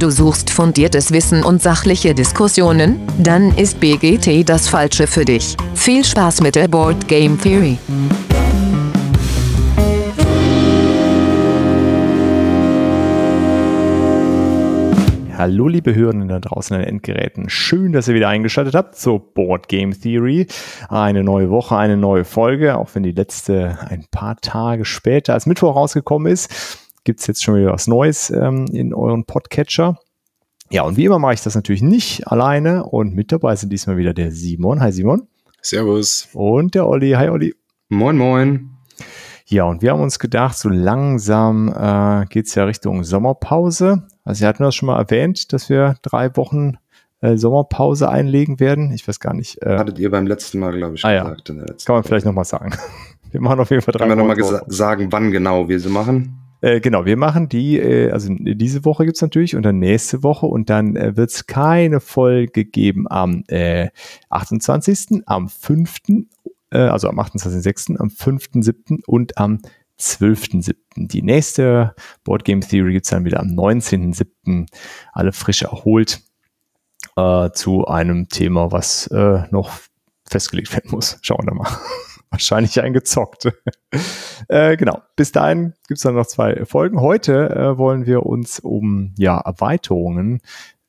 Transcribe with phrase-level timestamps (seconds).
[0.00, 3.06] Du suchst fundiertes Wissen und sachliche Diskussionen?
[3.18, 5.58] Dann ist BGT das Falsche für dich.
[5.74, 7.76] Viel Spaß mit der Board Game Theory.
[15.36, 17.50] Hallo liebe Hörenden da draußen an den Endgeräten.
[17.50, 20.46] Schön, dass ihr wieder eingeschaltet habt zur Board Game Theory.
[20.88, 25.44] Eine neue Woche, eine neue Folge, auch wenn die letzte ein paar Tage später als
[25.44, 29.98] Mittwoch rausgekommen ist, gibt es jetzt schon wieder was Neues ähm, in euren Podcatcher.
[30.70, 33.96] Ja, und wie immer mache ich das natürlich nicht alleine und mit dabei sind diesmal
[33.96, 34.80] wieder der Simon.
[34.80, 35.26] Hi Simon.
[35.62, 36.28] Servus.
[36.32, 37.10] Und der Olli.
[37.12, 37.54] Hi Olli.
[37.88, 38.70] Moin, moin.
[39.46, 44.06] Ja, und wir haben uns gedacht, so langsam äh, geht ja Richtung Sommerpause.
[44.22, 46.74] Also, ihr hatten das schon mal erwähnt, dass wir drei Wochen
[47.20, 48.92] äh, Sommerpause einlegen werden.
[48.92, 49.60] Ich weiß gar nicht.
[49.62, 51.48] Äh, Hattet ihr beim letzten Mal, glaube ich, ah, gesagt.
[51.48, 51.54] Ja.
[51.84, 52.70] Kann man vielleicht nochmal sagen.
[53.32, 56.39] Wir machen auf jeden Fall drei Können wir nochmal sagen, wann genau wir sie machen?
[56.60, 60.46] Äh, genau, wir machen die, äh, also diese Woche gibt's natürlich und dann nächste Woche
[60.46, 63.88] und dann äh, wird's keine Folge geben am äh,
[64.28, 65.96] 28., am 5.,
[66.70, 69.04] äh, also am 28.06., am 5.07.
[69.06, 69.60] und am
[69.98, 70.74] 12.07.
[70.96, 71.94] Die nächste
[72.24, 74.66] Board Game Theory gibt's dann wieder am 19.07.
[75.12, 76.20] Alle frisch erholt
[77.16, 79.70] äh, zu einem Thema, was äh, noch
[80.28, 81.18] festgelegt werden muss.
[81.22, 81.70] Schauen wir mal.
[82.30, 83.52] Wahrscheinlich eingezockt.
[84.48, 85.02] äh, genau.
[85.16, 87.00] Bis dahin gibt's dann noch zwei Folgen.
[87.00, 90.40] Heute äh, wollen wir uns um ja, Erweiterungen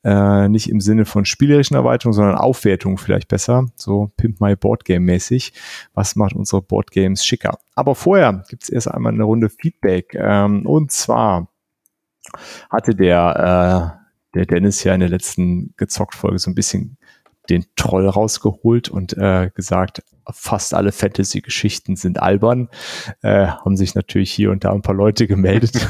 [0.04, 4.84] äh, nicht im Sinne von spielerischen Erweiterungen, sondern Aufwertungen vielleicht besser, so Pimp My Board
[4.84, 5.52] Game mäßig.
[5.94, 7.58] Was macht unsere Board Games schicker?
[7.74, 10.14] Aber vorher gibt's erst einmal eine Runde Feedback.
[10.14, 11.48] Ähm, und zwar
[12.70, 13.96] hatte der,
[14.34, 16.96] äh, der Dennis ja in der letzten Gezockt-Folge so ein bisschen
[17.48, 22.68] den Troll rausgeholt und äh, gesagt, fast alle Fantasy-Geschichten sind albern.
[23.22, 25.76] Äh, haben sich natürlich hier und da ein paar Leute gemeldet.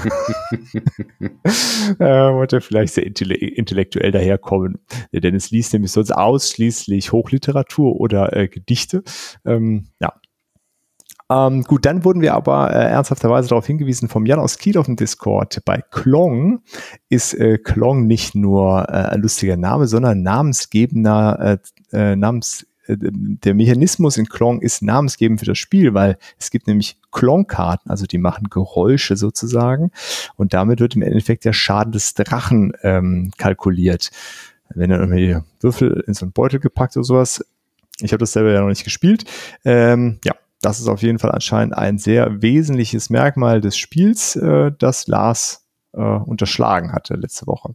[1.99, 4.79] äh, wollte vielleicht sehr intellektuell daherkommen.
[5.13, 9.03] Der Dennis liest nämlich sonst ausschließlich Hochliteratur oder äh, Gedichte.
[9.45, 10.15] Ähm, ja,
[11.33, 14.87] ähm, gut, dann wurden wir aber äh, ernsthafterweise darauf hingewiesen vom Jan aus Kiel auf
[14.87, 15.63] dem Discord.
[15.65, 16.63] Bei Klong
[17.09, 21.59] ist äh, Klong nicht nur äh, ein lustiger Name, sondern namensgebender,
[21.93, 26.67] äh, äh, Namens, der Mechanismus in Klong ist namensgebend für das Spiel, weil es gibt
[26.67, 29.91] nämlich Klongkarten, also die machen Geräusche sozusagen
[30.37, 34.11] und damit wird im Endeffekt der Schaden des Drachen ähm, kalkuliert.
[34.75, 37.45] Wenn dann irgendwie Würfel in so einen Beutel gepackt oder sowas,
[38.01, 39.25] ich habe das selber ja noch nicht gespielt.
[39.65, 44.73] Ähm, ja, das ist auf jeden Fall anscheinend ein sehr wesentliches Merkmal des Spiels, äh,
[44.79, 47.75] das Lars äh, unterschlagen hatte letzte Woche.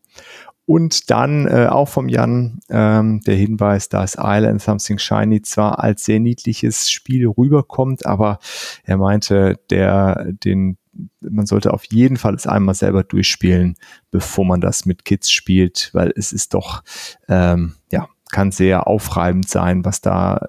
[0.67, 6.03] Und dann äh, auch vom Jan ähm, der Hinweis, dass Island Something Shiny zwar als
[6.03, 8.39] sehr niedliches Spiel rüberkommt, aber
[8.83, 10.77] er meinte, der den
[11.21, 13.75] man sollte auf jeden Fall es einmal selber durchspielen,
[14.11, 16.83] bevor man das mit Kids spielt, weil es ist doch
[17.29, 20.47] ähm, ja kann sehr aufreibend sein, was da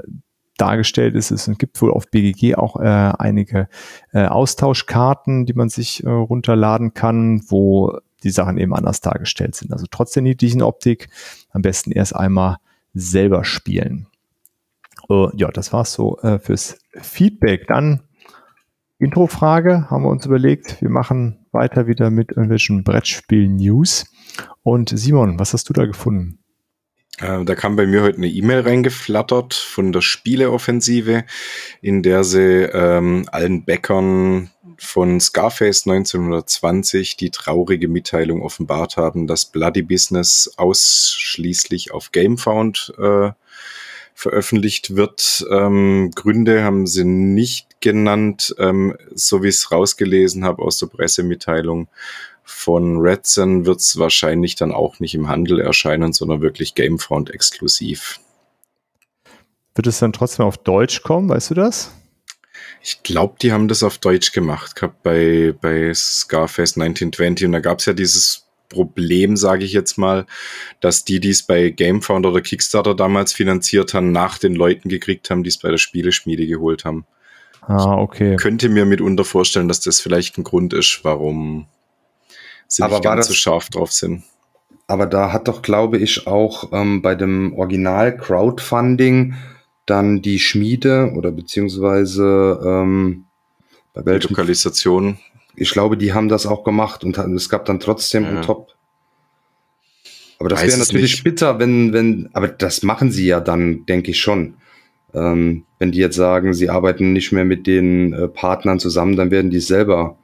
[0.56, 1.30] dargestellt ist.
[1.30, 3.68] Es gibt wohl auf BGG auch äh, einige
[4.12, 9.72] äh, Austauschkarten, die man sich äh, runterladen kann, wo die Sachen eben anders dargestellt sind.
[9.72, 11.08] Also trotz der niedlichen Optik
[11.50, 12.56] am besten erst einmal
[12.94, 14.06] selber spielen.
[15.08, 17.66] Uh, ja, das war's so äh, fürs Feedback.
[17.66, 18.02] Dann
[18.98, 20.82] Introfrage haben wir uns überlegt.
[20.82, 24.06] Wir machen weiter wieder mit irgendwelchen Brettspiel-News.
[24.62, 26.40] Und Simon, was hast du da gefunden?
[27.18, 31.24] Äh, da kam bei mir heute eine E-Mail reingeflattert von der Spieleoffensive,
[31.80, 39.46] in der sie ähm, allen Bäckern von Scarface 1920 die traurige Mitteilung offenbart haben, dass
[39.46, 43.30] Bloody Business ausschließlich auf Gamefound äh,
[44.14, 45.46] veröffentlicht wird.
[45.50, 50.86] Ähm, Gründe haben sie nicht genannt, ähm, so wie ich es rausgelesen habe aus der
[50.86, 51.88] Pressemitteilung
[52.48, 58.20] von Redson wird es wahrscheinlich dann auch nicht im Handel erscheinen, sondern wirklich Gamefront exklusiv.
[59.74, 61.92] Wird es dann trotzdem auf Deutsch kommen, weißt du das?
[62.82, 67.60] Ich glaube, die haben das auf Deutsch gemacht, gehabt bei, bei Scarface 1920 und da
[67.60, 70.26] gab es ja dieses Problem, sage ich jetzt mal,
[70.80, 75.30] dass die, die es bei Gamefound oder Kickstarter damals finanziert haben, nach den Leuten gekriegt
[75.30, 77.06] haben, die es bei der Spieleschmiede geholt haben.
[77.62, 78.34] Ah, okay.
[78.34, 81.66] Ich könnte mir mitunter vorstellen, dass das vielleicht ein Grund ist, warum
[82.66, 84.22] sie aber nicht ganz das, so scharf drauf sind.
[84.86, 89.34] Aber da hat doch, glaube ich, auch ähm, bei dem Original Crowdfunding
[89.90, 93.24] dann die Schmiede oder beziehungsweise ähm,
[93.94, 95.18] bei welcher Lokalisation.
[95.56, 98.40] Ich glaube, die haben das auch gemacht und es gab dann trotzdem ja.
[98.42, 98.74] Top.
[100.38, 101.24] Aber das wäre natürlich nicht.
[101.24, 104.54] bitter, wenn, wenn, aber das machen sie ja dann, denke ich schon.
[105.14, 109.30] Ähm, wenn die jetzt sagen, sie arbeiten nicht mehr mit den äh, Partnern zusammen, dann
[109.30, 110.16] werden die selber,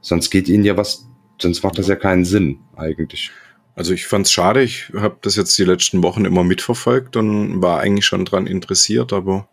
[0.00, 1.06] sonst geht ihnen ja was
[1.38, 3.30] sonst macht das ja keinen Sinn eigentlich.
[3.76, 7.60] Also ich fand es schade, ich habe das jetzt die letzten Wochen immer mitverfolgt und
[7.60, 9.48] war eigentlich schon dran interessiert, aber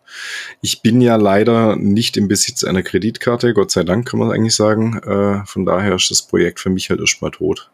[0.60, 4.54] ich bin ja leider nicht im Besitz einer Kreditkarte, Gott sei Dank kann man eigentlich
[4.54, 4.98] sagen.
[4.98, 7.72] Äh, von daher ist das Projekt für mich halt erstmal tot.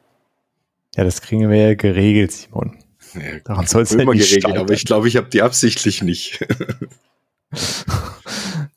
[0.96, 2.78] Ja, das kriegen wir ja geregelt, Simon.
[3.14, 6.46] Ja, Daran soll es ja nicht geregelt, aber ich glaube, ich habe die absichtlich nicht.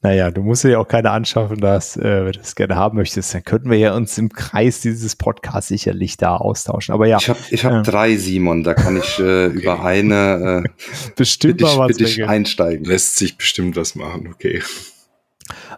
[0.04, 3.36] Naja, du musst ja auch keine anschaffen, dass äh, wenn du das gerne haben möchtest.
[3.36, 6.94] Dann könnten wir ja uns im Kreis dieses Podcasts sicherlich da austauschen.
[6.94, 7.18] Aber ja.
[7.18, 8.64] Ich habe ich hab äh, drei, Simon.
[8.64, 9.60] Da kann ich äh, okay.
[9.60, 10.70] über eine äh,
[11.16, 12.84] bestimmt bitte, mal was bitte einsteigen.
[12.84, 14.64] Lässt sich bestimmt was machen, okay.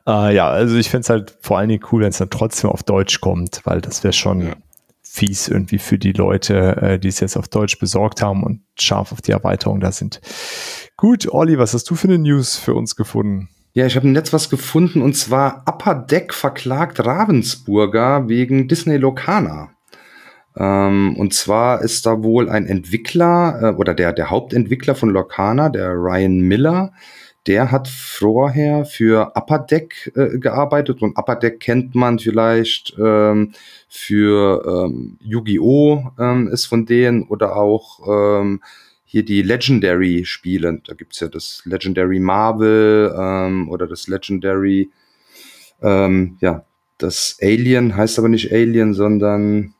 [0.08, 2.70] Äh, ja, also ich fände es halt vor allen Dingen cool, wenn es dann trotzdem
[2.70, 4.56] auf Deutsch kommt, weil das wäre schon ja.
[5.14, 9.12] Fies irgendwie für die Leute, äh, die es jetzt auf Deutsch besorgt haben und scharf
[9.12, 10.20] auf die Erweiterung da sind.
[10.98, 13.50] Gut, Olli, was hast du für eine News für uns gefunden?
[13.74, 18.98] Ja, ich habe im Netz was gefunden und zwar Upper Deck verklagt Ravensburger wegen Disney
[18.98, 19.70] Locana.
[20.58, 25.70] Ähm, und zwar ist da wohl ein Entwickler äh, oder der, der Hauptentwickler von Locana,
[25.70, 26.92] der Ryan Miller,
[27.48, 33.54] der hat vorher für Upper Deck äh, gearbeitet und Upper Deck kennt man vielleicht ähm,
[33.90, 36.12] für ähm, Yu-Gi-Oh!
[36.20, 38.62] Ähm, ist von denen oder auch ähm,
[39.04, 40.82] hier die Legendary-Spiele.
[40.86, 44.90] Da gibt's ja das Legendary Marvel ähm, oder das Legendary,
[45.82, 46.66] ähm, ja,
[46.98, 49.74] das Alien heißt aber nicht Alien, sondern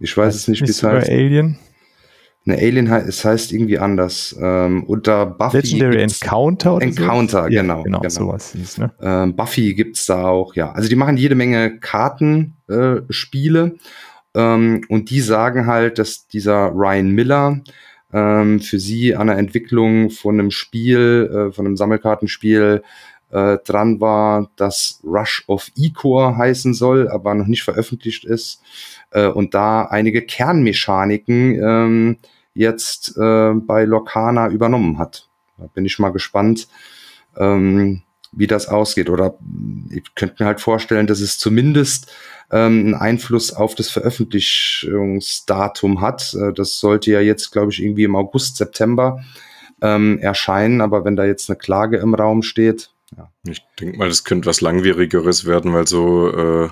[0.00, 1.08] ich weiß es nicht, wie es heißt.
[1.08, 1.58] Alien?
[2.48, 4.34] Ne, Alien heißt, es heißt irgendwie anders.
[4.40, 5.58] Ähm, unter Buffy.
[5.58, 7.48] Legendary Encounter oder Encounter, so?
[7.50, 7.76] genau.
[7.76, 8.08] Ja, genau, genau.
[8.08, 8.90] sowas hieß, ne?
[9.02, 10.72] Ähm, Buffy gibt's da auch, ja.
[10.72, 13.76] Also die machen jede Menge Kartenspiele.
[14.34, 17.60] Äh, ähm, und die sagen halt, dass dieser Ryan Miller
[18.14, 22.82] ähm, für sie an der Entwicklung von einem Spiel, äh, von einem Sammelkartenspiel
[23.30, 28.62] äh, dran war, das Rush of Ecor heißen soll, aber noch nicht veröffentlicht ist.
[29.10, 32.16] Äh, und da einige Kernmechaniken ähm,
[32.58, 35.28] jetzt äh, bei Locana übernommen hat.
[35.56, 36.68] Da bin ich mal gespannt,
[37.36, 38.02] ähm,
[38.32, 39.10] wie das ausgeht.
[39.10, 39.36] Oder
[39.90, 42.10] ich könnte mir halt vorstellen, dass es zumindest
[42.50, 46.34] ähm, einen Einfluss auf das Veröffentlichungsdatum hat.
[46.34, 49.22] Äh, das sollte ja jetzt, glaube ich, irgendwie im August, September
[49.80, 50.80] ähm, erscheinen.
[50.80, 53.30] Aber wenn da jetzt eine Klage im Raum steht, ja.
[53.46, 56.68] Ich denke mal, das könnte was Langwierigeres werden, weil so äh,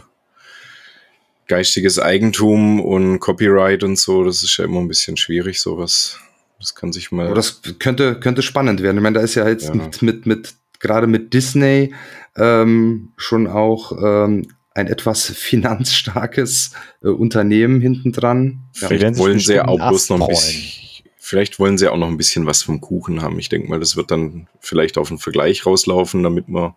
[1.46, 6.18] geistiges Eigentum und Copyright und so, das ist ja immer ein bisschen schwierig, sowas.
[6.58, 7.26] Das kann sich mal.
[7.26, 8.96] Aber das könnte, könnte spannend werden.
[8.96, 9.74] Ich meine, da ist ja jetzt ja.
[9.74, 11.94] mit, mit, mit gerade mit Disney
[12.36, 16.72] ähm, schon auch ähm, ein etwas finanzstarkes
[17.02, 18.64] äh, Unternehmen hintendran.
[18.74, 22.16] Ja, vielleicht wollen sie auch bloß noch ein bisschen, vielleicht wollen sie auch noch ein
[22.16, 23.38] bisschen was vom Kuchen haben.
[23.38, 26.74] Ich denke mal, das wird dann vielleicht auf einen Vergleich rauslaufen, damit man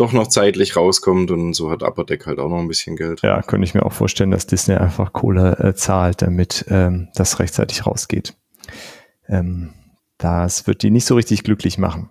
[0.00, 3.20] doch noch zeitlich rauskommt und so hat Upper Deck halt auch noch ein bisschen Geld.
[3.22, 7.38] Ja, könnte ich mir auch vorstellen, dass Disney einfach Kohle äh, zahlt, damit ähm, das
[7.38, 8.34] rechtzeitig rausgeht.
[9.28, 9.74] Ähm,
[10.18, 12.10] das wird die nicht so richtig glücklich machen.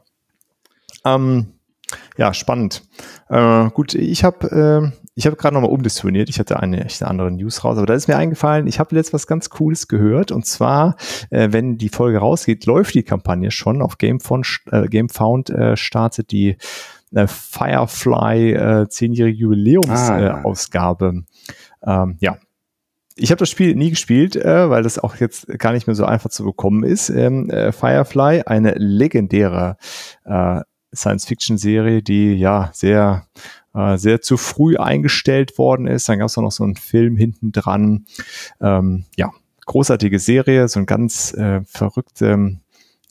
[1.06, 1.54] Ähm,
[2.18, 2.84] ja, spannend.
[3.30, 6.30] Äh, gut, ich habe äh, ich gerade nochmal umdisponiert.
[6.30, 9.14] Ich hatte eine echt andere News raus, aber da ist mir eingefallen, ich habe jetzt
[9.14, 10.32] was ganz Cooles gehört.
[10.32, 10.96] Und zwar,
[11.30, 13.82] äh, wenn die Folge rausgeht, läuft die Kampagne schon.
[13.82, 16.58] Auf GameFound, äh, GameFound äh, startet die
[17.14, 21.24] äh, Firefly äh, 10-jährige Jubiläumsausgabe.
[21.82, 22.04] Ah, ja.
[22.04, 22.38] ähm, ja,
[23.16, 26.06] ich habe das Spiel nie gespielt, äh, weil das auch jetzt gar nicht mehr so
[26.06, 27.10] einfach zu bekommen ist.
[27.10, 29.78] Ähm, äh, Firefly, eine legendäre
[30.26, 30.62] äh,
[30.96, 33.28] Science-Fiction-Serie, die ja sehr
[33.74, 36.10] äh, sehr zu früh eingestellt worden ist.
[36.10, 38.06] Dann gab es auch noch so einen Film hinten dran.
[38.62, 39.32] Ähm, ja,
[39.66, 42.58] großartige Serie, so ein ganz äh, verrückte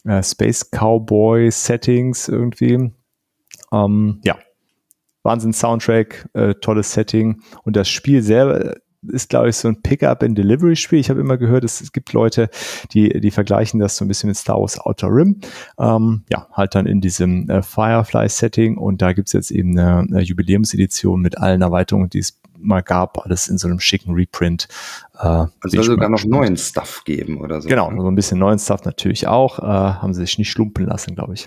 [0.04, 2.92] äh, Space Cowboy Settings irgendwie.
[3.72, 4.38] Ähm, ja,
[5.22, 8.76] Wahnsinn Soundtrack, äh, tolles Setting und das Spiel selber
[9.06, 10.98] ist, glaube ich, so ein Pickup-and-Delivery-Spiel.
[10.98, 12.50] Ich habe immer gehört, es, es, gibt Leute,
[12.92, 15.40] die, die vergleichen das so ein bisschen mit Star Wars Outer Rim.
[15.78, 20.22] Ähm, ja, halt dann in diesem äh, Firefly-Setting und da gibt's jetzt eben eine, eine
[20.22, 24.66] Jubiläumsedition mit allen Erweiterungen, die es mal gab, alles in so einem schicken Reprint.
[25.14, 27.68] Äh, also soll sogar noch neuen Stuff geben oder so.
[27.68, 28.00] Genau, ne?
[28.00, 29.60] so ein bisschen neuen Stuff natürlich auch.
[29.60, 31.46] Äh, haben sie sich nicht schlumpen lassen, glaube ich.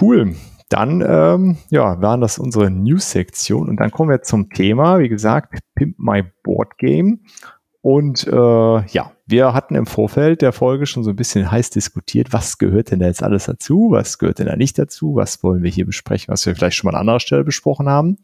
[0.00, 0.34] Cool.
[0.68, 3.68] Dann ähm, ja, waren das unsere News-Sektion.
[3.68, 7.20] Und dann kommen wir zum Thema, wie gesagt, Pimp My Board Game.
[7.82, 8.30] Und äh,
[8.86, 12.92] ja, wir hatten im Vorfeld der Folge schon so ein bisschen heiß diskutiert, was gehört
[12.92, 15.84] denn da jetzt alles dazu, was gehört denn da nicht dazu, was wollen wir hier
[15.84, 18.18] besprechen, was wir vielleicht schon mal an anderer Stelle besprochen haben.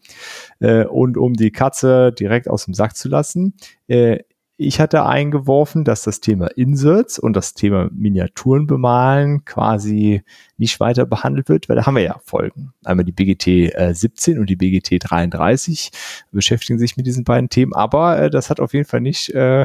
[0.61, 3.55] Äh, und um die Katze direkt aus dem Sack zu lassen,
[3.89, 4.21] äh,
[4.61, 10.25] ich hatte eingeworfen, dass das Thema Inserts und das Thema Miniaturen bemalen quasi
[10.57, 12.73] nicht weiter behandelt wird, weil da haben wir ja Folgen.
[12.85, 15.93] Einmal die BGT äh, 17 und die BGT 33
[16.33, 19.65] beschäftigen sich mit diesen beiden Themen, aber äh, das hat auf jeden Fall nicht äh,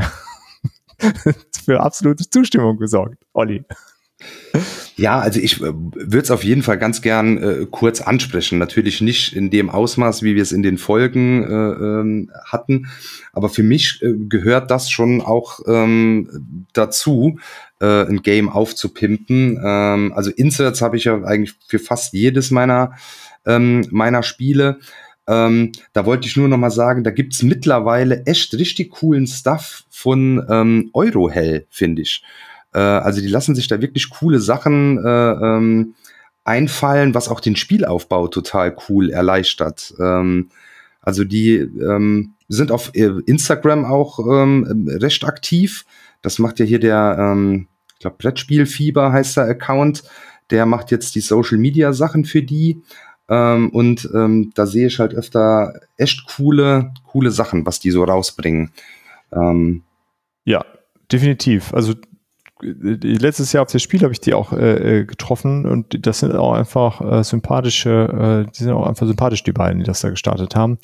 [1.65, 3.65] für absolute Zustimmung gesorgt, Olli.
[4.95, 8.59] Ja, also ich äh, würde es auf jeden Fall ganz gern äh, kurz ansprechen.
[8.59, 12.87] Natürlich nicht in dem Ausmaß, wie wir es in den Folgen äh, ähm, hatten,
[13.31, 17.39] aber für mich äh, gehört das schon auch ähm, dazu,
[17.81, 19.59] äh, ein Game aufzupimpen.
[19.63, 22.93] Ähm, also Inserts habe ich ja eigentlich für fast jedes meiner
[23.45, 24.79] ähm, meiner Spiele.
[25.27, 29.85] Ähm, da wollte ich nur noch mal sagen, da gibt's mittlerweile echt richtig coolen Stuff
[29.89, 32.23] von ähm, Eurohell, finde ich.
[32.73, 35.95] Äh, also die lassen sich da wirklich coole Sachen äh, ähm,
[36.43, 39.93] einfallen, was auch den Spielaufbau total cool erleichtert.
[39.99, 40.49] Ähm,
[41.01, 45.85] also die ähm, sind auf äh, Instagram auch ähm, recht aktiv.
[46.21, 50.03] Das macht ja hier der, ähm, ich glaube, Brettspielfieber heißt der Account.
[50.49, 52.81] Der macht jetzt die Social Media Sachen für die.
[53.29, 58.03] Ähm, und ähm, da sehe ich halt öfter echt coole, coole Sachen, was die so
[58.03, 58.71] rausbringen.
[59.31, 59.83] Ähm,
[60.45, 60.65] ja,
[61.11, 61.73] definitiv.
[61.73, 61.93] Also
[62.63, 66.35] letztes Jahr auf das Spiel habe ich die auch äh, äh, getroffen und das sind
[66.35, 70.09] auch einfach äh, sympathische, äh, die sind auch einfach sympathisch, die beiden, die das da
[70.09, 70.77] gestartet haben.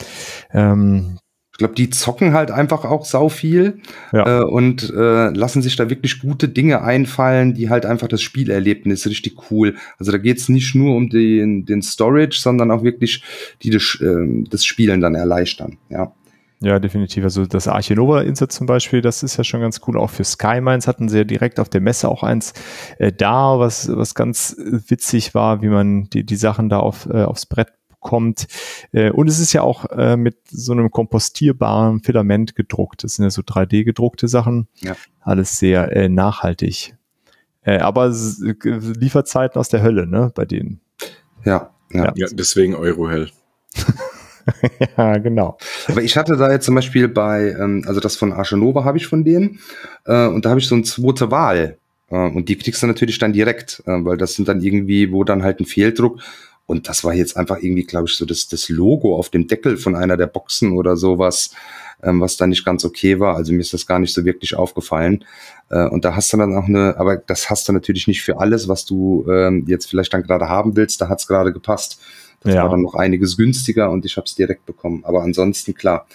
[0.52, 1.18] Ähm,
[1.60, 3.82] ich glaube, die zocken halt einfach auch sau viel
[4.14, 4.40] ja.
[4.40, 9.06] äh, und äh, lassen sich da wirklich gute Dinge einfallen, die halt einfach das Spielerlebnis
[9.08, 9.76] richtig cool.
[9.98, 13.24] Also da geht's nicht nur um den, den Storage, sondern auch wirklich
[13.62, 15.78] die das, äh, das Spielen dann erleichtern.
[15.90, 16.14] Ja.
[16.62, 17.24] Ja, definitiv.
[17.24, 19.98] Also das Archinova-Insert zum Beispiel, das ist ja schon ganz cool.
[19.98, 22.54] Auch für Skymines hatten sie ja direkt auf der Messe auch eins
[22.98, 27.24] äh, da, was, was ganz witzig war, wie man die, die Sachen da auf, äh,
[27.24, 28.48] aufs Brett bekommt.
[28.92, 33.06] Äh, und es ist ja auch äh, mit so einem kompostierbaren Filament gedruckt.
[33.06, 34.68] Das sind ja so 3D gedruckte Sachen.
[34.82, 34.96] Ja.
[35.22, 36.96] Alles sehr äh, nachhaltig.
[37.62, 40.82] Äh, aber Lieferzeiten aus der Hölle, ne, bei denen.
[41.46, 42.12] Ja, ja.
[42.16, 43.30] ja deswegen Eurohell.
[44.98, 45.58] ja, genau.
[45.88, 49.08] Aber ich hatte da jetzt zum Beispiel bei, ähm, also das von Archenova habe ich
[49.08, 49.60] von denen,
[50.06, 51.78] äh, und da habe ich so eine zweite Wahl.
[52.10, 55.24] Äh, und die kriegst du natürlich dann direkt, äh, weil das sind dann irgendwie, wo
[55.24, 56.20] dann halt ein Fehldruck.
[56.66, 59.78] Und das war jetzt einfach irgendwie, glaube ich, so das, das Logo auf dem Deckel
[59.78, 61.50] von einer der Boxen oder sowas,
[62.04, 63.36] ähm, was da nicht ganz okay war.
[63.36, 65.26] Also mir ist das gar nicht so wirklich aufgefallen.
[65.72, 68.40] Äh, und da hast du dann auch eine, aber das hast du natürlich nicht für
[68.40, 71.02] alles, was du ähm, jetzt vielleicht dann gerade haben willst.
[71.02, 72.00] Da hat's gerade gepasst.
[72.42, 72.64] Das ja.
[72.64, 75.04] war dann noch einiges günstiger und ich habe es direkt bekommen.
[75.04, 76.08] Aber ansonsten klar.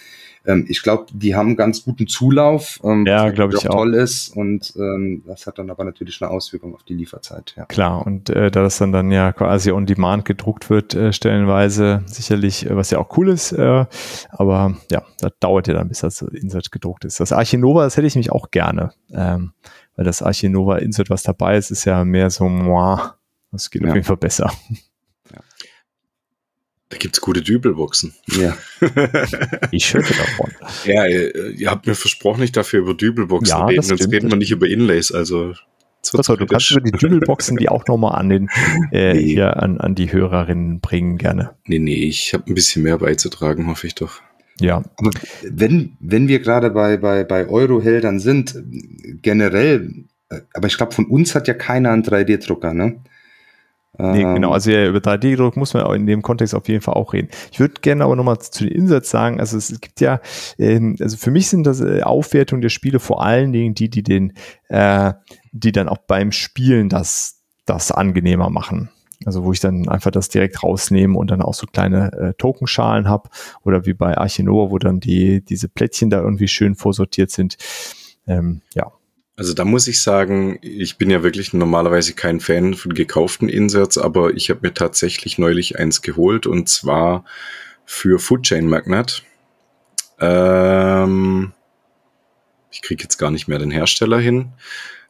[0.45, 4.29] Ähm, ich glaube, die haben ganz guten Zulauf, ähm, ja, glaube ich auch toll ist
[4.35, 7.53] und ähm, das hat dann aber natürlich eine Auswirkung auf die Lieferzeit.
[7.57, 7.65] Ja.
[7.65, 12.03] Klar und äh, da das dann dann ja quasi on Demand gedruckt wird äh, stellenweise
[12.05, 13.85] sicherlich, äh, was ja auch cool ist, äh,
[14.29, 17.19] aber ja, das dauert ja dann bis das Insert gedruckt ist.
[17.19, 19.53] Das Archinova, das hätte ich mich auch gerne, ähm,
[19.95, 22.99] weil das Archinova Insert, was dabei ist, ist ja mehr so, moi,
[23.51, 23.87] das geht ja.
[23.87, 24.51] auf jeden Fall besser.
[26.95, 28.13] Da gibt's gute Dübelboxen.
[28.37, 28.55] Ja.
[29.71, 30.49] ich schütte davon.
[30.85, 34.37] Ja, ihr, ihr, habt mir versprochen, nicht dafür über Dübelboxen ja, reden, sonst reden wir
[34.37, 35.11] nicht über Inlays.
[35.11, 35.55] Also
[36.01, 38.49] so, du kannst über die Dübelboxen die auch nochmal an den
[38.93, 39.23] äh, nee.
[39.23, 41.55] hier an, an die Hörerinnen bringen, gerne.
[41.65, 44.21] Nee, nee, ich habe ein bisschen mehr beizutragen, hoffe ich doch.
[44.61, 44.77] Ja.
[44.95, 45.11] Aber
[45.43, 48.55] wenn, wenn wir gerade bei, bei, bei Euroheldern sind,
[49.21, 53.01] generell, äh, aber ich glaube, von uns hat ja keiner einen 3D-Drucker, ne?
[53.97, 54.51] Nee, ähm, genau.
[54.51, 57.29] Also ja, über 3D-Druck muss man auch in dem Kontext auf jeden Fall auch reden.
[57.51, 60.19] Ich würde gerne aber nochmal zu den Inserts sagen, also es gibt ja,
[60.57, 64.03] ähm, also für mich sind das äh, Aufwertung der Spiele vor allen Dingen die, die
[64.03, 64.33] den,
[64.69, 65.13] äh,
[65.51, 68.89] die dann auch beim Spielen das, das angenehmer machen.
[69.25, 73.07] Also wo ich dann einfach das direkt rausnehme und dann auch so kleine äh, Tokenschalen
[73.07, 73.29] habe
[73.63, 77.57] oder wie bei Archinova, wo dann die, diese Plättchen da irgendwie schön vorsortiert sind.
[78.27, 78.91] Ähm, ja,
[79.37, 83.97] also da muss ich sagen, ich bin ja wirklich normalerweise kein Fan von gekauften Inserts,
[83.97, 87.25] aber ich habe mir tatsächlich neulich eins geholt und zwar
[87.85, 89.23] für Foodchain Magnet.
[90.19, 91.51] Ähm,
[92.71, 94.53] ich kriege jetzt gar nicht mehr den Hersteller hin.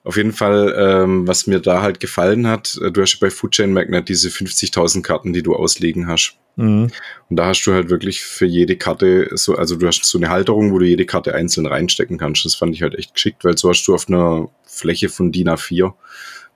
[0.03, 3.29] Auf jeden Fall, ähm, was mir da halt gefallen hat, äh, du hast ja bei
[3.29, 6.38] Foodchain Magnet diese 50.000 Karten, die du auslegen hast.
[6.55, 6.89] Mhm.
[7.29, 10.29] Und da hast du halt wirklich für jede Karte so, also du hast so eine
[10.29, 12.45] Halterung, wo du jede Karte einzeln reinstecken kannst.
[12.45, 15.50] Das fand ich halt echt geschickt, weil so hast du auf einer Fläche von DIN
[15.50, 15.93] A4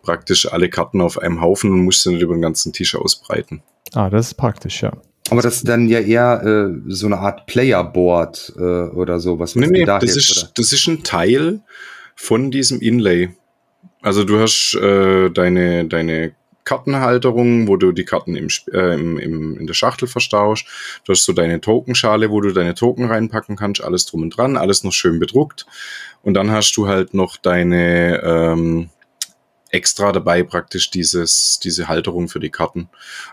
[0.02, 3.62] praktisch alle Karten auf einem Haufen und musst sie nicht über den ganzen Tisch ausbreiten.
[3.94, 4.94] Ah, das ist praktisch, ja.
[5.30, 9.56] Aber das ist dann ja eher äh, so eine Art Playerboard äh, oder so, was
[9.56, 11.62] nee, nee, das ist, das ist ein Teil
[12.16, 13.30] von diesem Inlay.
[14.02, 16.34] Also du hast äh, deine, deine
[16.70, 20.66] Kartenhalterung, wo du die Karten im, äh, im, im, in der Schachtel verstaust.
[21.04, 24.56] Du hast so deine Tokenschale, wo du deine Token reinpacken kannst, alles drum und dran,
[24.56, 25.66] alles noch schön bedruckt.
[26.22, 28.90] Und dann hast du halt noch deine ähm,
[29.72, 32.88] extra dabei praktisch dieses, diese Halterung für die Karten.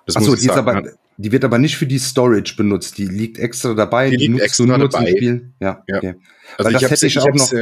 [0.06, 0.84] Das Achso, die, aber,
[1.18, 4.08] die wird aber nicht für die Storage benutzt, die liegt extra dabei.
[4.08, 5.42] Die, die liegt extra nur dabei.
[5.60, 5.96] Ja, ja.
[5.98, 6.14] Okay.
[6.56, 7.52] Also weil ich habe ich auch noch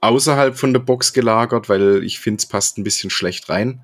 [0.00, 3.80] außerhalb von der Box gelagert, weil ich finde, es passt ein bisschen schlecht rein.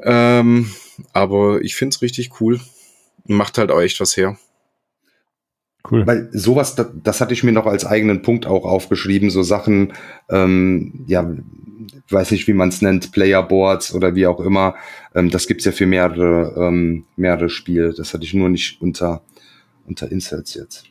[0.00, 0.70] Ähm,
[1.12, 2.60] aber ich finde es richtig cool.
[3.26, 4.38] Macht halt auch echt was her.
[5.90, 6.06] Cool.
[6.06, 9.92] Weil sowas, das, das hatte ich mir noch als eigenen Punkt auch aufgeschrieben, so Sachen,
[10.30, 11.30] ähm, ja,
[12.08, 14.76] weiß nicht, wie man es nennt, Playerboards oder wie auch immer.
[15.14, 17.92] Ähm, das gibt's ja für mehrere, ähm, mehrere Spiele.
[17.92, 19.22] Das hatte ich nur nicht unter,
[19.86, 20.84] unter Inserts jetzt.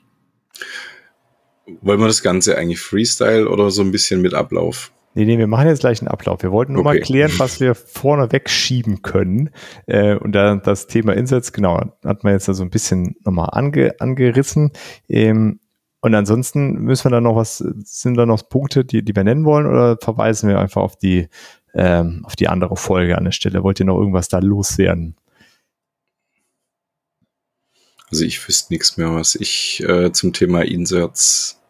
[1.81, 4.91] Wollen wir das Ganze eigentlich Freestyle oder so ein bisschen mit Ablauf?
[5.15, 6.41] Nee, nee, wir machen jetzt gleich einen Ablauf.
[6.41, 6.97] Wir wollten nur okay.
[6.97, 9.51] mal klären, was wir vorne wegschieben können.
[9.85, 13.49] Äh, und da das Thema Insets, genau, hat man jetzt da so ein bisschen nochmal
[13.51, 14.71] ange, angerissen.
[15.07, 15.59] Ähm,
[16.01, 19.45] und ansonsten müssen wir da noch was, sind da noch Punkte, die, die wir nennen
[19.45, 21.29] wollen, oder verweisen wir einfach auf die,
[21.75, 23.63] ähm, auf die andere Folge an der Stelle?
[23.63, 25.15] Wollt ihr noch irgendwas da loswerden?
[28.09, 31.62] Also ich wüsste nichts mehr, was ich äh, zum Thema Inserts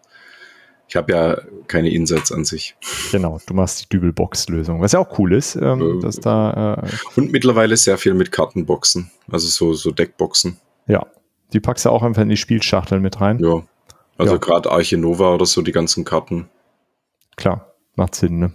[0.88, 1.38] ich habe ja
[1.68, 2.75] keine Inserts an sich.
[3.12, 6.75] Genau, du machst die Dübelbox-Lösung, was ja auch cool ist, ähm, äh, dass da.
[6.84, 10.58] Äh, und mittlerweile sehr viel mit Kartenboxen, also so, so Deckboxen.
[10.88, 11.06] Ja,
[11.54, 13.40] die packst du auch einfach in die Spielschachteln mit rein.
[13.40, 13.63] Ja,
[14.18, 14.40] also ja.
[14.40, 16.50] gerade Arche Nova oder so, die ganzen Karten.
[17.36, 18.54] Klar, macht Sinn, ne?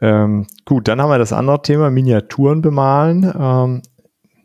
[0.00, 3.32] Ähm, gut, dann haben wir das andere Thema, Miniaturen bemalen.
[3.38, 3.82] Ähm,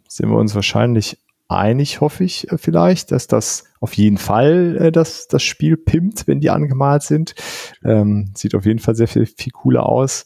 [0.08, 1.18] sind wir uns wahrscheinlich
[1.48, 6.28] einig, hoffe ich äh, vielleicht, dass das auf jeden Fall äh, das, das Spiel pimmt,
[6.28, 7.36] wenn die angemalt sind.
[7.84, 10.24] Ähm, sieht auf jeden Fall sehr viel, viel cooler aus.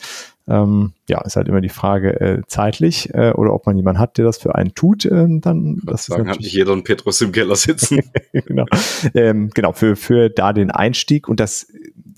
[0.47, 4.17] Ähm, ja, ist halt immer die Frage äh, zeitlich äh, oder ob man jemanden hat,
[4.17, 5.05] der das für einen tut.
[5.05, 8.01] Äh, dann das sagen, hat nicht jeder einen Petrus im Keller sitzen.
[8.33, 8.65] genau,
[9.13, 11.67] ähm, genau für, für da den Einstieg und das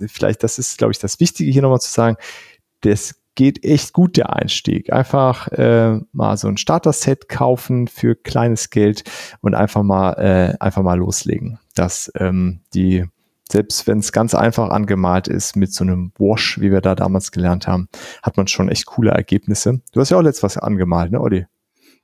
[0.08, 2.16] vielleicht, das ist, glaube ich, das Wichtige hier nochmal zu sagen,
[2.82, 4.92] das geht echt gut der Einstieg.
[4.92, 9.04] Einfach äh, mal so ein Starter-Set kaufen für kleines Geld
[9.42, 11.60] und einfach mal äh, einfach mal loslegen.
[11.75, 13.06] Dass ähm, die
[13.52, 17.32] selbst wenn es ganz einfach angemalt ist mit so einem Wash, wie wir da damals
[17.32, 17.88] gelernt haben,
[18.24, 19.82] hat man schon echt coole Ergebnisse.
[19.91, 21.46] Du hast ja auch letztes was angemalt, ne, Olli?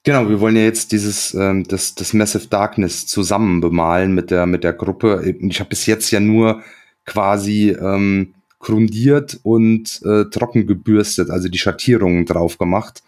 [0.03, 4.45] Genau, wir wollen ja jetzt dieses ähm, das, das Massive Darkness zusammen bemalen mit der
[4.45, 5.35] mit der Gruppe.
[5.41, 6.61] Ich habe bis jetzt ja nur
[7.05, 13.01] quasi ähm, grundiert und äh, trocken gebürstet, also die Schattierungen drauf gemacht.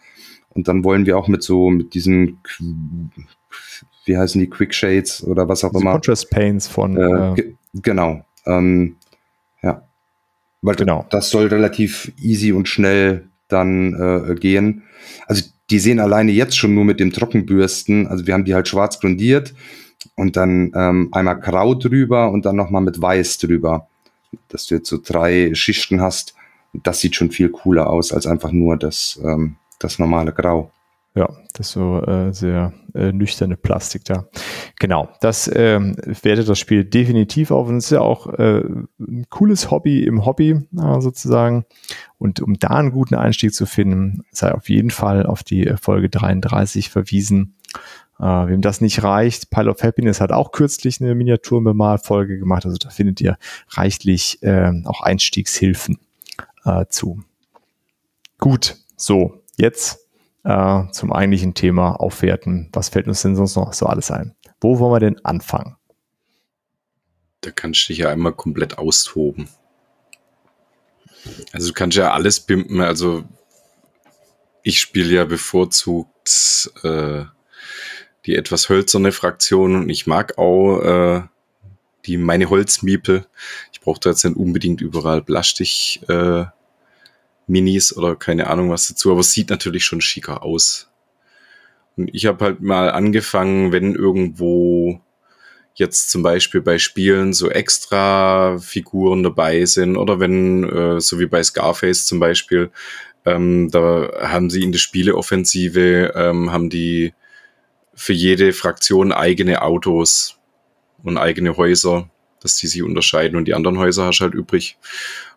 [0.49, 2.39] Und dann wollen wir auch mit so, mit diesen,
[4.05, 5.91] wie heißen die, Quick Shades oder was auch die immer.
[5.91, 6.97] Contrast Paints von.
[6.97, 8.25] Äh, äh, genau.
[8.45, 8.95] Ähm,
[9.61, 9.83] ja.
[10.61, 11.05] Weil genau.
[11.09, 14.83] das soll relativ easy und schnell dann äh, gehen.
[15.27, 18.67] Also die sehen alleine jetzt schon nur mit dem Trockenbürsten, also wir haben die halt
[18.67, 19.53] schwarz grundiert
[20.15, 23.87] und dann ähm, einmal grau drüber und dann nochmal mit weiß drüber
[24.47, 26.35] dass du jetzt so drei Schichten hast.
[26.73, 30.71] Das sieht schon viel cooler aus als einfach nur das, ähm, das normale Grau.
[31.13, 34.27] Ja, das so äh, sehr äh, nüchterne Plastik da.
[34.79, 38.63] Genau, das ähm, wertet das Spiel definitiv auf und ist ja auch äh,
[38.97, 41.65] ein cooles Hobby im Hobby äh, sozusagen.
[42.17, 46.07] Und um da einen guten Einstieg zu finden, sei auf jeden Fall auf die Folge
[46.07, 47.55] 33 verwiesen.
[48.21, 52.65] Uh, wem das nicht reicht, Pile of Happiness hat auch kürzlich eine Miniaturbemalfolge gemacht.
[52.65, 53.35] Also da findet ihr
[53.69, 55.97] reichlich äh, auch Einstiegshilfen
[56.63, 57.23] äh, zu.
[58.37, 60.07] Gut, so, jetzt
[60.43, 62.69] äh, zum eigentlichen Thema aufwerten.
[62.73, 64.35] Was fällt uns denn sonst noch so alles ein?
[64.59, 65.77] Wo wollen wir denn anfangen?
[67.41, 69.47] Da kannst du dich ja einmal komplett austoben.
[71.53, 72.81] Also du kannst ja alles pimpen.
[72.81, 73.23] Also
[74.61, 77.25] ich spiele ja bevorzugt äh,
[78.25, 81.21] die etwas hölzerne Fraktion und ich mag auch äh,
[82.05, 83.25] die meine Holzmiepel.
[83.71, 86.45] Ich brauche da jetzt nicht unbedingt überall Plastik äh,
[87.47, 90.89] Minis oder keine Ahnung was dazu, aber es sieht natürlich schon schicker aus.
[91.97, 95.01] Und ich habe halt mal angefangen, wenn irgendwo
[95.75, 101.25] jetzt zum Beispiel bei Spielen so extra Figuren dabei sind oder wenn, äh, so wie
[101.25, 102.71] bei Scarface zum Beispiel,
[103.25, 107.13] ähm, da haben sie in der Spieleoffensive, ähm, haben die
[108.01, 110.39] für jede Fraktion eigene Autos
[111.03, 112.09] und eigene Häuser,
[112.41, 114.79] dass die sich unterscheiden und die anderen Häuser hast du halt übrig.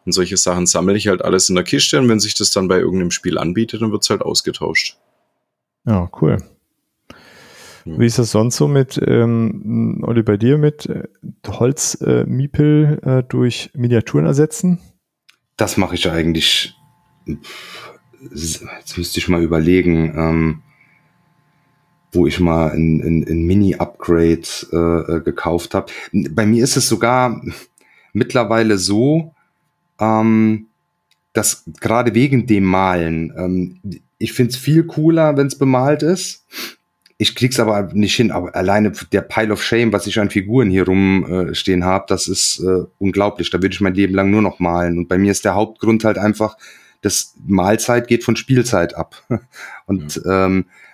[0.07, 2.69] Und solche Sachen sammle ich halt alles in der Kiste und wenn sich das dann
[2.69, 4.97] bei irgendeinem Spiel anbietet, dann wird es halt ausgetauscht.
[5.85, 6.43] Ja, cool.
[7.85, 11.05] Wie ist das sonst so mit, ähm, Olli, bei dir mit äh,
[11.47, 14.81] Holzmiepel äh, äh, durch Miniaturen ersetzen?
[15.59, 16.75] Das mache ich eigentlich
[18.31, 20.63] jetzt müsste ich mal überlegen, ähm,
[22.15, 25.93] wo ich mal ein, ein, ein Mini-Upgrade äh, äh gekauft habe.
[26.13, 27.43] Bei mir ist es sogar
[28.13, 29.35] mittlerweile so,
[30.01, 30.67] ähm,
[31.33, 36.45] dass gerade wegen dem Malen, ähm, ich finde es viel cooler, wenn es bemalt ist.
[37.19, 40.71] Ich krieg's aber nicht hin, aber alleine der Pile of Shame, was ich an Figuren
[40.71, 43.51] hier rumstehen äh, habe, das ist äh, unglaublich.
[43.51, 44.99] Da würde ich mein Leben lang nur noch malen.
[44.99, 46.57] Und bei mir ist der Hauptgrund halt einfach,
[47.03, 49.23] dass Mahlzeit geht von Spielzeit ab.
[49.87, 50.47] Und, ja.
[50.47, 50.67] ähm,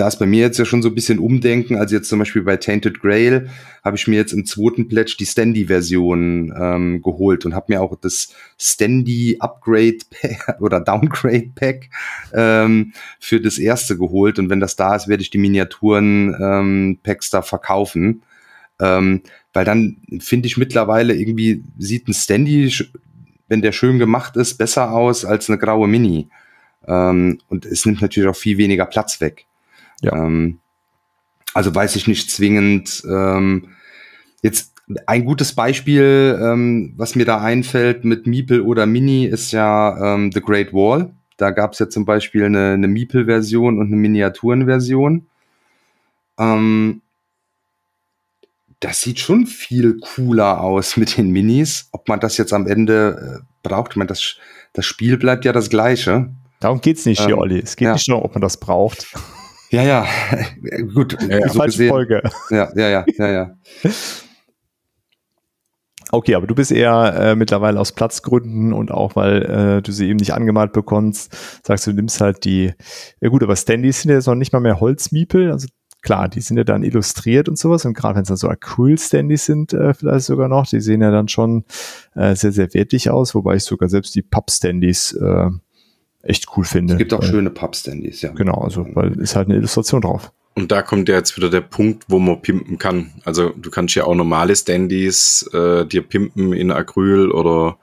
[0.00, 1.76] da ist bei mir jetzt ja schon so ein bisschen Umdenken.
[1.76, 3.50] Also jetzt zum Beispiel bei Tainted Grail
[3.84, 7.94] habe ich mir jetzt im zweiten Pledge die Standy-Version ähm, geholt und habe mir auch
[8.00, 9.98] das Standy Upgrade
[10.60, 11.90] oder Downgrade Pack
[12.32, 14.38] ähm, für das erste geholt.
[14.38, 16.98] Und wenn das da ist, werde ich die Miniaturen ähm,
[17.30, 18.22] da verkaufen.
[18.80, 19.20] Ähm,
[19.52, 22.72] weil dann finde ich mittlerweile irgendwie sieht ein Standy,
[23.48, 26.30] wenn der schön gemacht ist, besser aus als eine graue Mini.
[26.88, 29.44] Ähm, und es nimmt natürlich auch viel weniger Platz weg.
[30.00, 30.14] Ja.
[30.14, 30.60] Ähm,
[31.54, 33.02] also weiß ich nicht zwingend.
[33.08, 33.68] Ähm,
[34.42, 34.74] jetzt
[35.06, 40.32] ein gutes Beispiel, ähm, was mir da einfällt mit Meeple oder Mini, ist ja ähm,
[40.32, 41.12] The Great Wall.
[41.36, 45.26] Da gab es ja zum Beispiel eine, eine Meeple-Version und eine Miniaturenversion.
[46.38, 47.02] Ähm,
[48.80, 51.88] das sieht schon viel cooler aus mit den Minis.
[51.92, 54.36] Ob man das jetzt am Ende äh, braucht, ich meine, das,
[54.72, 56.30] das Spiel bleibt ja das gleiche.
[56.60, 57.60] Darum geht's nicht hier, ähm, Olli.
[57.60, 57.92] Es geht ja.
[57.94, 59.06] nicht nur, ob man das braucht.
[59.70, 60.06] Ja, ja,
[60.94, 61.16] gut.
[61.22, 61.48] Ja, ja.
[61.48, 61.90] So gesehen.
[61.90, 62.22] Folge.
[62.50, 63.56] Ja, ja, ja, ja, ja.
[66.12, 70.08] Okay, aber du bist eher äh, mittlerweile aus Platzgründen und auch weil äh, du sie
[70.08, 72.72] eben nicht angemalt bekommst, sagst du, du nimmst halt die,
[73.20, 75.68] ja gut, aber Standys sind ja jetzt noch nicht mal mehr Holzmiepel, also
[76.02, 79.44] klar, die sind ja dann illustriert und sowas und gerade wenn es dann so Acryl-Standys
[79.44, 81.64] sind, äh, vielleicht sogar noch, die sehen ja dann schon
[82.16, 85.50] äh, sehr, sehr wertig aus, wobei ich sogar selbst die Pub-Standys äh,
[86.22, 86.94] echt cool finde.
[86.94, 88.30] Es gibt auch weil, schöne Pub-Standys, ja.
[88.32, 90.32] Genau, also weil ist halt eine Illustration drauf.
[90.54, 93.12] Und da kommt ja jetzt wieder der Punkt, wo man pimpen kann.
[93.24, 97.78] Also du kannst ja auch normale Standys äh, dir pimpen in Acryl oder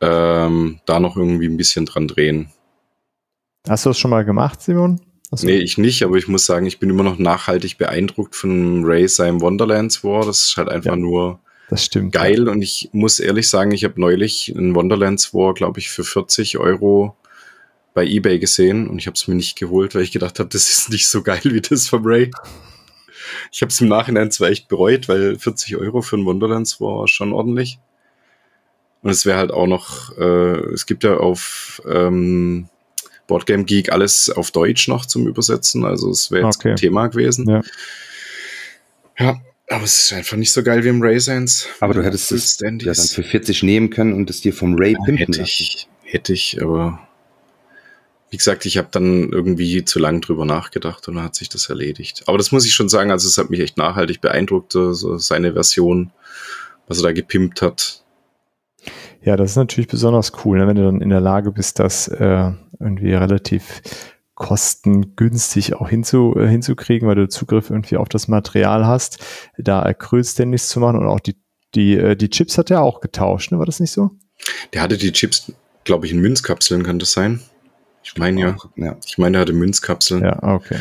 [0.00, 2.48] ähm, da noch irgendwie ein bisschen dran drehen.
[3.68, 5.00] Hast du das schon mal gemacht, Simon?
[5.30, 8.84] Also, nee, ich nicht, aber ich muss sagen, ich bin immer noch nachhaltig beeindruckt von
[8.84, 10.24] Ray seinem Wonderlands War.
[10.24, 11.40] Das ist halt einfach ja, nur
[11.74, 12.46] stimmt, geil.
[12.46, 12.52] Ja.
[12.52, 16.58] Und ich muss ehrlich sagen, ich habe neulich ein Wonderlands War, glaube ich, für 40
[16.58, 17.16] Euro
[17.94, 20.68] bei eBay gesehen und ich habe es mir nicht geholt, weil ich gedacht habe, das
[20.68, 22.30] ist nicht so geil wie das vom Ray.
[23.52, 27.06] Ich habe es im Nachhinein zwar echt bereut, weil 40 Euro für ein Wonderlands war
[27.08, 27.78] schon ordentlich.
[29.02, 32.68] Und es wäre halt auch noch, äh, es gibt ja auf ähm,
[33.26, 36.70] Boardgame Geek alles auf Deutsch noch zum Übersetzen, also es wäre jetzt okay.
[36.70, 37.48] ein Thema gewesen.
[37.48, 37.62] Ja.
[39.18, 39.40] ja.
[39.70, 41.66] aber es ist einfach nicht so geil wie im Ray Sans.
[41.80, 44.94] Aber du hättest es ja dann für 40 nehmen können und es dir vom Ray
[44.94, 47.00] pimpen hätte ich, hätte ich, aber
[48.30, 51.68] wie gesagt, ich habe dann irgendwie zu lang drüber nachgedacht und dann hat sich das
[51.68, 52.22] erledigt.
[52.26, 55.52] Aber das muss ich schon sagen, also es hat mich echt nachhaltig beeindruckt, so seine
[55.52, 56.12] Version,
[56.86, 58.04] was er da gepimpt hat.
[59.22, 62.08] Ja, das ist natürlich besonders cool, ne, wenn du dann in der Lage bist, das
[62.08, 63.82] äh, irgendwie relativ
[64.36, 69.18] kostengünstig auch hinzu, äh, hinzukriegen, weil du Zugriff irgendwie auf das Material hast,
[69.58, 71.36] da Acryl-Standys zu machen und auch die,
[71.74, 73.58] die, äh, die Chips hat er auch getauscht, ne?
[73.58, 74.12] war das nicht so?
[74.72, 75.52] Der hatte die Chips,
[75.84, 77.40] glaube ich, in Münzkapseln, kann das sein?
[78.02, 78.56] Ich meine ja.
[78.76, 78.96] ja.
[79.06, 80.22] Ich meine, er hatte Münzkapseln.
[80.22, 80.78] Ja, okay.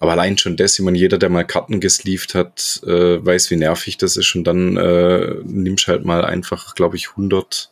[0.00, 3.56] Aber allein schon das, ich meine, jeder, der mal Karten gesleeved hat, äh, weiß, wie
[3.56, 4.34] nervig das ist.
[4.36, 7.70] Und dann äh, nimmst halt mal einfach, glaube ich, 100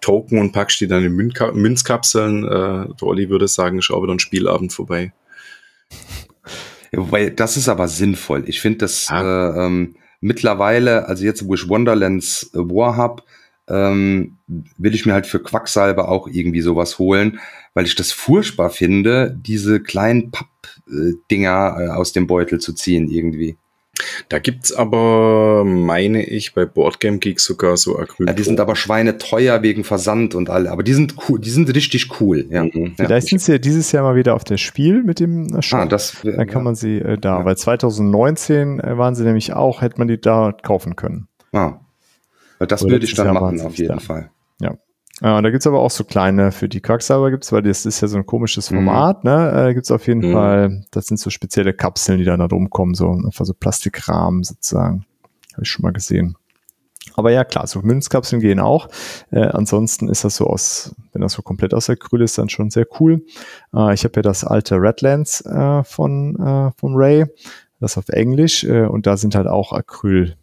[0.00, 2.44] Token und packst die dann in Münzka Münzkapseln.
[2.44, 5.12] Äh, der Olli würde sagen, ist auch wieder ein Spielabend vorbei.
[6.92, 8.44] wobei, das ist aber sinnvoll.
[8.46, 9.20] Ich finde das ah.
[9.22, 13.24] äh, ähm, mittlerweile, also jetzt, wo ich Wonderlands War hab,
[13.68, 17.40] ähm, will ich mir halt für Quacksalber auch irgendwie sowas holen,
[17.72, 23.56] weil ich das furchtbar finde, diese kleinen Pappdinger äh, aus dem Beutel zu ziehen irgendwie.
[24.28, 28.26] Da gibt's aber, meine ich, bei Boardgame Geek sogar so Acryl.
[28.26, 30.70] Ja, die sind aber Schweine teuer wegen Versand und alle.
[30.72, 32.46] Aber die sind cool, die sind richtig cool.
[32.50, 32.64] Ja.
[32.64, 32.94] Mhm.
[32.96, 35.80] Vielleicht sind sie ja dieses Jahr mal wieder auf das Spiel mit dem Shop.
[35.80, 36.60] Ah, das, Dann kann ja.
[36.60, 37.44] man sie äh, da, ja.
[37.44, 41.28] weil 2019 äh, waren sie nämlich auch, hätte man die da kaufen können.
[41.52, 41.80] Ah.
[42.58, 44.00] Das würde ich dann Jahr machen, auf jeden da.
[44.00, 44.30] Fall.
[44.60, 44.76] Ja.
[45.20, 48.00] Ja, und da gibt's aber auch so kleine, für die Quacksalber gibt's, weil das ist
[48.00, 48.76] ja so ein komisches mhm.
[48.76, 49.30] Format, mhm.
[49.30, 49.68] ne?
[49.68, 50.32] Äh, gibt's auf jeden mhm.
[50.32, 55.06] Fall, das sind so spezielle Kapseln, die dann da rumkommen, so einfach so Plastikrahmen sozusagen.
[55.52, 56.36] Habe ich schon mal gesehen.
[57.16, 58.88] Aber ja, klar, so Münzkapseln gehen auch.
[59.30, 62.70] Äh, ansonsten ist das so aus, wenn das so komplett aus Acryl ist, dann schon
[62.70, 63.24] sehr cool.
[63.72, 67.26] Äh, ich habe ja das alte Redlands äh, von, äh, von Ray,
[67.78, 70.36] das auf Englisch, äh, und da sind halt auch Acryl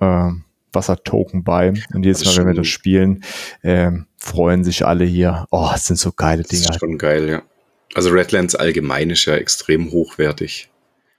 [0.00, 0.30] äh,
[0.72, 1.72] Wasser-Token bei.
[1.92, 3.24] Und jedes Mal, wenn wir das spielen,
[3.62, 5.46] ähm, freuen sich alle hier.
[5.50, 6.62] Oh, es sind so geile Dinge.
[6.62, 7.42] Das ist schon geil, ja.
[7.94, 10.70] Also Redlands allgemein ist ja extrem hochwertig.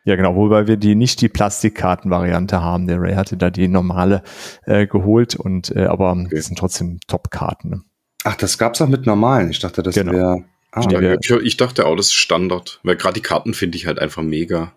[0.05, 2.88] Ja, genau, wobei wir die nicht die Plastikkarten-Variante haben.
[2.88, 4.23] Der Ray hatte da die normale
[4.65, 6.27] äh, geholt und äh, aber okay.
[6.31, 7.69] das sind trotzdem Top-Karten.
[7.69, 7.81] Ne?
[8.23, 9.51] Ach, das gab's auch mit normalen.
[9.51, 10.13] Ich dachte, das genau.
[10.13, 10.43] wäre.
[10.71, 10.85] Ah,
[11.19, 12.79] ich, ich dachte auch, das ist Standard.
[12.83, 14.73] Weil gerade die Karten finde ich halt einfach mega.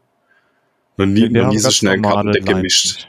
[0.97, 3.09] Noch nie, noch nie so schnell Kartendeck gemischt.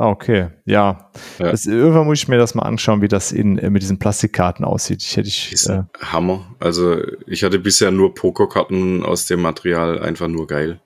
[0.00, 0.48] Ah, okay.
[0.64, 1.10] Ja.
[1.38, 1.50] ja.
[1.50, 4.64] Das, irgendwann muss ich mir das mal anschauen, wie das in, äh, mit diesen Plastikkarten
[4.64, 5.02] aussieht.
[5.02, 5.52] Ich hätte ich.
[5.52, 6.56] Ist äh, Hammer.
[6.58, 10.80] Also ich hatte bisher nur Pokerkarten aus dem Material, einfach nur geil.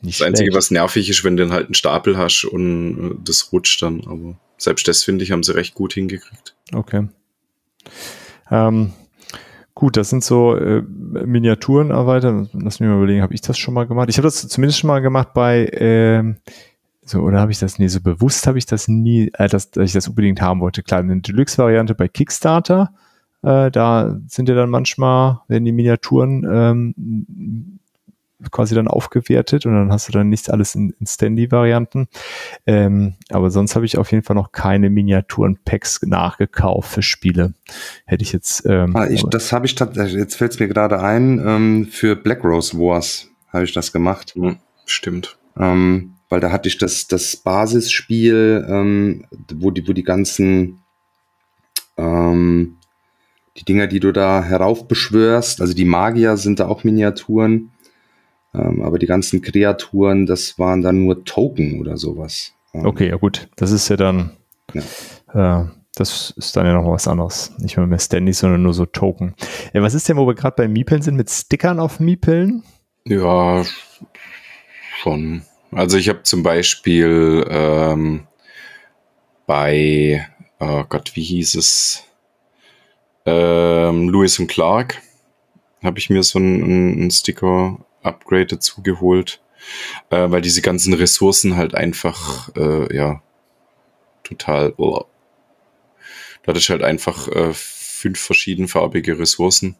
[0.00, 3.14] Nicht das Einzige, was nervig ist, wenn du dann halt einen Stapel hast und äh,
[3.22, 4.06] das rutscht dann.
[4.06, 6.56] Aber selbst das, finde ich, haben sie recht gut hingekriegt.
[6.72, 7.08] Okay.
[8.50, 8.94] Ähm,
[9.74, 12.48] gut, das sind so äh, Miniaturen erweitert.
[12.54, 14.08] Lass mich mal überlegen, habe ich das schon mal gemacht?
[14.08, 16.34] Ich habe das zumindest schon mal gemacht bei, äh,
[17.04, 19.84] so, oder habe ich das nie so bewusst, habe ich das nie, äh, dass, dass
[19.84, 20.82] ich das unbedingt haben wollte.
[20.82, 22.92] Klar, eine Deluxe-Variante bei Kickstarter.
[23.42, 27.78] Äh, da sind ja dann manchmal, werden die Miniaturen ähm,
[28.50, 32.08] quasi dann aufgewertet und dann hast du dann nicht alles in, in Standy-Varianten.
[32.66, 37.54] Ähm, aber sonst habe ich auf jeden Fall noch keine Miniaturen-Packs nachgekauft für Spiele.
[38.06, 38.64] Hätte ich jetzt.
[38.66, 42.16] Ähm, ah, ich, das habe ich tatsächlich, jetzt fällt es mir gerade ein, ähm, für
[42.16, 44.34] Black Rose Wars habe ich das gemacht.
[44.36, 45.38] Mhm, stimmt.
[45.56, 50.80] Ähm, weil da hatte ich das, das Basisspiel, ähm, wo, die, wo die ganzen
[51.96, 52.78] ähm,
[53.56, 57.70] die Dinger, die du da heraufbeschwörst, also die Magier sind da auch Miniaturen.
[58.52, 62.52] Ähm, aber die ganzen Kreaturen, das waren dann nur Token oder sowas.
[62.72, 63.48] Ähm, okay, ja gut.
[63.54, 64.30] Das ist ja dann,
[64.72, 65.62] ja.
[65.62, 67.52] Äh, das ist dann ja noch was anderes.
[67.58, 69.36] Nicht mehr mehr Standys, sondern nur so Token.
[69.72, 72.64] Ja, was ist denn, wo wir gerade bei Miepeln sind, mit Stickern auf Miepeln?
[73.04, 73.62] Ja,
[75.00, 75.42] schon.
[75.74, 78.28] Also ich habe zum Beispiel ähm,
[79.46, 80.28] bei,
[80.60, 82.04] oh Gott, wie hieß es?
[83.26, 85.02] Ähm, Lewis und Clark
[85.82, 89.42] habe ich mir so einen, einen Sticker Upgrade dazu geholt,
[90.10, 93.20] äh, weil diese ganzen Ressourcen halt einfach, äh, ja,
[94.22, 95.04] total, oh.
[96.42, 99.74] da hatte ich halt einfach äh, fünf verschiedenfarbige Ressourcen.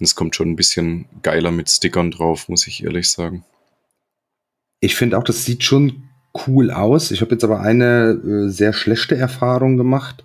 [0.00, 3.44] es kommt schon ein bisschen geiler mit Stickern drauf, muss ich ehrlich sagen.
[4.80, 6.04] Ich finde auch, das sieht schon
[6.46, 7.10] cool aus.
[7.10, 10.24] Ich habe jetzt aber eine äh, sehr schlechte Erfahrung gemacht.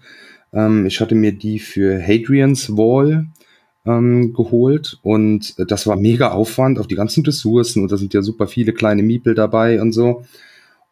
[0.53, 3.27] Ähm, ich hatte mir die für Hadrian's Wall
[3.85, 8.13] ähm, geholt und äh, das war mega Aufwand auf die ganzen Ressourcen und da sind
[8.13, 10.25] ja super viele kleine Miepel dabei und so.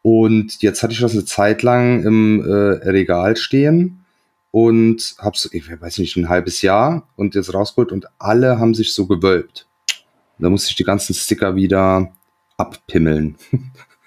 [0.02, 4.06] Und jetzt hatte ich das eine Zeit lang im äh, Regal stehen
[4.52, 8.94] und hab's, ich weiß nicht, ein halbes Jahr und jetzt rausgeholt und alle haben sich
[8.94, 9.68] so gewölbt.
[10.40, 12.14] Da musste ich die ganzen Sticker wieder
[12.60, 13.36] abpimmeln.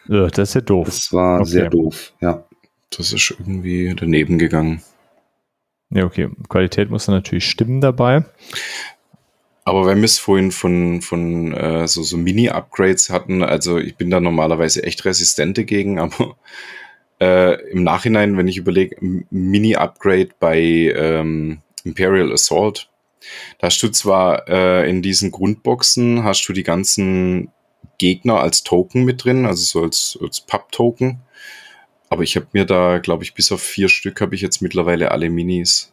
[0.09, 0.87] Ja, das ist ja doof.
[0.87, 1.51] Das war okay.
[1.51, 2.45] sehr doof, ja.
[2.91, 4.83] Das ist irgendwie daneben gegangen.
[5.91, 6.29] Ja, okay.
[6.49, 8.25] Qualität muss dann natürlich stimmen dabei.
[9.65, 14.11] Aber wenn wir es vorhin von, von äh, so, so Mini-Upgrades hatten, also ich bin
[14.11, 16.37] da normalerweise echt resistent dagegen, aber
[17.21, 18.97] äh, im Nachhinein, wenn ich überlege,
[19.31, 22.91] Mini-Upgrade bei ähm, Imperial Assault,
[23.59, 27.53] da hast du zwar äh, in diesen Grundboxen, hast du die ganzen
[27.99, 31.21] Gegner als Token mit drin, also so als, als Pub-Token.
[32.09, 35.13] Aber ich habe mir da, glaube ich, bis auf vier Stück habe ich jetzt mittlerweile
[35.13, 35.93] alle Minis.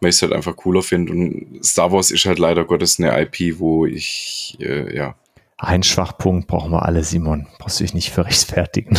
[0.00, 1.12] Weil ich es halt einfach cooler finde.
[1.12, 5.14] Und Star Wars ist halt leider Gottes eine IP, wo ich, äh, ja.
[5.58, 7.46] Ein Schwachpunkt brauchen wir alle, Simon.
[7.58, 8.98] Brauchst du dich nicht für rechtfertigen.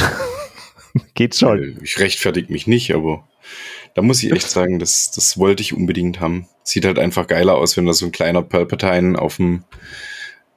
[1.13, 1.80] Geht schon.
[1.84, 3.28] Ich rechtfertige mich nicht, aber
[3.96, 6.48] da muss ich echt sagen, das, das wollte ich unbedingt haben.
[6.63, 9.63] Sieht halt einfach geiler aus, wenn da so ein kleiner Palpatine auf dem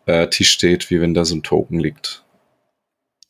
[0.06, 2.24] äh, Tisch steht, wie wenn da so ein Token liegt.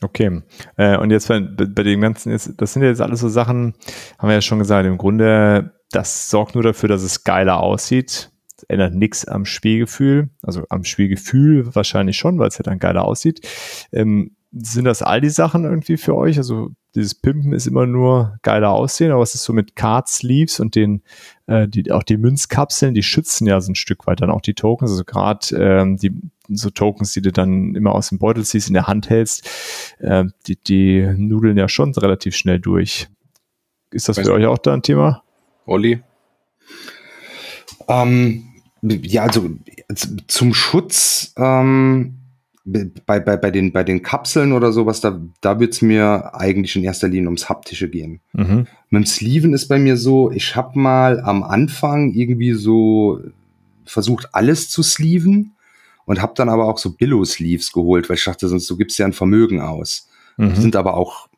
[0.03, 0.43] Okay.
[0.77, 3.75] Äh, und jetzt bei, bei dem ganzen, jetzt, das sind ja jetzt alles so Sachen,
[4.19, 8.31] haben wir ja schon gesagt, im Grunde, das sorgt nur dafür, dass es geiler aussieht.
[8.57, 10.31] Das ändert nichts am Spielgefühl.
[10.43, 13.47] Also am Spielgefühl wahrscheinlich schon, weil es ja dann geiler aussieht.
[13.93, 16.37] Ähm, sind das all die Sachen irgendwie für euch?
[16.37, 20.61] Also dieses Pimpen ist immer nur geiler aussehen, aber was ist so mit Card Sleeves
[20.61, 21.03] und den,
[21.47, 24.55] äh, die, auch die Münzkapseln, die schützen ja so ein Stück weit dann auch die
[24.55, 24.91] Tokens.
[24.91, 26.13] Also gerade ähm, die
[26.49, 29.49] so Tokens, die du dann immer aus dem Beutel ziehst, in der Hand hältst,
[30.01, 33.09] äh, die, die nudeln ja schon relativ schnell durch.
[33.91, 35.23] Ist das Weiß für euch auch da ein Thema?
[35.65, 36.03] Olli?
[37.89, 38.45] Ähm,
[38.83, 39.49] ja, also
[40.27, 42.19] zum Schutz ähm,
[42.65, 46.77] bei, bei, bei, den, bei den Kapseln oder sowas, da, da wird es mir eigentlich
[46.77, 48.21] in erster Linie ums Haptische gehen.
[48.33, 48.67] Mhm.
[48.91, 53.21] Mit dem Sleeven ist bei mir so, ich habe mal am Anfang irgendwie so
[53.85, 55.53] versucht, alles zu sleeven
[56.05, 59.07] und habe dann aber auch so Billow-Sleeves geholt, weil ich dachte, sonst du gibst ja
[59.07, 60.09] ein Vermögen aus.
[60.37, 60.55] Mhm.
[60.55, 61.29] Sind aber auch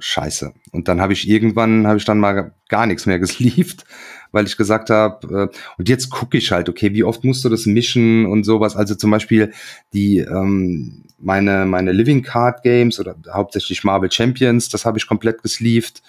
[0.00, 0.52] scheiße.
[0.72, 3.84] Und dann habe ich irgendwann, habe ich dann mal gar nichts mehr gesleeved,
[4.32, 7.48] weil ich gesagt habe, äh, und jetzt gucke ich halt, okay, wie oft musst du
[7.48, 8.74] das mischen und sowas.
[8.74, 9.52] Also zum Beispiel
[9.92, 15.42] die ähm, meine meine Living Card Games oder hauptsächlich Marvel Champions, das habe ich komplett
[15.42, 16.02] gesleeved.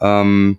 [0.00, 0.58] Ähm,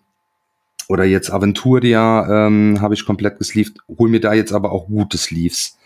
[0.87, 3.77] oder jetzt Aventuria ähm, habe ich komplett gesleeved.
[3.97, 5.77] Hol mir da jetzt aber auch gute Sleeves.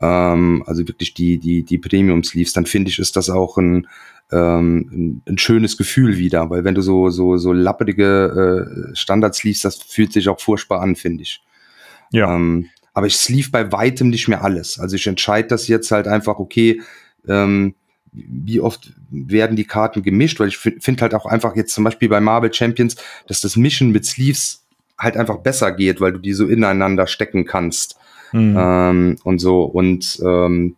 [0.00, 2.52] Ähm, also wirklich die, die, die Premium-Sleeves.
[2.52, 3.86] Dann finde ich, ist das auch ein,
[4.32, 6.50] ähm, ein, schönes Gefühl wieder.
[6.50, 10.96] Weil wenn du so, so, so lapprige äh, Standard-Sleeves, das fühlt sich auch furchtbar an,
[10.96, 11.42] finde ich.
[12.12, 12.34] Ja.
[12.34, 14.78] Ähm, aber ich sleeve bei weitem nicht mehr alles.
[14.78, 16.80] Also ich entscheide das jetzt halt einfach, okay,
[17.28, 17.74] ähm,
[18.12, 22.08] wie oft werden die Karten gemischt, weil ich finde halt auch einfach jetzt zum Beispiel
[22.08, 22.96] bei Marvel Champions,
[23.28, 24.64] dass das Mischen mit Sleeves
[24.98, 27.96] halt einfach besser geht, weil du die so ineinander stecken kannst
[28.32, 28.56] mhm.
[28.58, 30.76] ähm, und so und ähm,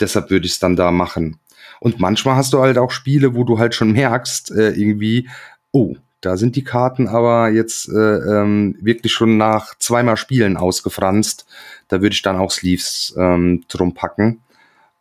[0.00, 1.38] deshalb würde ich es dann da machen.
[1.80, 5.28] Und manchmal hast du halt auch Spiele, wo du halt schon merkst, äh, irgendwie,
[5.72, 11.46] oh, da sind die Karten aber jetzt äh, ähm, wirklich schon nach zweimal Spielen ausgefranst.
[11.88, 14.42] Da würde ich dann auch Sleeves ähm, drum packen.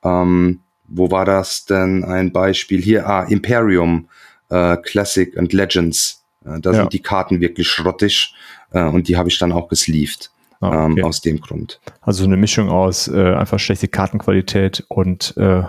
[0.04, 2.82] Ähm, wo war das denn ein Beispiel?
[2.82, 4.08] Hier, ah, Imperium,
[4.50, 6.24] äh, Classic and Legends.
[6.46, 6.78] Äh, da ja.
[6.78, 8.34] sind die Karten wirklich schrottig
[8.72, 10.32] äh, und die habe ich dann auch gesleeved.
[10.62, 11.02] Ah, ähm, okay.
[11.02, 11.80] ähm, aus dem Grund.
[12.02, 15.64] Also eine Mischung aus äh, einfach schlechte Kartenqualität und äh,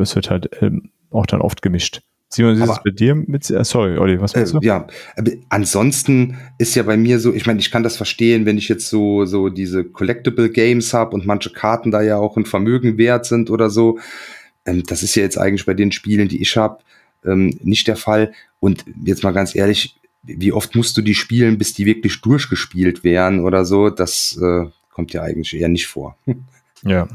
[0.00, 2.02] es wird halt ähm, auch dann oft gemischt.
[2.28, 4.66] Simon, ist es bei dir mit, äh, sorry, Olli, was meinst äh, du?
[4.66, 4.86] Ja,
[5.50, 8.88] ansonsten ist ja bei mir so, ich meine, ich kann das verstehen, wenn ich jetzt
[8.88, 13.26] so, so diese Collectible Games habe und manche Karten da ja auch ein Vermögen wert
[13.26, 14.00] sind oder so.
[14.66, 16.78] Ähm, das ist ja jetzt eigentlich bei den Spielen, die ich habe,
[17.24, 18.32] ähm, nicht der Fall.
[18.58, 23.04] Und jetzt mal ganz ehrlich, wie oft musst du die spielen, bis die wirklich durchgespielt
[23.04, 23.90] werden oder so?
[23.90, 26.18] Das äh, kommt ja eigentlich eher nicht vor.
[26.86, 27.08] Ja.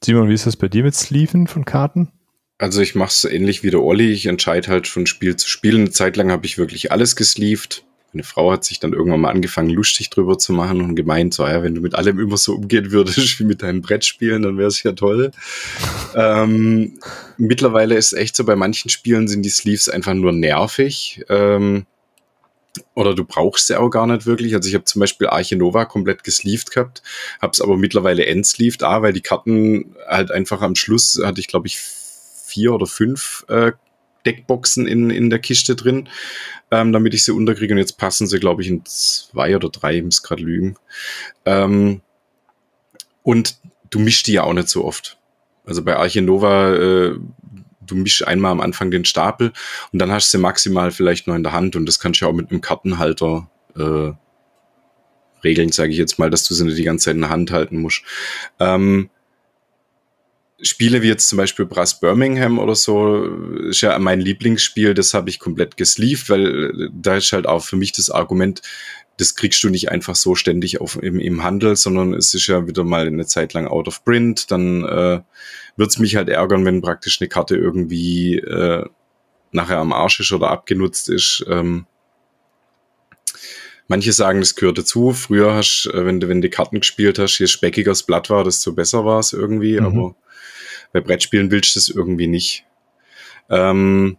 [0.00, 2.12] Simon, wie ist das bei dir mit Sleeven von Karten?
[2.58, 4.12] Also ich mache es ähnlich wie der Olli.
[4.12, 5.74] Ich entscheide halt von Spiel zu Spiel.
[5.74, 7.84] Eine Zeit lang habe ich wirklich alles gesleeved.
[8.12, 11.46] Meine Frau hat sich dann irgendwann mal angefangen, lustig drüber zu machen und gemeint, so,
[11.46, 14.68] ja, wenn du mit allem immer so umgehen würdest wie mit deinen Brettspielen, dann wäre
[14.68, 15.30] es ja toll.
[16.16, 16.98] ähm,
[17.38, 21.24] mittlerweile ist echt so, bei manchen Spielen sind die Sleeves einfach nur nervig.
[21.28, 21.86] Ähm,
[22.94, 24.54] oder du brauchst sie auch gar nicht wirklich.
[24.54, 27.02] Also ich habe zum Beispiel Arche Nova komplett gesleeved gehabt,
[27.40, 31.48] habe es aber mittlerweile entsleeved, ah, weil die Karten halt einfach am Schluss hatte ich,
[31.48, 33.72] glaube ich, vier oder fünf äh,
[34.26, 36.08] Deckboxen in, in der Kiste drin,
[36.70, 37.74] ähm, damit ich sie unterkriege.
[37.74, 40.76] Und jetzt passen sie, glaube ich, in zwei oder drei, ich muss gerade lügen.
[41.44, 42.02] Ähm,
[43.22, 43.56] und
[43.90, 45.18] du mischst die ja auch nicht so oft.
[45.64, 47.16] Also bei Arche Nova, äh,
[47.90, 49.52] du mischst einmal am Anfang den Stapel
[49.92, 52.24] und dann hast du sie maximal vielleicht nur in der Hand und das kannst du
[52.24, 54.12] ja auch mit einem Kartenhalter äh,
[55.44, 57.50] regeln, sage ich jetzt mal, dass du sie nicht die ganze Zeit in der Hand
[57.50, 58.02] halten musst.
[58.58, 59.10] Ähm,
[60.62, 63.24] Spiele wie jetzt zum Beispiel Brass Birmingham oder so,
[63.70, 67.76] ist ja mein Lieblingsspiel, das habe ich komplett gesleeved, weil da ist halt auch für
[67.76, 68.60] mich das Argument,
[69.16, 72.66] das kriegst du nicht einfach so ständig auf, im, im Handel, sondern es ist ja
[72.66, 74.50] wieder mal eine Zeit lang out of print.
[74.50, 75.20] Dann äh,
[75.80, 78.84] wird es mich halt ärgern, wenn praktisch eine Karte irgendwie äh,
[79.50, 81.42] nachher am Arsch ist oder abgenutzt ist.
[81.48, 81.86] Ähm,
[83.88, 85.12] manche sagen, das gehört dazu.
[85.12, 88.44] Früher hast, äh, wenn du, wenn du Karten gespielt hast, je speckiger das Blatt war,
[88.44, 89.86] desto besser war es irgendwie, mhm.
[89.86, 90.14] aber
[90.92, 92.66] bei Brettspielen willst du das irgendwie nicht.
[93.48, 94.18] Ähm,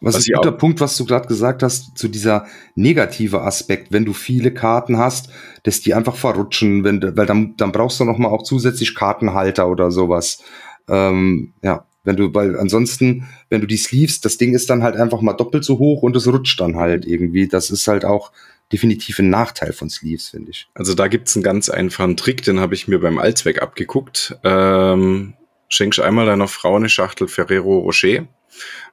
[0.00, 3.92] was, was ist ein guter Punkt, was du gerade gesagt hast, zu dieser negative Aspekt,
[3.92, 5.30] wenn du viele Karten hast,
[5.62, 9.68] dass die einfach verrutschen, wenn, weil dann, dann brauchst du noch mal auch zusätzlich Kartenhalter
[9.68, 10.42] oder sowas.
[10.88, 14.96] Ähm, ja, wenn du, weil ansonsten, wenn du die Sleeves, das Ding ist dann halt
[14.96, 17.48] einfach mal doppelt so hoch und es rutscht dann halt irgendwie.
[17.48, 18.30] Das ist halt auch
[18.72, 20.68] definitiv ein Nachteil von Sleeves, finde ich.
[20.74, 24.38] Also da gibt's einen ganz einfachen Trick, den habe ich mir beim Allzweck abgeguckt.
[24.44, 25.34] Ähm,
[25.68, 28.26] schenkst einmal deiner Frau eine Schachtel Ferrero Rocher.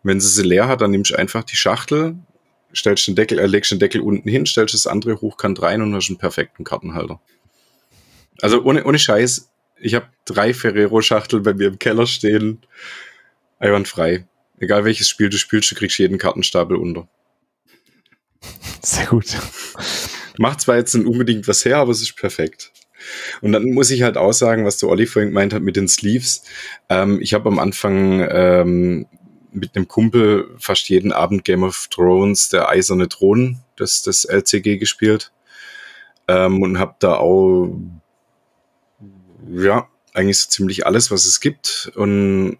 [0.02, 2.16] Wenn sie sie leer hat, dann nimmst du einfach die Schachtel,
[2.76, 5.94] stellst den Deckel, äh, legst den Deckel unten hin, stellst das andere hochkant rein und
[5.94, 7.22] hast einen perfekten Kartenhalter.
[8.42, 12.62] Also ohne, ohne Scheiß, ich habe drei Ferrero-Schachteln bei mir im Keller stehen.
[13.60, 14.28] Einwandfrei.
[14.60, 17.08] Egal welches Spiel du spielst, du kriegst jeden Kartenstapel unter.
[18.82, 19.38] Sehr gut.
[20.38, 22.72] Macht zwar jetzt nicht unbedingt was her, aber es ist perfekt.
[23.42, 25.88] Und dann muss ich halt auch sagen, was der Olli vorhin gemeint hat mit den
[25.88, 26.44] Sleeves.
[26.90, 29.06] Ähm, ich habe am Anfang ähm,
[29.52, 34.78] mit einem Kumpel fast jeden Abend Game of Thrones, der eiserne Thron, das, das LCG
[34.78, 35.32] gespielt.
[36.28, 37.76] Ähm, und habe da auch,
[39.50, 41.92] ja, eigentlich so ziemlich alles, was es gibt.
[41.96, 42.58] Und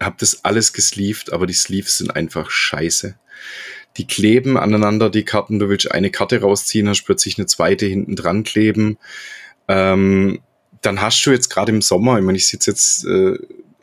[0.00, 3.16] habe das alles gesleeved, aber die Sleeves sind einfach scheiße
[3.96, 5.58] die kleben aneinander, die Karten.
[5.58, 8.98] Du willst eine Karte rausziehen, hast plötzlich eine zweite hinten dran kleben.
[9.68, 10.40] Ähm,
[10.82, 13.38] dann hast du jetzt gerade im Sommer, ich meine, ich sitze jetzt äh,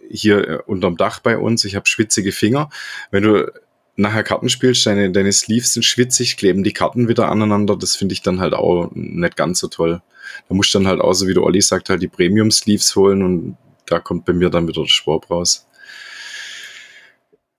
[0.10, 2.70] hier äh, unterm Dach bei uns, ich habe schwitzige Finger.
[3.10, 3.52] Wenn du
[3.96, 8.14] nachher Karten spielst, deine, deine Sleeves sind schwitzig, kleben die Karten wieder aneinander, das finde
[8.14, 10.02] ich dann halt auch nicht ganz so toll.
[10.48, 13.58] Da musst du dann halt so wie der Olli sagt, halt die Premium-Sleeves holen und
[13.86, 15.68] da kommt bei mir dann wieder der Schwab raus.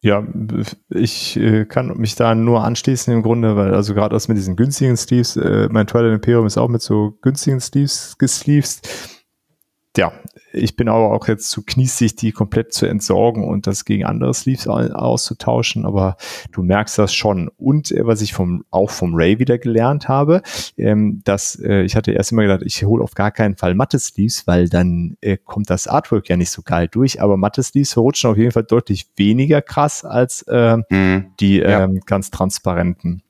[0.05, 0.27] Ja,
[0.91, 4.57] ich äh, kann mich da nur anschließen im Grunde, weil also gerade aus mit diesen
[4.57, 8.81] günstigen Sleeves, äh, mein Twilight Imperium ist auch mit so günstigen Sleeves gesleeved
[9.97, 10.12] ja,
[10.53, 14.32] ich bin aber auch jetzt zu kniesig, die komplett zu entsorgen und das gegen andere
[14.32, 16.16] Sleeves auszutauschen, aber
[16.51, 17.51] du merkst das schon.
[17.59, 20.43] Und äh, was ich vom, auch vom Ray wieder gelernt habe,
[20.78, 23.99] ähm, dass äh, ich hatte erst immer gedacht, ich hole auf gar keinen Fall matte
[23.99, 27.93] Sleeves, weil dann äh, kommt das Artwork ja nicht so geil durch, aber matte Sleeves
[27.93, 31.32] verrutschen auf jeden Fall deutlich weniger krass als äh, mhm.
[31.38, 31.84] die ja.
[31.84, 33.22] ähm, ganz transparenten.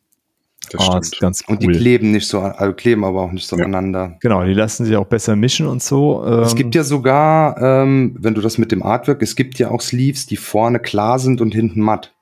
[0.71, 1.55] Das oh, ist ganz cool.
[1.55, 3.65] Und die kleben nicht so, also kleben aber auch nicht so ja.
[3.65, 4.17] aneinander.
[4.21, 6.25] Genau, die lassen sich auch besser mischen und so.
[6.25, 6.41] Ähm.
[6.41, 9.81] Es gibt ja sogar, ähm, wenn du das mit dem Artwork, es gibt ja auch
[9.81, 12.15] Sleeves, die vorne klar sind und hinten matt.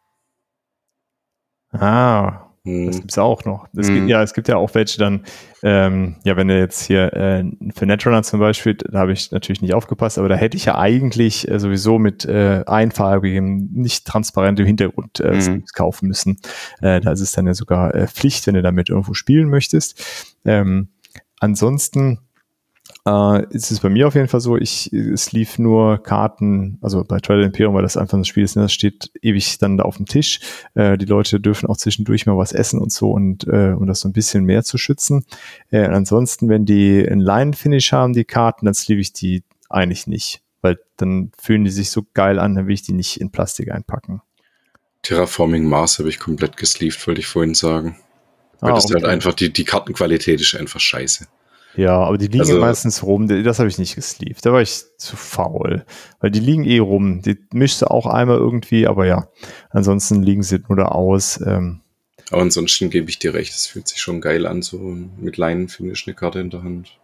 [1.72, 2.86] Ah, hm.
[2.86, 3.66] Das gibt's auch noch.
[3.74, 3.94] Es hm.
[3.94, 5.24] gibt, ja, es gibt ja auch welche dann,
[5.62, 7.44] ähm, ja, wenn du jetzt hier äh,
[7.74, 10.76] für Netrunner zum Beispiel, da habe ich natürlich nicht aufgepasst, aber da hätte ich ja
[10.76, 15.64] eigentlich äh, sowieso mit äh, einfarbigem, nicht transparentem Hintergrund äh, hm.
[15.74, 16.38] kaufen müssen.
[16.82, 20.04] Äh, da ist es dann ja sogar äh, Pflicht, wenn du damit irgendwo spielen möchtest.
[20.44, 20.88] Ähm,
[21.38, 22.18] ansonsten
[23.07, 27.05] äh, ist es bei mir auf jeden Fall so, ich, es lief nur Karten, also
[27.05, 29.84] bei Twilight Imperium, weil das einfach ein Spiel ist, ne, das steht ewig dann da
[29.84, 30.40] auf dem Tisch.
[30.74, 34.01] Äh, die Leute dürfen auch zwischendurch mal was essen und so und äh, um das
[34.01, 35.24] so ein bisschen mehr zu schützen.
[35.70, 40.42] Äh, ansonsten, wenn die einen Line-Finish haben, die Karten, dann sleeve ich die eigentlich nicht,
[40.61, 43.70] weil dann fühlen die sich so geil an, dann will ich die nicht in Plastik
[43.70, 44.20] einpacken.
[45.03, 47.96] Terraforming Mars habe ich komplett gesleeved, wollte ich vorhin sagen.
[48.61, 49.05] Weil ah, das halt okay.
[49.05, 51.26] halt einfach, die, die Kartenqualität ist einfach scheiße.
[51.77, 53.29] Ja, aber die liegen also, meistens rum.
[53.29, 54.45] Das habe ich nicht gesleeved.
[54.45, 55.85] Da war ich zu faul.
[56.21, 57.23] Weil die liegen eh rum.
[57.23, 59.29] Die mischst du auch einmal irgendwie, aber ja.
[59.71, 61.41] Ansonsten liegen sie nur da aus.
[61.41, 61.81] Ähm.
[62.31, 63.53] Aber ansonsten gebe ich dir recht.
[63.53, 66.99] Es fühlt sich schon geil an, so mit Leinen-Finish eine Karte in der Hand.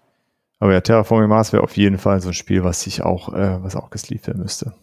[0.58, 3.62] Aber ja, Terraforming Mars wäre auf jeden Fall so ein Spiel, was ich auch, äh,
[3.62, 4.74] was auch gesleeved werden müsste.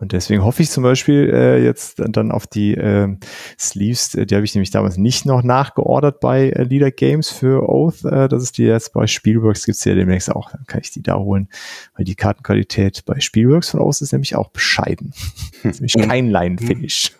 [0.00, 3.16] Und deswegen hoffe ich zum Beispiel äh, jetzt dann auf die äh,
[3.58, 7.68] Sleeves, äh, die habe ich nämlich damals nicht noch nachgeordert bei äh, Leader Games für
[7.68, 8.04] Oath.
[8.04, 11.02] Äh, das ist die jetzt bei Spielworks gibt's ja demnächst auch, dann kann ich die
[11.02, 11.48] da holen.
[11.96, 15.12] Weil die Kartenqualität bei Spielworks von Oath ist nämlich auch bescheiden.
[15.62, 17.12] nämlich kein Line-Finish.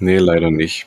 [0.00, 0.86] Nee, leider nicht.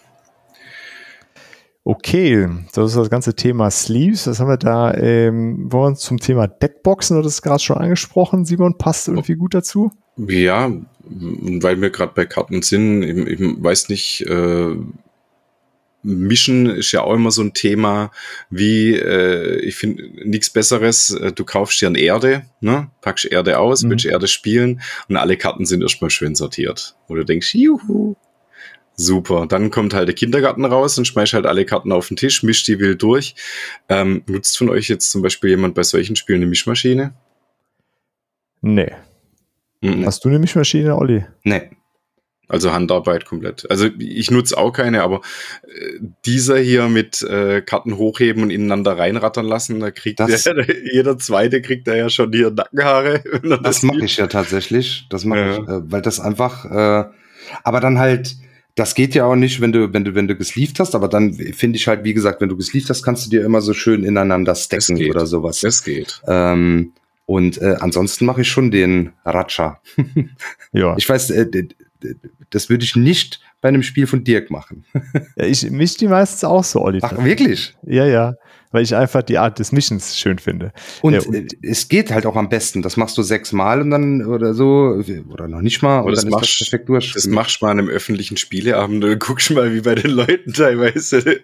[1.83, 4.27] Okay, das ist das ganze Thema Sleeves.
[4.27, 4.93] Was haben wir da?
[4.93, 8.45] Ähm, wollen wir uns zum Thema Deckboxen, oder das ist gerade schon angesprochen.
[8.45, 9.91] Simon, passt irgendwie gut dazu?
[10.17, 10.71] Ja,
[11.03, 14.75] weil wir gerade bei Karten sind, ich, ich weiß nicht, äh,
[16.03, 18.11] Mischen ist ja auch immer so ein Thema,
[18.49, 22.89] wie, äh, ich finde, nichts Besseres, äh, du kaufst dir eine Erde, ne?
[23.01, 23.91] packst Erde aus, mhm.
[23.91, 26.95] willst Erde spielen und alle Karten sind erstmal schön sortiert.
[27.07, 28.15] Wo du denkst, juhu,
[28.95, 29.45] super.
[29.47, 32.67] Dann kommt halt der Kindergarten raus und schmeißt halt alle Karten auf den Tisch, mischt
[32.67, 33.35] die wild durch.
[33.87, 37.13] Ähm, nutzt von euch jetzt zum Beispiel jemand bei solchen Spielen eine Mischmaschine?
[38.61, 38.91] Nee.
[39.81, 40.05] Mhm.
[40.05, 41.25] Hast du eine Mischmaschine, Olli?
[41.43, 41.69] Nee.
[42.51, 43.65] Also Handarbeit komplett.
[43.71, 45.21] Also ich nutze auch keine, aber
[45.63, 50.65] äh, dieser hier mit äh, Karten hochheben und ineinander reinrattern lassen, da kriegt das, der,
[50.93, 53.23] jeder zweite kriegt da ja schon die Nackenhaare.
[53.41, 55.07] Das, das mache ich ja tatsächlich.
[55.09, 55.53] Das mache ja.
[55.53, 57.05] ich, äh, weil das einfach, äh,
[57.63, 58.35] aber dann halt,
[58.75, 61.33] das geht ja auch nicht, wenn du, wenn du, wenn du gesleeved hast, aber dann
[61.33, 64.03] finde ich halt, wie gesagt, wenn du gesleeved hast, kannst du dir immer so schön
[64.03, 65.61] ineinander stacken oder sowas.
[65.61, 66.21] Das geht.
[66.27, 66.91] Ähm,
[67.31, 69.79] und äh, ansonsten mache ich schon den Ratscha.
[70.73, 70.95] ja.
[70.97, 71.47] Ich weiß, äh,
[72.49, 74.83] das würde ich nicht bei einem Spiel von Dirk machen.
[75.37, 77.09] ja, ich mische die meistens auch so, Oliver.
[77.09, 77.73] Ach, wirklich?
[77.83, 78.35] Ja, ja.
[78.71, 80.73] Weil ich einfach die Art des Mischens schön finde.
[81.01, 82.81] Und, ja, und äh, es geht halt auch am besten.
[82.81, 86.31] Das machst du sechsmal und dann oder so, oder noch nicht mal, und das dann
[86.31, 87.13] machst, ist das perfekt durch.
[87.13, 90.51] Das machst du mal an einem öffentlichen Spieleabend und guckst mal, wie bei den Leuten
[90.51, 91.39] teilweise.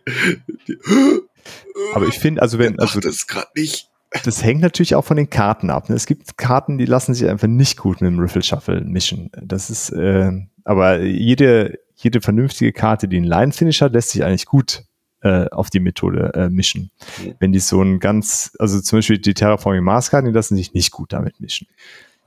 [1.93, 2.77] Aber ich finde, also wenn.
[2.77, 3.89] Also, das gerade nicht
[4.24, 5.89] das hängt natürlich auch von den Karten ab.
[5.89, 5.95] Ne?
[5.95, 9.32] Es gibt Karten, die lassen sich einfach nicht gut mit dem Riffle Shuffle mischen.
[9.41, 10.32] Das ist, äh,
[10.63, 14.84] aber jede, jede vernünftige Karte, die einen Line Finish hat, lässt sich eigentlich gut
[15.22, 16.91] äh, auf die Methode äh, mischen.
[17.24, 17.36] Mhm.
[17.39, 20.74] Wenn die so ein ganz, also zum Beispiel die Terraforming Mars Karten, die lassen sich
[20.74, 21.68] nicht gut damit mischen.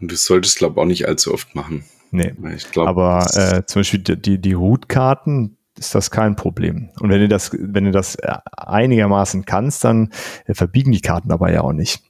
[0.01, 1.84] Und das solltest, glaube ich, auch nicht allzu oft machen.
[2.11, 2.34] Nee.
[2.57, 6.90] Ich glaub, aber äh, zum Beispiel die, die Root-Karten, ist das kein Problem.
[7.00, 8.18] Und wenn du das, wenn du das
[8.56, 10.10] einigermaßen kannst, dann
[10.44, 12.02] äh, verbiegen die Karten aber ja auch nicht.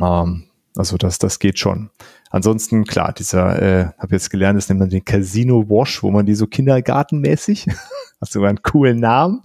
[0.00, 0.44] Ähm,
[0.76, 1.90] also das, das geht schon.
[2.30, 6.26] Ansonsten, klar, dieser, äh, habe jetzt gelernt, das nennt man den Casino Wash, wo man
[6.26, 7.68] die so kindergartenmäßig,
[8.20, 9.40] hast sogar einen coolen Namen.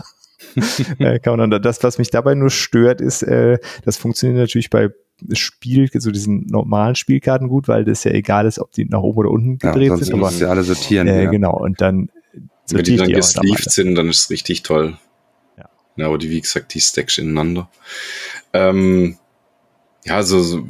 [1.00, 4.72] äh, kann man dann, das, was mich dabei nur stört, ist, äh, das funktioniert natürlich
[4.72, 4.90] bei
[5.34, 9.20] Spiel, so diesen normalen Spielkarten gut, weil das ja egal ist, ob die nach oben
[9.20, 10.14] oder unten gedreht ja, sind.
[10.16, 11.08] Aber ja alle sortieren.
[11.08, 11.32] Äh, ja.
[11.32, 11.58] Genau.
[11.58, 12.10] Und dann
[12.72, 14.98] wenn die dann gesleeved sind, dann ist es richtig toll.
[15.58, 15.70] Ja.
[15.98, 16.06] ja.
[16.08, 17.70] aber die, wie gesagt, die stackst ineinander.
[18.54, 19.18] Ähm,
[20.06, 20.68] ja, also so,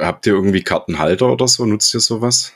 [0.00, 1.64] habt ihr irgendwie Kartenhalter oder so?
[1.64, 2.52] Nutzt ihr sowas?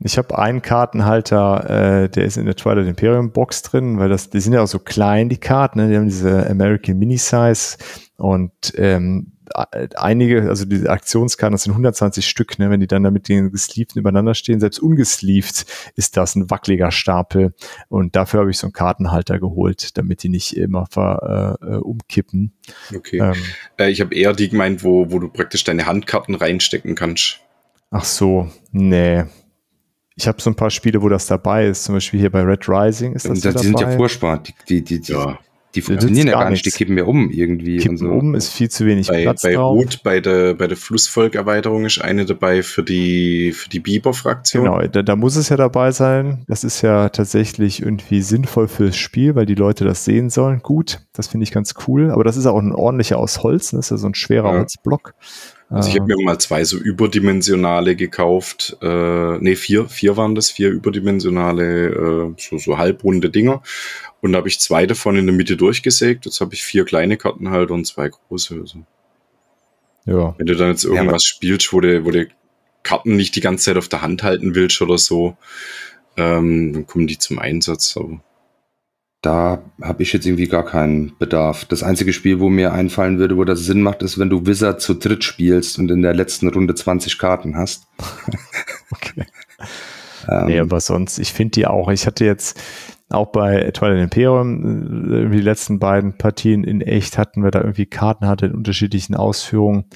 [0.00, 4.28] Ich habe einen Kartenhalter, äh, der ist in der Twilight Imperium Box drin, weil das,
[4.28, 5.88] die sind ja auch so klein, die Karten, ne?
[5.88, 7.76] die haben diese American Mini Size
[8.16, 13.10] und ähm, einige, also diese Aktionskarten, das sind 120 Stück, ne, wenn die dann da
[13.10, 15.66] mit den gesleevten übereinander stehen, selbst ungesleeved
[15.96, 17.54] ist das ein wackeliger Stapel
[17.88, 22.52] und dafür habe ich so einen Kartenhalter geholt, damit die nicht immer ver, äh, umkippen.
[22.94, 23.18] Okay.
[23.18, 23.34] Ähm,
[23.78, 27.40] äh, ich habe eher die gemeint, wo, wo du praktisch deine Handkarten reinstecken kannst.
[27.90, 29.24] Ach so, nee.
[30.16, 32.68] Ich habe so ein paar Spiele, wo das dabei ist, zum Beispiel hier bei Red
[32.68, 33.30] Rising ist das.
[33.30, 34.38] Und das die sind ja furchtbar.
[34.38, 35.38] Die, die, die, die, ja.
[35.74, 37.78] Die funktionieren ja gar nicht, die kippen ja um irgendwie.
[37.78, 38.06] Kippen so.
[38.06, 39.76] um, ist viel zu wenig bei, Platz bei drauf.
[39.76, 44.64] Rot, bei der, bei der Flussvolkerweiterung ist eine dabei für die, für die Biber-Fraktion.
[44.64, 46.44] Genau, da, da muss es ja dabei sein.
[46.46, 50.60] Das ist ja tatsächlich irgendwie sinnvoll fürs Spiel, weil die Leute das sehen sollen.
[50.60, 52.10] Gut, das finde ich ganz cool.
[52.10, 53.78] Aber das ist auch ein ordentlicher aus Holz, ne?
[53.78, 54.58] das ist ja so ein schwerer ja.
[54.58, 55.14] Holzblock.
[55.74, 58.76] Also ich habe mir mal zwei so überdimensionale gekauft.
[58.80, 63.62] Äh, nee, vier, vier waren das, vier überdimensionale, äh, so, so halbrunde Dinger.
[64.20, 66.26] Und da habe ich zwei davon in der Mitte durchgesägt.
[66.26, 68.54] Jetzt habe ich vier kleine Kartenhalter und zwei große.
[68.60, 68.78] Also.
[70.06, 70.34] Ja.
[70.38, 72.28] Wenn du dann jetzt irgendwas ja, spielst, wo du, wo du
[72.82, 75.36] Karten nicht die ganze Zeit auf der Hand halten willst oder so,
[76.16, 77.96] ähm, dann kommen die zum Einsatz.
[77.96, 78.20] Aber
[79.24, 81.64] da habe ich jetzt irgendwie gar keinen Bedarf.
[81.64, 84.82] Das einzige Spiel, wo mir einfallen würde, wo das Sinn macht, ist, wenn du Wizard
[84.82, 87.86] zu dritt spielst und in der letzten Runde 20 Karten hast.
[88.90, 89.24] okay.
[90.28, 91.90] ähm, nee, aber sonst, ich finde die auch.
[91.90, 92.60] Ich hatte jetzt
[93.08, 97.86] auch bei Twilight Imperium, äh, die letzten beiden Partien in echt hatten wir da irgendwie
[97.86, 99.86] Karten hatte in unterschiedlichen Ausführungen.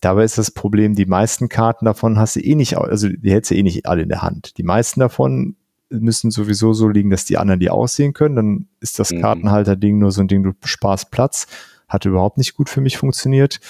[0.00, 3.50] Dabei ist das Problem, die meisten Karten davon hast du eh nicht, also die hättest
[3.50, 4.56] du eh nicht alle in der Hand.
[4.58, 5.56] Die meisten davon
[5.90, 8.36] müssen sowieso so liegen, dass die anderen die aussehen können.
[8.36, 9.20] Dann ist das mhm.
[9.20, 11.46] Kartenhalter-Ding nur so ein Ding, du sparst Platz.
[11.88, 13.60] Hat überhaupt nicht gut für mich funktioniert.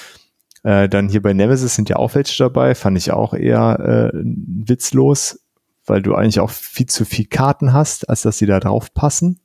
[0.62, 4.18] Äh, dann hier bei Nemesis sind ja auch welche dabei, fand ich auch eher äh,
[4.22, 5.40] witzlos,
[5.86, 9.40] weil du eigentlich auch viel zu viel Karten hast, als dass sie da drauf passen.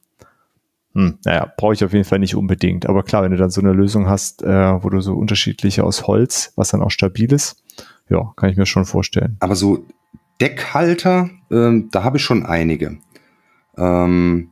[0.93, 2.85] Hm, naja, brauche ich auf jeden Fall nicht unbedingt.
[2.87, 6.07] Aber klar, wenn du dann so eine Lösung hast, äh, wo du so unterschiedliche aus
[6.07, 7.63] Holz, was dann auch stabil ist,
[8.09, 9.37] ja, kann ich mir schon vorstellen.
[9.39, 9.85] Aber so
[10.41, 12.97] Deckhalter, ähm, da habe ich schon einige.
[13.77, 14.51] Ähm,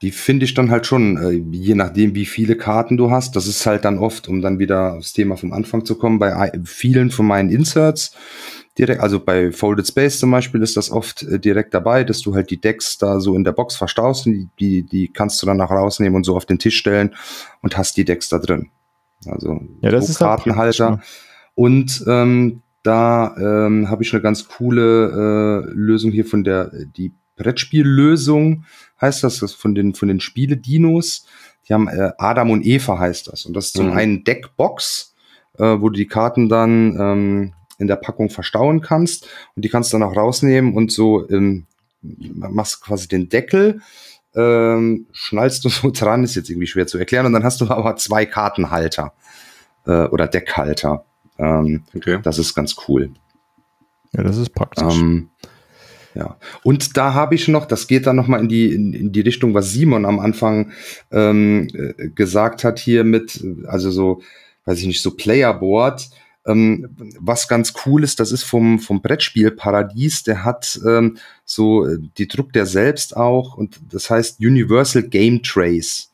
[0.00, 3.34] die finde ich dann halt schon, äh, je nachdem, wie viele Karten du hast.
[3.34, 6.52] Das ist halt dann oft, um dann wieder aufs Thema vom Anfang zu kommen, bei
[6.64, 8.14] vielen von meinen Inserts
[8.78, 12.34] direkt, also bei Folded Space zum Beispiel ist das oft äh, direkt dabei, dass du
[12.34, 15.56] halt die Decks da so in der Box verstaust und die, die, kannst du dann
[15.56, 17.14] nach rausnehmen und so auf den Tisch stellen
[17.60, 18.70] und hast die Decks da drin.
[19.26, 20.90] Also ja, das so ist Kartenhalter.
[20.90, 21.00] Ne?
[21.54, 27.12] Und ähm, da ähm, habe ich eine ganz coole äh, Lösung hier von der die
[27.36, 28.64] Brettspiellösung
[29.00, 31.26] heißt das, das von den von den Spiele-Dinos.
[31.68, 33.92] Die haben äh, Adam und Eva heißt das und das ist zum mhm.
[33.92, 35.14] einen Deckbox,
[35.58, 39.92] äh, wo du die Karten dann ähm, in der Packung verstauen kannst und die kannst
[39.92, 41.66] du dann auch rausnehmen und so ähm,
[42.00, 43.80] machst quasi den Deckel
[44.34, 47.68] ähm, schnallst du so dran, ist jetzt irgendwie schwer zu erklären und dann hast du
[47.68, 49.12] aber zwei Kartenhalter
[49.86, 51.04] äh, oder Deckhalter.
[51.38, 52.18] Ähm, okay.
[52.22, 53.10] Das ist ganz cool.
[54.12, 54.98] Ja, das ist praktisch.
[54.98, 55.30] Ähm,
[56.14, 56.36] ja.
[56.62, 59.54] Und da habe ich noch, das geht dann nochmal in die, in, in, die Richtung,
[59.54, 60.72] was Simon am Anfang
[61.12, 64.22] ähm, äh, gesagt hat hier mit, also so,
[64.64, 66.10] weiß ich nicht, so Playerboard.
[66.46, 66.88] Ähm,
[67.20, 71.98] was ganz cool ist, das ist vom, vom Brettspiel Paradies, der hat ähm, so, äh,
[72.16, 76.07] die druckt der selbst auch und das heißt Universal Game Trace.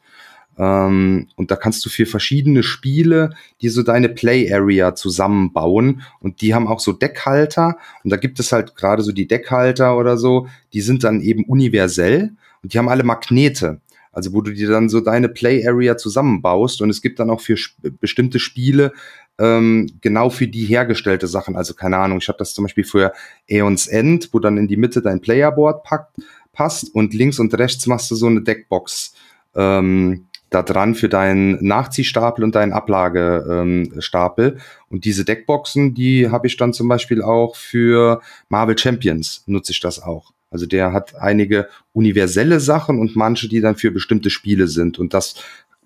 [0.59, 3.30] Ähm, und da kannst du für verschiedene Spiele,
[3.61, 6.02] die so deine Play Area zusammenbauen.
[6.20, 7.76] Und die haben auch so Deckhalter.
[8.02, 11.44] Und da gibt es halt gerade so die Deckhalter oder so, die sind dann eben
[11.44, 12.32] universell
[12.62, 13.80] und die haben alle Magnete.
[14.12, 16.80] Also wo du dir dann so deine Play Area zusammenbaust.
[16.80, 17.57] Und es gibt dann auch für
[18.00, 18.92] bestimmte Spiele
[19.38, 21.57] ähm, genau für die hergestellte Sachen.
[21.57, 23.12] Also keine Ahnung, ich habe das zum Beispiel für
[23.50, 26.16] Aeons End, wo dann in die Mitte dein Playerboard packt,
[26.52, 29.14] passt und links und rechts machst du so eine Deckbox.
[29.57, 34.59] Ähm, da dran für deinen Nachziehstapel und deinen Ablagestapel.
[34.88, 39.80] Und diese Deckboxen, die habe ich dann zum Beispiel auch für Marvel Champions, nutze ich
[39.80, 40.32] das auch.
[40.50, 45.00] Also der hat einige universelle Sachen und manche, die dann für bestimmte Spiele sind.
[45.00, 45.34] Und das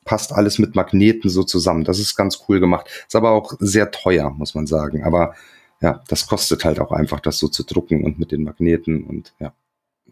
[0.05, 1.85] passt alles mit Magneten so zusammen.
[1.85, 2.87] Das ist ganz cool gemacht.
[3.07, 5.05] Ist aber auch sehr teuer, muss man sagen.
[5.05, 5.35] Aber
[5.81, 9.33] ja, das kostet halt auch einfach, das so zu drucken und mit den Magneten und
[9.39, 9.53] ja.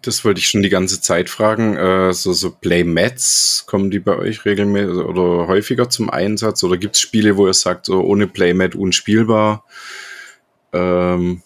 [0.02, 1.76] Das wollte ich schon die ganze Zeit fragen.
[1.76, 6.62] Äh, so, so Playmats, kommen die bei euch regelmäßig oder häufiger zum Einsatz?
[6.62, 9.64] Oder gibt es Spiele, wo ihr sagt, so ohne Playmat unspielbar?
[10.72, 11.42] Ähm.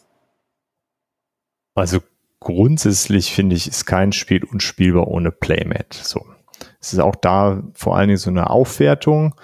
[1.75, 2.01] Also
[2.41, 5.95] grundsätzlich finde ich, ist kein Spiel unspielbar ohne Playmat.
[5.95, 6.27] So.
[6.81, 9.35] Es ist auch da vor allen Dingen so eine Aufwertung.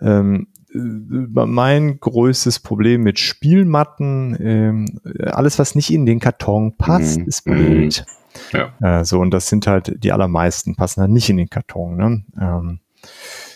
[0.00, 7.18] Ähm, äh, mein größtes Problem mit Spielmatten, ähm, alles was nicht in den Karton passt,
[7.18, 7.26] mhm.
[7.26, 8.04] ist blöd.
[8.52, 8.72] Ja.
[8.80, 11.96] Äh, so, und das sind halt die allermeisten passen halt nicht in den Karton.
[11.96, 12.24] Ne?
[12.40, 12.80] Ähm,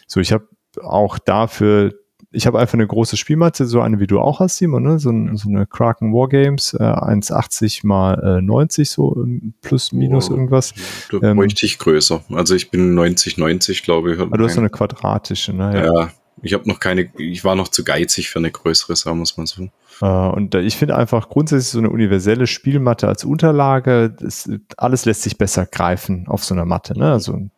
[0.06, 0.46] so, ich habe
[0.82, 1.94] auch dafür,
[2.30, 4.98] ich habe einfach eine große Spielmatte, so eine wie du auch hast, Simon, ne?
[4.98, 10.34] so, so eine Kraken Wargames, äh, 1,80 mal äh, 90, so ähm, plus minus oh,
[10.34, 10.74] irgendwas.
[11.10, 12.22] Da ähm, bräuchte ich größer.
[12.32, 14.20] Also ich bin 90, 90, glaube ich.
[14.20, 15.78] Aber du hast so eine quadratische, ne?
[15.78, 16.10] Ja, ja
[16.42, 19.46] ich habe noch keine, ich war noch zu geizig für eine größere, sagen muss man
[19.46, 19.68] so.
[20.02, 25.22] Äh, und ich finde einfach grundsätzlich so eine universelle Spielmatte als Unterlage, das, alles lässt
[25.22, 26.98] sich besser greifen auf so einer Matte.
[26.98, 27.10] Ne?
[27.10, 27.48] Also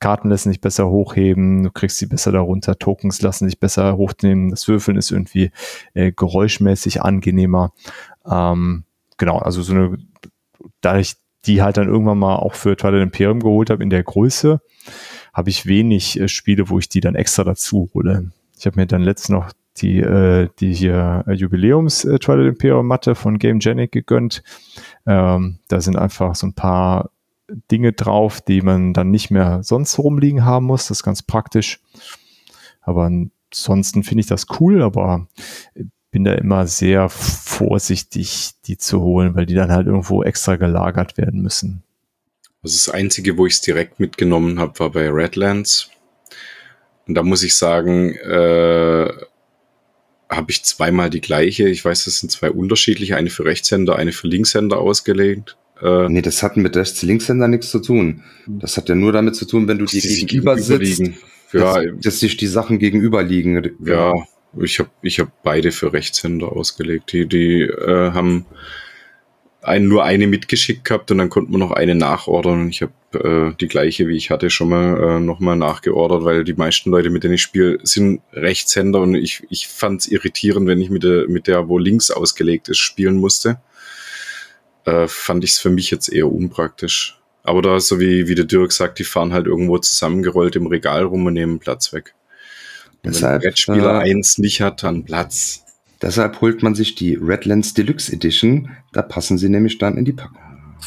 [0.00, 4.50] Karten lassen sich besser hochheben, du kriegst sie besser darunter, Tokens lassen sich besser hochnehmen,
[4.50, 5.50] das Würfeln ist irgendwie
[5.94, 7.72] äh, geräuschmäßig angenehmer.
[8.24, 8.84] Ähm,
[9.16, 9.98] genau, also so eine,
[10.80, 11.16] da ich
[11.46, 14.60] die halt dann irgendwann mal auch für Twilight Imperium geholt habe in der Größe,
[15.32, 18.30] habe ich wenig äh, Spiele, wo ich die dann extra dazu hole.
[18.58, 22.86] Ich habe mir dann letztens noch die, äh, die hier äh, Jubiläums äh, Twilight Imperium
[22.86, 24.42] Matte von Game Genic gegönnt.
[25.06, 27.10] Ähm, da sind einfach so ein paar
[27.70, 30.88] Dinge drauf, die man dann nicht mehr sonst rumliegen haben muss.
[30.88, 31.80] Das ist ganz praktisch.
[32.82, 35.26] Aber ansonsten finde ich das cool, aber
[36.10, 41.18] bin da immer sehr vorsichtig, die zu holen, weil die dann halt irgendwo extra gelagert
[41.18, 41.82] werden müssen.
[42.62, 45.90] Also das Einzige, wo ich es direkt mitgenommen habe, war bei Redlands.
[47.06, 49.08] Und da muss ich sagen, äh,
[50.28, 51.68] habe ich zweimal die gleiche.
[51.68, 55.56] Ich weiß, das sind zwei unterschiedliche, eine für Rechtshänder, eine für Linkshänder ausgelegt.
[55.80, 58.24] Äh, nee, das hat mit Rechts-Linkshänder nichts zu tun.
[58.46, 61.00] Das hat ja nur damit zu tun, wenn du die, die gegenüber sitzt,
[61.52, 63.76] ja, dass, dass sich die Sachen gegenüberliegen.
[63.84, 64.12] Ja,
[64.60, 67.12] ich habe ich hab beide für Rechtshänder ausgelegt.
[67.12, 68.44] Die, die äh, haben
[69.68, 72.68] ein, nur eine mitgeschickt gehabt und dann konnte man noch eine nachordern.
[72.68, 76.54] Ich habe äh, die gleiche, wie ich hatte, schon mal äh, nochmal nachgeordert, weil die
[76.54, 80.80] meisten Leute, mit denen ich spiele, sind Rechtshänder und ich, ich fand es irritierend, wenn
[80.80, 83.60] ich mit der, mit der, wo links ausgelegt ist, spielen musste.
[84.84, 87.18] Äh, fand ich es für mich jetzt eher unpraktisch.
[87.42, 91.04] Aber da, so wie, wie der Dirk sagt, die fahren halt irgendwo zusammengerollt im Regal
[91.04, 92.14] rum und nehmen Platz weg.
[93.04, 95.64] Und Deshalb, wenn Brettspieler äh, eins nicht hat, dann Platz.
[96.00, 98.70] Deshalb holt man sich die Redlands Deluxe Edition.
[98.92, 100.38] Da passen sie nämlich dann in die Packung.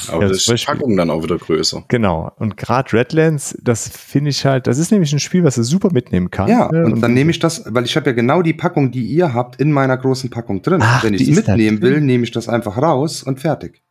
[0.07, 1.83] Aber ja, das ist die Packung dann auch wieder größer.
[1.89, 2.31] Genau.
[2.37, 5.89] Und gerade Redlands, das finde ich halt, das ist nämlich ein Spiel, was du super
[5.91, 6.51] mitnehmen kannst.
[6.51, 6.85] Ja, ne?
[6.85, 9.33] und, und, dann nehme ich das, weil ich habe ja genau die Packung, die ihr
[9.33, 10.79] habt, in meiner großen Packung drin.
[10.81, 13.81] Ach, Wenn ich es mitnehmen will, nehme ich das einfach raus und fertig.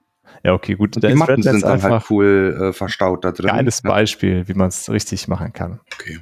[0.42, 0.96] Ja, okay, gut.
[0.96, 3.48] Und die Matten sind dann halt cool äh, verstaut da drin.
[3.48, 5.80] Geiles Beispiel, wie man es richtig machen kann.
[5.92, 6.20] Okay.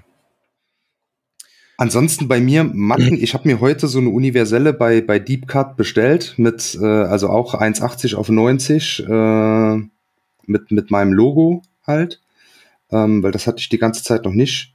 [1.81, 5.77] Ansonsten bei mir Matten, ich habe mir heute so eine universelle bei, bei Deep Cut
[5.77, 9.77] bestellt, mit, äh, also auch 1,80 auf 90, äh,
[10.47, 12.21] mit, mit meinem Logo halt,
[12.91, 14.75] ähm, weil das hatte ich die ganze Zeit noch nicht.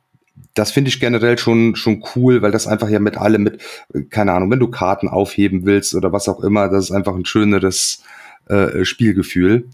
[0.54, 3.62] Das finde ich generell schon, schon cool, weil das einfach ja mit allem, mit,
[4.10, 7.26] keine Ahnung, wenn du Karten aufheben willst oder was auch immer, das ist einfach ein
[7.26, 8.01] schöneres
[8.47, 9.68] äh, Spielgefühl.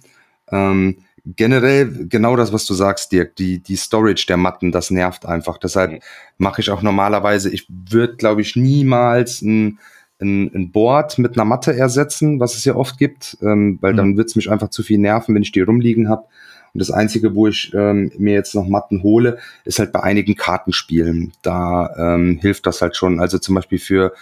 [0.51, 5.25] Ähm, generell genau das, was du sagst, Dirk, die, die Storage der Matten, das nervt
[5.25, 5.57] einfach.
[5.57, 5.99] Deshalb mhm.
[6.37, 9.79] mache ich auch normalerweise, ich würde, glaube ich, niemals ein,
[10.21, 13.97] ein, ein Board mit einer Matte ersetzen, was es ja oft gibt, ähm, weil mhm.
[13.97, 16.25] dann wird es mich einfach zu viel nerven, wenn ich die rumliegen habe.
[16.73, 20.35] Und das Einzige, wo ich ähm, mir jetzt noch Matten hole, ist halt bei einigen
[20.35, 21.33] Kartenspielen.
[21.41, 23.19] Da ähm, hilft das halt schon.
[23.19, 24.13] Also zum Beispiel für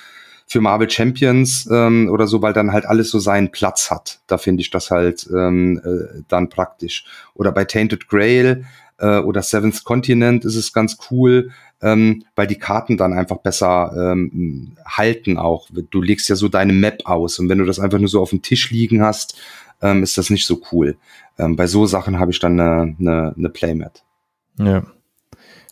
[0.48, 4.22] für Marvel Champions ähm, oder so, weil dann halt alles so seinen Platz hat.
[4.28, 7.06] Da finde ich das halt ähm, äh, dann praktisch.
[7.36, 8.66] Oder bei Tainted Grail
[8.98, 13.92] äh, oder Seventh Continent ist es ganz cool, ähm, weil die Karten dann einfach besser
[13.96, 15.68] ähm, halten auch.
[15.92, 18.30] Du legst ja so deine Map aus und wenn du das einfach nur so auf
[18.30, 19.38] dem Tisch liegen hast,
[19.82, 20.98] ähm, ist das nicht so cool.
[21.38, 24.04] Ähm, bei so Sachen habe ich dann eine, eine, eine Playmat.
[24.58, 24.84] Ja.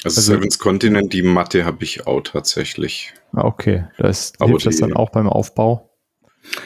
[0.06, 3.12] Also, also Seven's Continent, die Matte habe ich auch tatsächlich.
[3.34, 5.90] Ah, okay, das Aber hilft das dann auch beim Aufbau?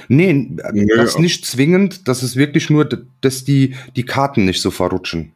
[0.10, 0.34] Nee,
[0.74, 2.10] Nö, das ist nicht zwingend.
[2.10, 2.88] Das ist wirklich nur,
[3.22, 5.36] dass die, die Karten nicht so verrutschen.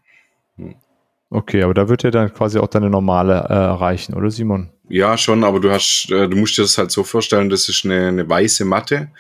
[1.30, 4.70] Okay, aber da wird ja dann quasi auch deine normale äh, reichen, oder Simon?
[4.90, 7.86] Ja, schon, aber du hast, äh, du musst dir das halt so vorstellen, das ist
[7.86, 9.12] eine, eine weiße Matte,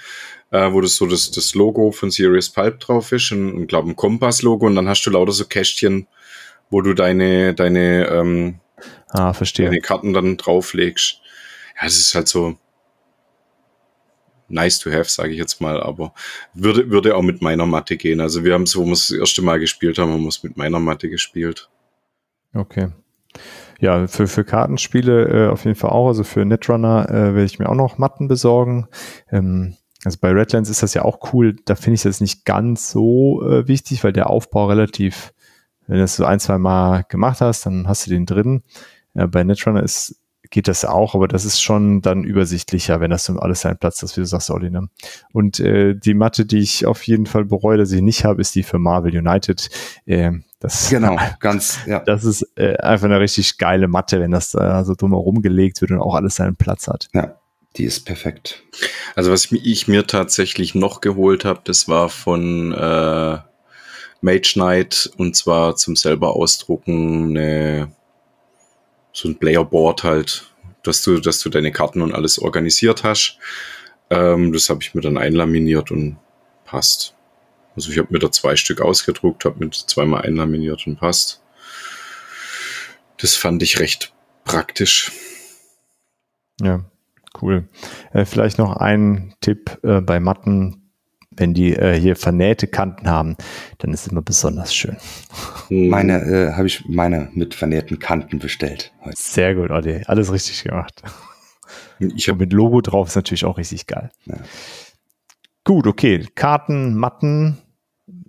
[0.52, 3.90] äh, wo das so das, das Logo von Serious Pulp drauf ist und, und glaube
[3.90, 6.08] ein Kompass-Logo und dann hast du lauter so Kästchen,
[6.70, 8.60] wo du deine, deine ähm,
[9.14, 9.68] Ah, verstehe.
[9.68, 11.22] Wenn die Karten dann drauflegst.
[11.80, 12.58] Ja, es ist halt so
[14.48, 16.14] nice to have, sage ich jetzt mal, aber
[16.54, 18.22] würde, würde auch mit meiner Matte gehen.
[18.22, 20.44] Also wir haben es, wo wir es das erste Mal gespielt haben, haben wir es
[20.44, 21.70] mit meiner Matte gespielt.
[22.54, 22.90] Okay.
[23.80, 26.08] Ja, für, für Kartenspiele äh, auf jeden Fall auch.
[26.08, 28.88] Also für Netrunner äh, werde ich mir auch noch Matten besorgen.
[29.32, 31.56] Ähm, also bei Redlands ist das ja auch cool.
[31.66, 35.34] Da finde ich das nicht ganz so äh, wichtig, weil der Aufbau relativ,
[35.88, 38.64] wenn du das so ein, zwei Mal gemacht hast, dann hast du den drin.
[39.14, 40.20] Äh, bei Netrunner ist
[40.54, 44.04] geht das auch, aber das ist schon dann übersichtlicher, wenn das so alles seinen Platz
[44.04, 44.70] ist, wie du sagst, Olli.
[44.70, 44.88] Ne?
[45.32, 48.54] Und äh, die Matte, die ich auf jeden Fall bereue, dass ich nicht habe, ist
[48.54, 49.70] die für Marvel United.
[50.06, 52.02] Äh, das, genau, ganz, ja.
[52.02, 55.90] Das ist äh, einfach eine richtig geile Matte, wenn das da so drumherum gelegt wird
[55.90, 57.08] und auch alles seinen Platz hat.
[57.16, 57.36] Ja,
[57.76, 58.64] die ist perfekt.
[59.16, 63.38] Also was ich mir tatsächlich noch geholt habe, das war von äh,
[64.22, 67.92] Mage Knight und zwar zum selber ausdrucken eine
[69.14, 70.52] so ein Playerboard halt,
[70.82, 73.38] dass du, dass du deine Karten und alles organisiert hast.
[74.10, 76.18] Ähm, das habe ich mir dann einlaminiert und
[76.66, 77.16] passt.
[77.76, 81.42] Also ich habe mir da zwei Stück ausgedruckt, habe mir zweimal einlaminiert und passt.
[83.18, 85.12] Das fand ich recht praktisch.
[86.62, 86.84] Ja,
[87.42, 87.68] cool.
[88.12, 90.83] Äh, vielleicht noch ein Tipp äh, bei Matten,
[91.38, 93.36] wenn die äh, hier vernähte Kanten haben,
[93.80, 94.98] dann ist es immer besonders schön.
[95.70, 98.94] Meine äh, habe ich meine mit vernähten Kanten bestellt.
[99.04, 99.16] Heute.
[99.18, 100.04] Sehr gut, Olli.
[100.06, 101.02] Alles richtig gemacht.
[102.00, 104.12] Ich habe mit Logo drauf ist natürlich auch richtig geil.
[104.26, 104.38] Ja.
[105.64, 106.28] Gut, okay.
[106.36, 107.58] Karten, Matten,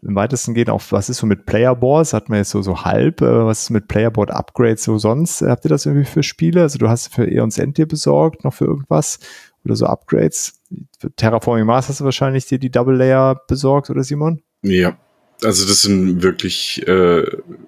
[0.02, 2.12] im weitesten gehen auf, was ist so mit Playerboards?
[2.12, 5.42] Hat man jetzt so, so halb, äh, was ist mit Playerboard Upgrades so sonst?
[5.42, 6.62] Habt ihr das irgendwie für Spiele?
[6.62, 9.18] Also du hast für Eons End dir besorgt, noch für irgendwas?
[9.64, 10.60] Oder so Upgrades?
[10.98, 14.42] Für Terraforming Mars hast du wahrscheinlich dir die Double Layer besorgt, oder Simon?
[14.62, 14.98] Ja,
[15.42, 17.24] also das sind wirklich, äh,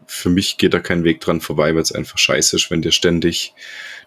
[0.07, 2.93] für mich geht da kein Weg dran vorbei, weil es einfach scheiße ist, wenn dir
[2.93, 3.55] ständig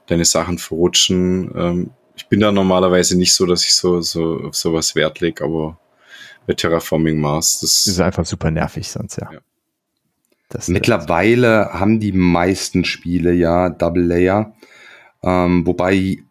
[0.08, 1.52] deine Sachen verrutschen.
[1.56, 5.44] Ähm, ich bin da normalerweise nicht so, dass ich so, so auf sowas Wert lege,
[5.44, 5.80] aber
[6.48, 9.30] bei Terraforming Mars, das, das ist einfach super nervig sonst, ja.
[9.32, 9.40] ja.
[10.68, 14.56] Mittlerweile haben die meisten Spiele ja Double Layer.
[15.22, 16.24] Ähm, wobei,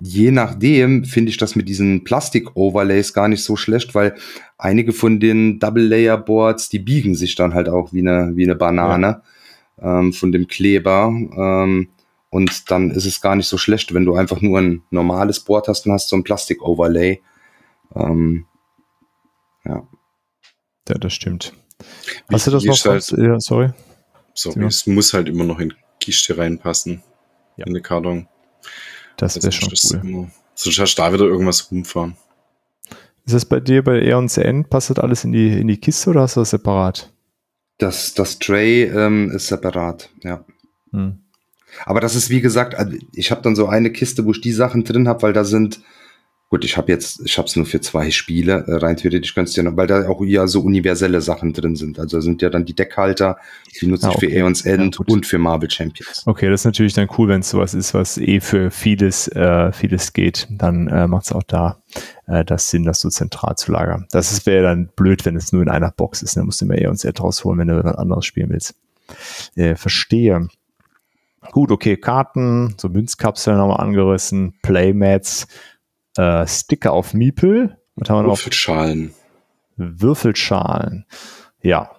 [0.00, 4.14] je nachdem finde ich das mit diesen Plastik-Overlays gar nicht so schlecht, weil
[4.58, 9.22] einige von den Double-Layer-Boards, die biegen sich dann halt auch wie eine, wie eine Banane
[9.80, 10.00] ja.
[10.00, 11.06] ähm, von dem Kleber.
[11.06, 11.88] Ähm,
[12.28, 15.68] und dann ist es gar nicht so schlecht, wenn du einfach nur ein normales Board
[15.68, 17.22] hast und hast so ein Plastik-Overlay.
[17.94, 18.44] Ähm,
[19.64, 19.88] ja.
[20.88, 21.54] Ja, das stimmt.
[22.30, 22.84] Hast du das noch?
[22.84, 23.70] Halt, ja, sorry.
[24.34, 27.02] Sorry, es muss halt immer noch in Kiste reinpassen
[27.56, 27.66] ja.
[27.66, 28.28] in den Karton.
[29.16, 30.00] Das wäre schon cool.
[30.00, 32.16] Immer, sonst hast du da wieder irgendwas rumfahren.
[33.24, 36.10] Ist das bei dir bei E&C End, passt das alles in die, in die Kiste
[36.10, 37.12] oder hast du das separat?
[37.78, 40.44] Das, das Tray ähm, ist separat, ja.
[40.92, 41.18] Hm.
[41.84, 44.52] Aber das ist wie gesagt, also ich habe dann so eine Kiste, wo ich die
[44.52, 45.80] Sachen drin habe, weil da sind
[46.48, 48.64] Gut, ich habe jetzt, ich habe es nur für zwei Spiele.
[48.68, 51.74] Äh, rein theoretisch könntest du ja noch, weil da auch ja so universelle Sachen drin
[51.74, 51.98] sind.
[51.98, 53.36] Also sind ja dann die Deckhalter,
[53.80, 54.26] die nutze ah, okay.
[54.26, 56.22] ich für Aeons End ja, und für Marvel Champions.
[56.24, 59.72] Okay, das ist natürlich dann cool, wenn es sowas ist, was eh für vieles, äh,
[59.72, 60.46] vieles geht.
[60.48, 61.82] Dann äh, macht es auch da
[62.26, 64.06] äh, das Sinn, das so zentral zu lagern.
[64.12, 66.36] Das wäre dann blöd, wenn es nur in einer Box ist.
[66.36, 68.76] Dann musst du immer Aeons End rausholen, wenn du was anderes spielen willst.
[69.56, 70.46] Äh, verstehe.
[71.50, 75.48] Gut, okay, Karten, so Münzkapseln haben wir angerissen, Playmats
[76.16, 77.78] äh, Sticker auf Miepel.
[77.96, 78.38] Was haben wir noch?
[78.38, 79.14] Würfelschalen.
[79.76, 81.06] Würfelschalen.
[81.62, 81.90] Ja.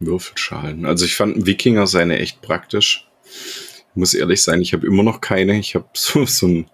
[0.00, 0.86] Würfelschalen.
[0.86, 3.08] Also ich fand Wikinger seine echt praktisch.
[3.24, 5.58] Ich muss ehrlich sein, ich habe immer noch keine.
[5.58, 6.70] Ich habe so, so ein,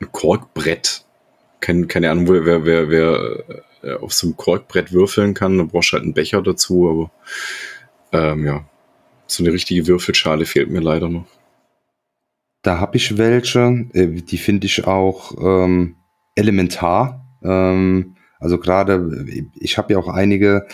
[0.00, 1.04] ein Korkbrett.
[1.60, 3.44] Keine, keine Ahnung, wer, wer, wer
[3.82, 5.58] äh, auf so einem Korkbrett würfeln kann.
[5.58, 7.10] Da brauchst du halt einen Becher dazu,
[8.12, 8.64] aber ähm, ja,
[9.26, 11.26] so eine richtige Würfelschale fehlt mir leider noch.
[12.62, 15.96] Da habe ich welche, äh, die finde ich auch ähm,
[16.34, 17.26] elementar.
[17.42, 20.66] Ähm, also gerade, ich habe ja auch einige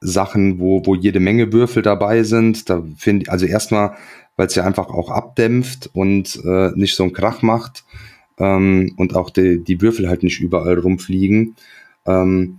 [0.00, 2.70] Sachen, wo, wo jede Menge Würfel dabei sind.
[2.70, 3.96] Da finde also erstmal,
[4.36, 7.84] weil es ja einfach auch abdämpft und äh, nicht so einen Krach macht
[8.38, 11.56] ähm, und auch die, die Würfel halt nicht überall rumfliegen.
[12.06, 12.58] Ähm,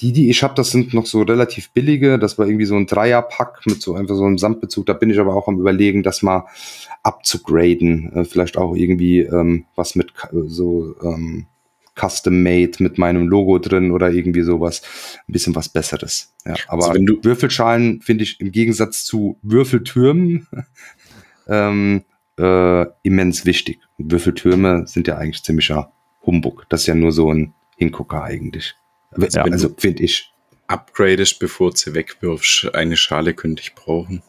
[0.00, 2.18] die, die ich habe, das sind noch so relativ billige.
[2.18, 4.86] Das war irgendwie so ein Dreierpack mit so einfach so einem Samtbezug.
[4.86, 6.46] Da bin ich aber auch am überlegen, das mal
[7.02, 8.12] abzugraden.
[8.12, 10.12] Äh, vielleicht auch irgendwie ähm, was mit
[10.46, 11.46] so ähm,
[11.98, 14.82] Custom Made mit meinem Logo drin oder irgendwie sowas.
[15.28, 16.34] Ein bisschen was Besseres.
[16.44, 20.46] Ja, aber also Würfelschalen finde ich im Gegensatz zu Würfeltürmen
[21.48, 22.04] ähm,
[22.38, 23.80] äh, immens wichtig.
[23.98, 25.92] Würfeltürme sind ja eigentlich ziemlicher
[26.24, 26.66] Humbug.
[26.68, 28.74] Das ist ja nur so ein Hingucker eigentlich.
[29.20, 30.30] Also, ja, also finde ich.
[30.68, 32.74] Upgradest, bevor du sie wegwirfst.
[32.74, 34.22] Eine Schale könnte ich brauchen.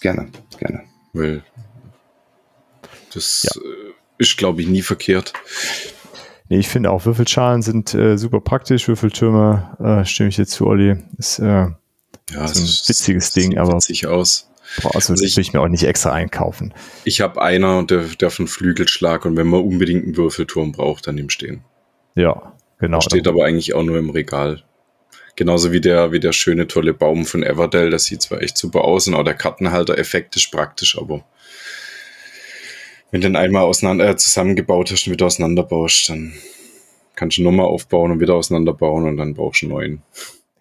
[0.00, 0.82] Gerne, gerne.
[1.12, 1.42] Weil
[3.12, 3.60] das ja.
[3.60, 5.32] Äh, ist, glaube ich, nie verkehrt.
[6.48, 8.86] Nee, ich finde auch Würfelschalen sind äh, super praktisch.
[8.86, 10.96] Würfeltürme, äh, stimme ich jetzt zu, Olli.
[11.18, 11.74] Ist äh, ja,
[12.30, 14.48] so ein witziges Ding, sieht aber witzig aus.
[14.82, 16.72] boah, also, Also das ich- will ich mir auch nicht extra einkaufen.
[17.04, 21.18] Ich habe einer, der, der von Flügelschlag und wenn man unbedingt einen Würfelturm braucht, dann
[21.18, 21.64] im Stehen.
[22.14, 23.00] Ja, genau.
[23.00, 24.62] Steht aber eigentlich auch nur im Regal.
[25.36, 27.90] Genauso wie der, wie der schöne, tolle Baum von Everdell.
[27.90, 31.24] Das sieht zwar echt super aus und auch der Kartenhalter-Effekt ist praktisch, aber
[33.10, 36.32] wenn du den einmal auseinander, äh, zusammengebaut hast und wieder auseinanderbaust, dann
[37.14, 40.02] kannst du nochmal aufbauen und wieder auseinanderbauen und dann brauchst du einen neuen.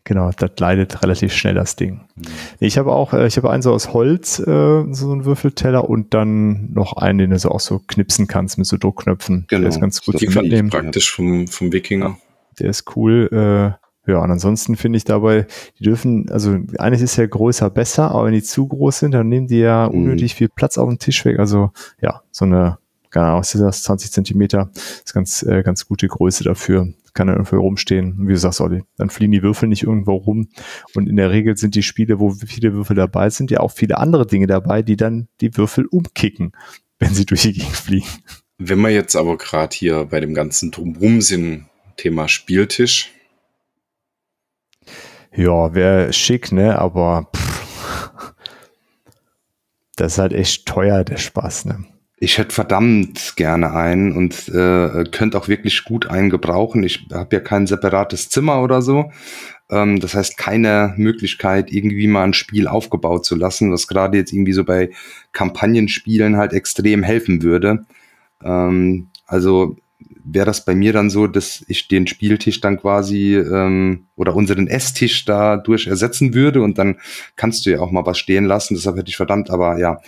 [0.08, 2.02] Genau, das leidet relativ schnell das Ding.
[2.16, 2.24] Mhm.
[2.60, 4.44] Ich habe auch, äh, ich habe einen so aus Holz, äh,
[4.92, 8.68] so einen Würfelteller und dann noch einen, den du so auch so knipsen kannst mit
[8.68, 9.46] so Druckknöpfen.
[9.50, 9.62] Genau.
[9.62, 10.70] Der ist ganz gut Das ich Mitnehmen.
[10.70, 12.18] Praktisch vom, vom Wikinger.
[12.60, 13.30] Der ist cool.
[13.32, 15.48] Äh, ja, und ansonsten finde ich dabei,
[15.80, 19.28] die dürfen, also eigentlich ist ja größer besser, aber wenn die zu groß sind, dann
[19.28, 19.96] nehmen die ja Mhm.
[19.98, 21.40] unnötig viel Platz auf dem Tisch weg.
[21.40, 22.78] Also ja, so eine,
[23.16, 26.94] keine Ahnung, was ist das, 20 Zentimeter, ist ganz, äh, ganz gute Größe dafür.
[27.14, 28.20] Kann dann irgendwo rumstehen.
[28.20, 30.50] Und wie du sagst, Olli, dann fliegen die Würfel nicht irgendwo rum.
[30.94, 34.00] Und in der Regel sind die Spiele, wo viele Würfel dabei sind, ja auch viele
[34.00, 36.52] andere Dinge dabei, die dann die Würfel umkicken,
[37.00, 38.08] wenn sie durch die Gegend fliegen.
[38.58, 43.14] Wenn wir jetzt aber gerade hier bei dem ganzen Drumrum sind, Thema Spieltisch,
[45.34, 46.78] Ja, wäre schick, ne?
[46.78, 48.34] Aber pff,
[49.96, 51.86] das ist halt echt teuer, der Spaß, ne?
[52.18, 56.84] Ich hätte verdammt gerne einen und äh, könnte auch wirklich gut einen gebrauchen.
[56.84, 59.12] Ich habe ja kein separates Zimmer oder so.
[59.70, 64.32] Ähm, das heißt, keine Möglichkeit, irgendwie mal ein Spiel aufgebaut zu lassen, was gerade jetzt
[64.32, 64.92] irgendwie so bei
[65.34, 67.86] Kampagnenspielen halt extrem helfen würde.
[68.44, 69.76] Ähm, also
[70.24, 74.68] wäre das bei mir dann so, dass ich den Spieltisch dann quasi ähm, oder unseren
[74.68, 76.98] Esstisch dadurch ersetzen würde und dann
[77.36, 78.76] kannst du ja auch mal was stehen lassen.
[78.76, 80.00] Deshalb hätte ich verdammt, aber ja,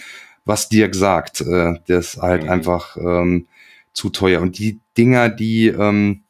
[0.48, 2.50] was dir gesagt, äh, das ist halt Mhm.
[2.50, 3.48] einfach ähm,
[3.94, 4.42] zu teuer.
[4.42, 6.22] Und die Dinger, die ähm,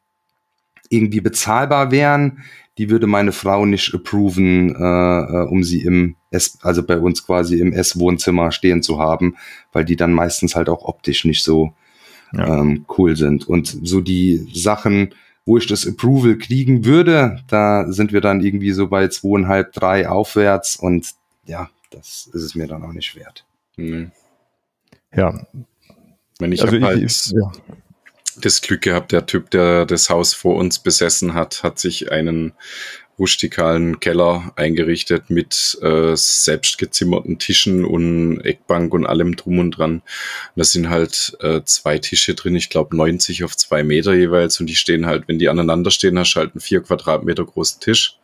[0.89, 2.43] irgendwie bezahlbar wären,
[2.78, 7.26] die würde meine Frau nicht approven, äh, äh, um sie im Ess, also bei uns
[7.26, 9.36] quasi im Esswohnzimmer stehen zu haben,
[9.74, 11.74] weil die dann meistens halt auch optisch nicht so
[12.34, 12.59] Ja.
[12.59, 13.47] ähm, cool sind.
[13.47, 15.13] Und so die Sachen,
[15.45, 20.09] wo ich das Approval kriegen würde, da sind wir dann irgendwie so bei zweieinhalb, drei
[20.09, 21.13] aufwärts und
[21.45, 23.45] ja, das ist es mir dann auch nicht wert.
[23.78, 24.11] Hm,
[25.15, 25.47] Ja,
[26.39, 27.51] wenn ich also ich, halt ich, ja.
[28.38, 32.53] das Glück gehabt, der Typ, der das Haus vor uns besessen hat, hat sich einen
[33.19, 39.95] rustikalen Keller eingerichtet mit äh, selbst gezimmerten Tischen und Eckbank und allem drum und dran.
[39.95, 40.03] Und
[40.55, 44.67] da sind halt äh, zwei Tische drin, ich glaube 90 auf zwei Meter jeweils und
[44.67, 48.19] die stehen halt, wenn die aneinander stehen, hast du halt einen vier Quadratmeter großen Tisch.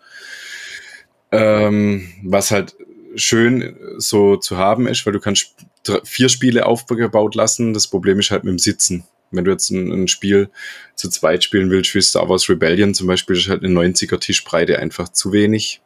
[1.31, 2.75] Ähm, was halt
[3.15, 5.55] schön so zu haben ist, weil du kannst
[6.03, 7.73] vier Spiele aufgebaut lassen.
[7.73, 9.05] Das Problem ist halt mit dem Sitzen.
[9.31, 10.49] Wenn du jetzt ein, ein Spiel
[10.95, 14.79] zu zweit spielen willst, wie Star Wars Rebellion zum Beispiel, ist halt eine 90er Tischbreite
[14.79, 15.81] einfach zu wenig.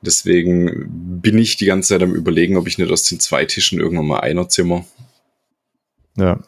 [0.00, 3.80] Deswegen bin ich die ganze Zeit am überlegen, ob ich nicht aus den zwei Tischen
[3.80, 4.84] irgendwann mal einer Zimmer,
[6.16, 6.40] ja.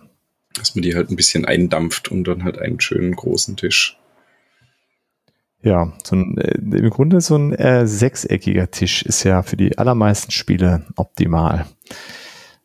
[0.54, 3.99] dass man die halt ein bisschen eindampft und dann halt einen schönen großen Tisch.
[5.62, 9.76] Ja, so ein, äh, im Grunde so ein äh, sechseckiger Tisch ist ja für die
[9.76, 11.66] allermeisten Spiele optimal.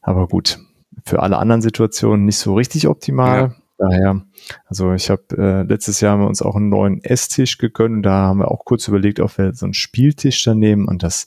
[0.01, 0.59] Aber gut,
[1.03, 3.55] für alle anderen Situationen nicht so richtig optimal.
[3.77, 4.21] Daher,
[4.67, 7.97] also ich habe äh, letztes Jahr haben wir uns auch einen neuen Esstisch gegönnt.
[7.97, 10.87] und Da haben wir auch kurz überlegt, ob wir so einen Spieltisch dann nehmen.
[10.87, 11.25] Und das,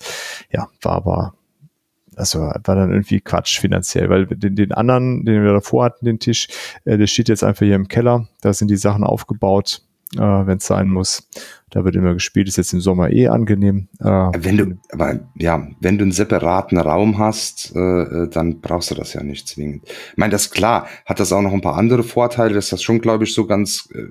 [0.51, 1.35] ja, war aber,
[2.17, 6.19] also war dann irgendwie Quatsch finanziell, weil den, den anderen, den wir davor hatten, den
[6.19, 6.49] Tisch,
[6.87, 8.29] äh, der steht jetzt einfach hier im Keller.
[8.41, 9.83] Da sind die Sachen aufgebaut,
[10.15, 11.29] äh, wenn es sein muss.
[11.71, 13.89] Da wird immer gespielt, ist jetzt im Sommer eh angenehm.
[14.01, 18.91] Äh, Wenn du, aber ja, wenn du einen separaten Raum hast, äh, äh, dann brauchst
[18.91, 19.83] du das ja nicht zwingend.
[19.87, 22.83] Ich meine, das ist klar, hat das auch noch ein paar andere Vorteile, dass das
[22.83, 24.07] schon, glaube ich, so ganz äh,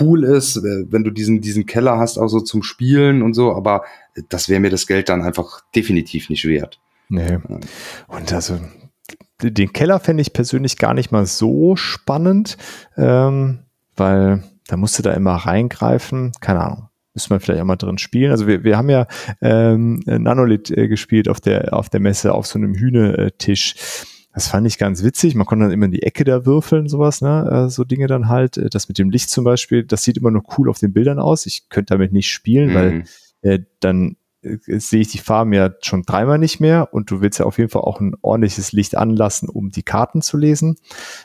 [0.00, 3.54] cool ist, äh, wenn du diesen, diesen Keller hast, auch so zum Spielen und so,
[3.54, 3.84] aber
[4.28, 6.80] das wäre mir das Geld dann einfach definitiv nicht wert.
[7.08, 7.38] Nee.
[8.08, 8.58] Und also
[9.40, 12.58] den Keller fände ich persönlich gar nicht mal so spannend,
[12.96, 13.60] ähm,
[13.96, 16.30] weil da musst du da immer reingreifen.
[16.40, 16.88] Keine Ahnung.
[17.14, 18.30] Müsste man vielleicht auch mal drin spielen.
[18.30, 19.08] Also wir, wir haben ja
[19.40, 23.74] ähm, Nanolith äh, gespielt auf der, auf der Messe auf so einem Hühnetisch.
[24.34, 25.34] Das fand ich ganz witzig.
[25.34, 27.64] Man konnte dann immer in die Ecke da würfeln, sowas, ne?
[27.66, 28.56] Äh, so Dinge dann halt.
[28.56, 31.18] Äh, Das mit dem Licht zum Beispiel, das sieht immer nur cool auf den Bildern
[31.18, 31.46] aus.
[31.46, 33.04] Ich könnte damit nicht spielen, weil Mhm.
[33.40, 37.40] äh, dann äh, sehe ich die Farben ja schon dreimal nicht mehr und du willst
[37.40, 40.76] ja auf jeden Fall auch ein ordentliches Licht anlassen, um die Karten zu lesen.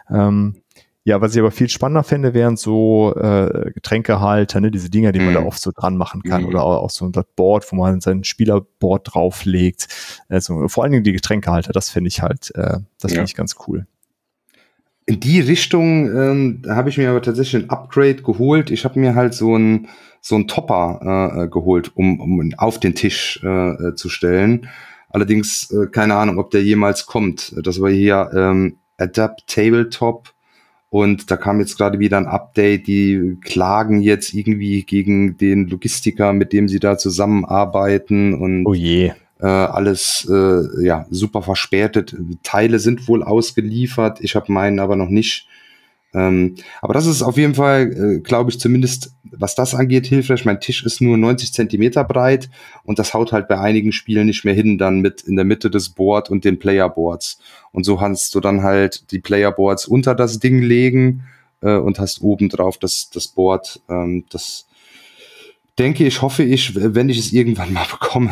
[0.10, 0.63] Ähm,
[1.06, 5.20] ja, was ich aber viel spannender fände, wären so äh, Getränkehalter, ne, diese Dinger, die
[5.20, 5.34] man Mhm.
[5.34, 6.48] da oft so dran machen kann Mhm.
[6.48, 9.88] oder auch, auch so ein Board, wo man sein Spielerboard drauflegt.
[10.30, 13.24] Also vor allen Dingen die Getränkehalter, das finde ich halt, äh, das finde Ja.
[13.24, 13.86] ich ganz cool.
[15.06, 18.72] In die Richtung ähm, habe ich mir aber tatsächlich ein Upgrade geholt.
[18.72, 19.90] Ich habe mir halt so ein
[20.22, 24.70] so ein Topper äh, äh geholt, um, um auf den Tisch äh, äh, zu stellen.
[25.10, 27.54] Allerdings äh, keine Ahnung, ob der jemals kommt.
[27.62, 30.33] Das war hier ähm, Adapt Tabletop
[30.94, 32.86] und da kam jetzt gerade wieder ein Update.
[32.86, 39.12] Die klagen jetzt irgendwie gegen den Logistiker, mit dem sie da zusammenarbeiten und oh je.
[39.40, 42.16] Äh, alles äh, ja super verspätet.
[42.44, 44.20] Teile sind wohl ausgeliefert.
[44.22, 45.48] Ich habe meinen aber noch nicht.
[46.14, 50.46] Ähm, aber das ist auf jeden Fall, äh, glaube ich, zumindest was das angeht, hilfreich.
[50.46, 52.50] Mein Tisch ist nur 90 Zentimeter breit
[52.84, 55.70] und das haut halt bei einigen Spielen nicht mehr hin, dann mit in der Mitte
[55.70, 57.40] des Board und den Playerboards.
[57.72, 61.24] Und so kannst du dann halt die Playerboards unter das Ding legen
[61.62, 63.82] äh, und hast oben drauf das, das Board.
[63.90, 64.68] Ähm, das
[65.80, 68.32] denke ich, hoffe ich, wenn ich es irgendwann mal bekomme,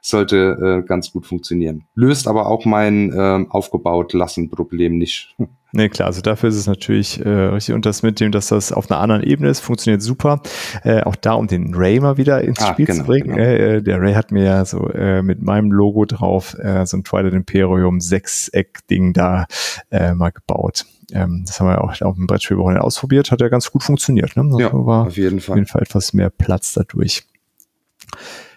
[0.00, 1.84] sollte äh, ganz gut funktionieren.
[1.94, 5.36] Löst aber auch mein äh, aufgebaut lassen Problem nicht.
[5.74, 7.74] Nee, klar, also dafür ist es natürlich äh, richtig.
[7.74, 10.42] Und das mit dem, dass das auf einer anderen Ebene ist, funktioniert super.
[10.84, 13.28] Äh, auch da, um den Ray mal wieder ins ah, Spiel genau, zu bringen.
[13.28, 13.38] Genau.
[13.38, 16.98] Äh, äh, der Ray hat mir ja so äh, mit meinem Logo drauf äh, so
[16.98, 19.46] ein Twilight Imperium Sechseck-Ding da
[19.90, 20.84] äh, mal gebaut.
[21.10, 24.36] Ähm, das haben wir auch auf dem Brettspielwochenende ausprobiert, hat ja ganz gut funktioniert.
[24.36, 24.54] Ne?
[24.60, 25.54] ja, war auf jeden Fall.
[25.54, 27.24] Auf jeden Fall etwas mehr Platz dadurch.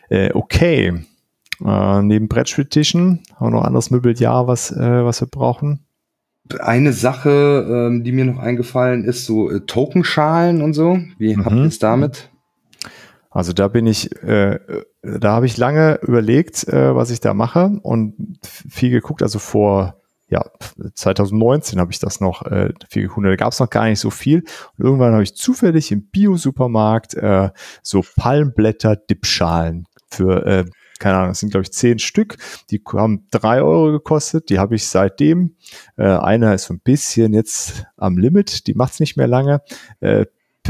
[0.09, 1.05] Äh, okay.
[1.65, 5.84] Äh, neben Brettspieltischen haben wir noch anderes Möbeljahr, was, äh, was wir brauchen
[6.59, 10.99] eine Sache, ähm, die mir noch eingefallen ist, so äh, Tokenschalen und so.
[11.17, 11.45] Wie mhm.
[11.45, 12.29] habt ihr es damit?
[13.29, 14.59] Also da bin ich, äh,
[15.01, 19.21] da habe ich lange überlegt, äh, was ich da mache und viel geguckt.
[19.21, 20.43] Also vor ja
[20.93, 23.27] 2019 habe ich das noch äh, viel geguckt.
[23.27, 24.43] Da gab es noch gar nicht so viel.
[24.77, 27.49] Und irgendwann habe ich zufällig im Bio-Supermarkt äh,
[27.83, 30.65] so Palmblätter-Dipschalen für äh,
[30.99, 32.37] keine Ahnung, das sind glaube ich zehn Stück,
[32.71, 35.55] die haben drei Euro gekostet, die habe ich seitdem.
[35.97, 39.61] Äh, einer ist so ein bisschen jetzt am Limit, die macht's nicht mehr lange.
[39.99, 40.25] Äh,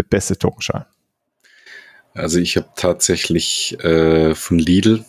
[0.10, 0.86] beste Tokenschein.
[2.14, 5.04] Also ich habe tatsächlich äh, von Lidl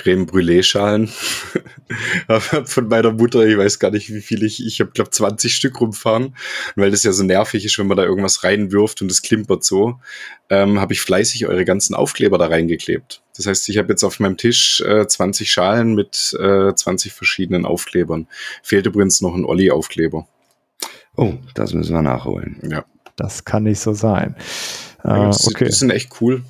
[0.00, 1.08] Creme Brûlée Schalen
[2.64, 3.46] von meiner Mutter.
[3.46, 6.34] Ich weiß gar nicht, wie viel ich, ich habe glaube 20 Stück rumfahren,
[6.74, 10.00] weil das ja so nervig ist, wenn man da irgendwas reinwirft und es klimpert so,
[10.48, 13.22] ähm, habe ich fleißig eure ganzen Aufkleber da reingeklebt.
[13.36, 17.66] Das heißt, ich habe jetzt auf meinem Tisch äh, 20 Schalen mit äh, 20 verschiedenen
[17.66, 18.26] Aufklebern.
[18.62, 20.26] Fehlt übrigens noch ein Olli-Aufkleber.
[21.16, 22.58] Oh, das müssen wir nachholen.
[22.70, 22.84] Ja.
[23.16, 24.34] Das kann nicht so sein.
[25.04, 25.66] Äh, das, okay.
[25.66, 26.42] Das sind echt cool.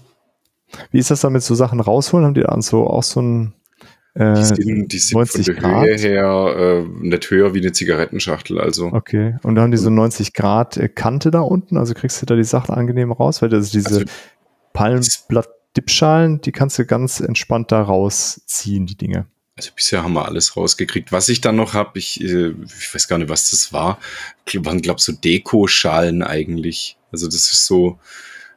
[0.91, 2.27] Wie ist das damit so Sachen rausholen?
[2.27, 3.55] Haben die da so auch so ein
[4.14, 5.87] äh, die sind, die sind von der Grad?
[5.87, 8.61] Höhe her äh, nicht höher wie eine Zigarettenschachtel.
[8.61, 8.87] Also.
[8.87, 9.37] Okay.
[9.43, 11.77] Und dann haben die so 90 Grad äh, Kante da unten.
[11.77, 14.05] Also kriegst du da die Sachen angenehm raus, weil das ist diese also,
[14.73, 19.27] Palmblatt-Dipschalen, die kannst du ganz entspannt da rausziehen, die Dinge.
[19.57, 21.12] Also bisher haben wir alles rausgekriegt.
[21.12, 23.99] Was ich dann noch habe, ich, äh, ich weiß gar nicht, was das war.
[24.55, 26.97] Waren, glaube ich, so Dekoschalen eigentlich.
[27.12, 27.99] Also das ist so,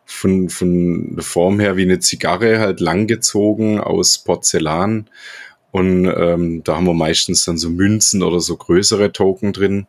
[0.06, 5.10] von, von der Form her wie eine Zigarre, halt langgezogen aus Porzellan.
[5.72, 9.88] Und ähm, da haben wir meistens dann so Münzen oder so größere Token drin.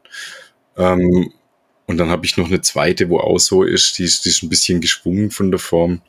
[0.77, 1.31] Ähm,
[1.87, 4.43] und dann habe ich noch eine zweite, wo auch so ist, die ist, die ist
[4.43, 6.01] ein bisschen geschwungen von der Form.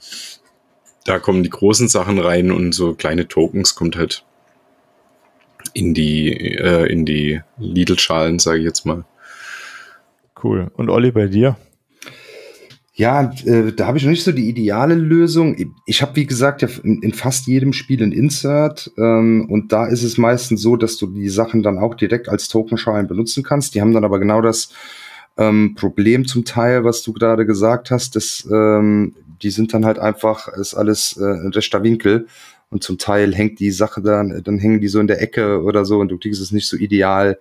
[1.03, 4.23] Da kommen die großen Sachen rein und so kleine Tokens kommt halt
[5.73, 9.03] in die, äh, in die Lidl-Schalen, sage ich jetzt mal.
[10.41, 10.71] Cool.
[10.75, 11.57] Und Olli, bei dir?
[12.97, 15.73] Ja, äh, da habe ich noch nicht so die ideale Lösung.
[15.85, 19.85] Ich habe, wie gesagt, ja in, in, fast jedem Spiel ein Insert ähm, und da
[19.85, 23.75] ist es meistens so, dass du die Sachen dann auch direkt als Tokenschalen benutzen kannst.
[23.75, 24.69] Die haben dann aber genau das
[25.37, 29.99] ähm, Problem zum Teil, was du gerade gesagt hast, dass ähm, die sind dann halt
[29.99, 32.27] einfach, ist alles äh, ein rechter Winkel
[32.69, 35.83] und zum Teil hängt die Sache dann, dann hängen die so in der Ecke oder
[35.83, 37.39] so und du kriegst es nicht so ideal.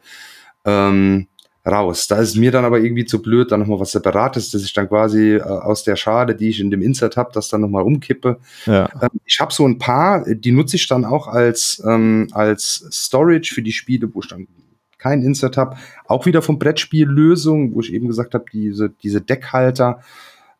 [0.64, 1.28] Ähm,
[1.66, 2.06] raus.
[2.08, 4.88] Da ist mir dann aber irgendwie zu blöd, dann nochmal was Separates, dass ich dann
[4.88, 8.38] quasi äh, aus der Schale, die ich in dem Insert habe, das dann nochmal umkippe.
[8.66, 8.88] Ja.
[9.00, 13.54] Ähm, ich habe so ein paar, die nutze ich dann auch als, ähm, als Storage
[13.54, 14.46] für die Spiele, wo ich dann
[14.98, 15.76] kein Insert habe.
[16.06, 20.00] Auch wieder vom Brettspiellösung, wo ich eben gesagt habe, diese, diese Deckhalter.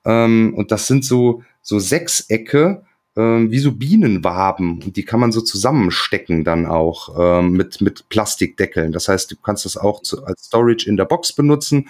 [0.05, 2.83] Ähm, und das sind so, so Sechsecke,
[3.17, 8.09] ähm, wie so Bienenwaben und die kann man so zusammenstecken dann auch ähm, mit, mit
[8.09, 8.93] Plastikdeckeln.
[8.93, 11.89] Das heißt, du kannst das auch zu, als Storage in der Box benutzen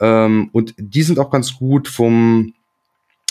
[0.00, 2.52] ähm, und die sind auch ganz gut vom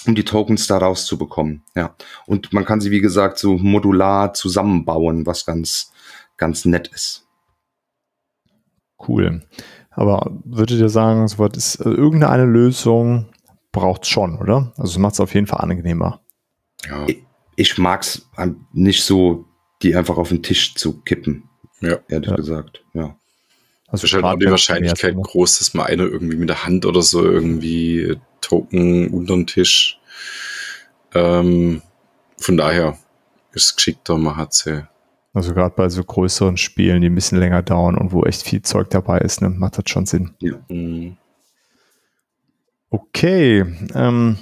[0.08, 1.64] um die Tokens da rauszubekommen.
[1.76, 1.96] Ja.
[2.28, 5.92] Und man kann sie, wie gesagt, so modular zusammenbauen, was ganz,
[6.38, 7.28] ganz nett ist.
[9.08, 9.42] Cool.
[9.92, 13.28] Aber würdet ihr sagen, so was ist, also irgendeine Lösung
[13.72, 14.74] braucht schon, oder?
[14.78, 16.22] Also es macht es auf jeden Fall angenehmer.
[16.90, 17.06] Ja.
[17.08, 17.24] Ich,
[17.56, 18.28] ich mag's
[18.74, 19.46] nicht so,
[19.82, 21.50] die einfach auf den Tisch zu kippen.
[21.82, 22.00] Ja.
[22.08, 22.36] Ehrlich ja.
[22.36, 23.16] gesagt, ja.
[23.88, 27.02] Also ist halt auch die Wahrscheinlichkeit groß, dass mal einer irgendwie mit der Hand oder
[27.02, 30.00] so irgendwie Token unter den Tisch.
[31.14, 31.82] Ähm,
[32.38, 32.98] von daher
[33.54, 34.88] ist es geschickter, man hat sie.
[35.34, 38.62] Also gerade bei so größeren Spielen, die ein bisschen länger dauern und wo echt viel
[38.62, 40.32] Zeug dabei ist, ne, macht das schon Sinn.
[40.40, 40.54] Ja.
[40.70, 41.18] Mhm.
[42.90, 43.66] Okay.
[43.94, 44.38] Ähm,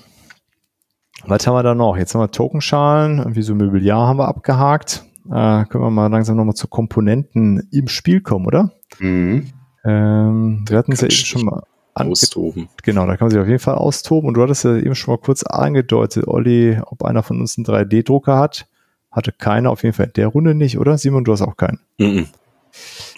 [1.25, 1.97] was haben wir da noch?
[1.97, 5.05] Jetzt haben wir Tokenschalen, irgendwie so Möbeljahr haben wir abgehakt.
[5.25, 8.71] Äh, können wir mal langsam nochmal zu Komponenten im Spiel kommen, oder?
[8.99, 9.49] Mhm.
[9.85, 11.63] Ähm, wir hatten es ja eben schon mal
[11.93, 12.69] austoben.
[12.83, 14.27] Genau, da kann man sich auf jeden Fall austoben.
[14.27, 17.65] Und du hattest ja eben schon mal kurz angedeutet, Olli, ob einer von uns einen
[17.65, 18.67] 3D-Drucker hat.
[19.11, 20.97] Hatte keiner, auf jeden Fall in der Runde nicht, oder?
[20.97, 21.79] Simon, du hast auch keinen.
[21.99, 22.27] Mhm.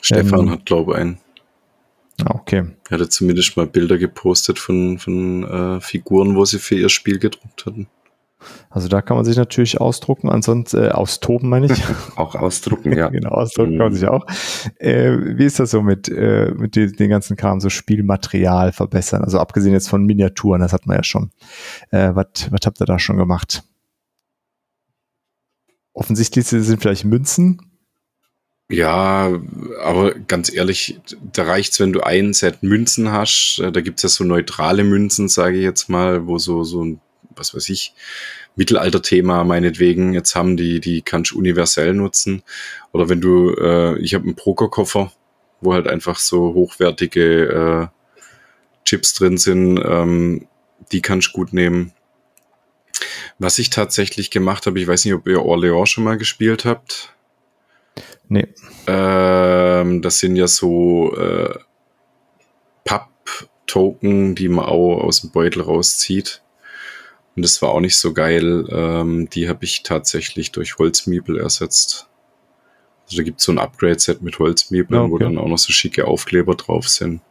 [0.01, 1.17] Stefan ähm, hat, glaube ich, einen.
[2.23, 2.65] Ah, okay.
[2.89, 7.19] Er hatte zumindest mal Bilder gepostet von, von äh, Figuren, wo sie für ihr Spiel
[7.19, 7.87] gedruckt hatten.
[8.69, 11.83] Also da kann man sich natürlich ausdrucken, ansonsten äh, austoben meine ich.
[12.15, 13.09] auch ausdrucken, ja.
[13.09, 13.77] genau, ausdrucken mhm.
[13.77, 14.25] kann man sich auch.
[14.79, 19.23] Äh, wie ist das so mit, äh, mit den, ganzen Kram, so Spielmaterial verbessern?
[19.23, 21.31] Also abgesehen jetzt von Miniaturen, das hat man ja schon.
[21.91, 23.63] Äh, was habt ihr da schon gemacht?
[25.93, 27.61] Offensichtlich sind vielleicht Münzen.
[28.69, 29.39] Ja,
[29.83, 30.99] aber ganz ehrlich,
[31.33, 33.59] da reicht's, wenn du ein Set Münzen hast.
[33.63, 36.99] Äh, da gibt's ja so neutrale Münzen, sage ich jetzt mal, wo so, so ein,
[37.35, 37.93] was weiß ich,
[38.55, 42.43] Mittelalter-Thema meinetwegen jetzt haben, die, die kannst du universell nutzen.
[42.91, 45.11] Oder wenn du, äh, ich habe einen Pokerkoffer,
[45.61, 50.47] wo halt einfach so hochwertige äh, Chips drin sind, ähm,
[50.91, 51.91] die kannst du gut nehmen.
[53.39, 57.13] Was ich tatsächlich gemacht habe, ich weiß nicht, ob ihr Orléans schon mal gespielt habt.
[58.27, 58.47] Nee.
[58.87, 61.57] Ähm, das sind ja so äh,
[62.85, 66.41] Papp-Token, die man auch aus dem Beutel rauszieht.
[67.35, 68.65] Und das war auch nicht so geil.
[68.69, 72.07] Ähm, die habe ich tatsächlich durch Holzmiebel ersetzt.
[73.05, 75.11] Also da gibt es so ein Upgrade-Set mit Holzmiebeln, okay.
[75.11, 77.21] wo dann auch noch so schicke Aufkleber drauf sind.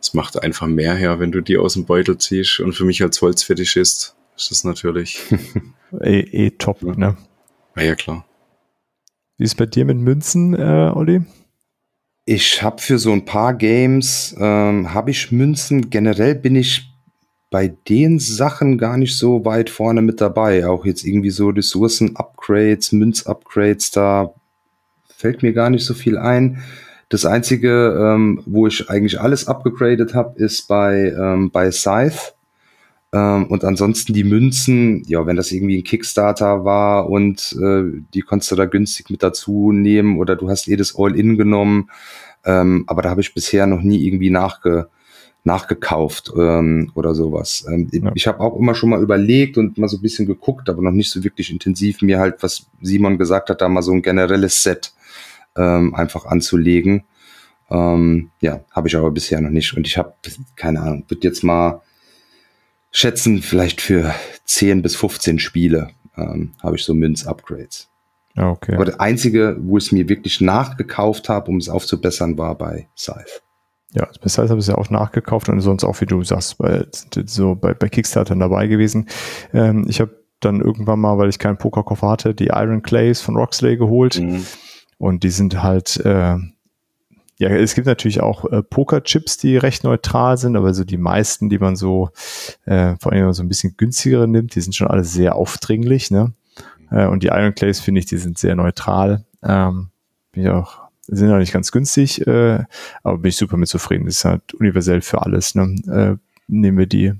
[0.00, 2.60] Es macht einfach mehr her, wenn du die aus dem Beutel ziehst.
[2.60, 5.20] Und für mich als Holzfetischist ist das natürlich
[6.00, 6.94] eh, eh top, ja.
[6.94, 7.16] ne?
[7.76, 8.24] Ja, ja, klar.
[9.36, 11.22] Wie ist es bei dir mit Münzen, äh, Olli?
[12.24, 15.88] Ich habe für so ein paar Games ähm, habe ich Münzen.
[15.90, 16.90] Generell bin ich
[17.50, 20.66] bei den Sachen gar nicht so weit vorne mit dabei.
[20.66, 24.34] Auch jetzt irgendwie so Ressourcen-Upgrades, Münz-Upgrades, da
[25.08, 26.62] fällt mir gar nicht so viel ein.
[27.08, 32.34] Das einzige, ähm, wo ich eigentlich alles abgegradet habe, ist bei, ähm, bei Scythe.
[33.14, 38.20] Ähm, und ansonsten die Münzen, ja, wenn das irgendwie ein Kickstarter war und äh, die
[38.20, 41.88] konntest du da günstig mit dazu nehmen oder du hast jedes All-In genommen.
[42.44, 44.90] Ähm, aber da habe ich bisher noch nie irgendwie nachge,
[45.44, 47.64] nachgekauft ähm, oder sowas.
[47.68, 48.12] Ähm, ja.
[48.14, 50.90] Ich habe auch immer schon mal überlegt und mal so ein bisschen geguckt, aber noch
[50.90, 54.62] nicht so wirklich intensiv, mir halt, was Simon gesagt hat, da mal so ein generelles
[54.62, 54.92] Set
[55.56, 57.04] ähm, einfach anzulegen.
[57.70, 59.76] Ähm, ja, habe ich aber bisher noch nicht.
[59.76, 60.14] Und ich habe,
[60.56, 61.82] keine Ahnung, wird jetzt mal
[62.90, 64.14] schätzen, vielleicht für
[64.44, 67.88] 10 bis 15 Spiele ähm, habe ich so Münz-Upgrades.
[68.36, 68.74] Okay.
[68.74, 72.88] Aber das einzige, wo ich es mir wirklich nachgekauft habe, um es aufzubessern, war bei
[72.96, 73.40] Scythe.
[73.92, 76.58] Ja, bei Scythe habe ich es ja auch nachgekauft und sonst auch, wie du sagst,
[76.58, 76.86] bei,
[77.24, 79.08] so bei, bei Kickstarter dabei gewesen.
[79.54, 80.10] Ähm, ich habe
[80.40, 84.20] dann irgendwann mal, weil ich keinen Pokerkoffer hatte, die Iron Clays von Roxley geholt.
[84.20, 84.44] Mhm.
[84.98, 86.36] Und die sind halt äh,
[87.38, 91.48] ja, es gibt natürlich auch äh, Pokerchips, die recht neutral sind, aber so die meisten,
[91.48, 92.10] die man so,
[92.64, 96.32] äh, vor allem so ein bisschen günstigere nimmt, die sind schon alle sehr aufdringlich, ne?
[96.90, 99.24] Äh, und die Iron Clays finde ich, die sind sehr neutral.
[99.44, 99.90] Ähm,
[100.32, 102.64] bin ich auch, sind auch nicht ganz günstig, äh,
[103.02, 104.06] aber bin ich super mit zufrieden.
[104.06, 105.74] Das ist halt universell für alles, ne?
[105.88, 106.16] Äh,
[106.48, 107.12] nehmen wir die.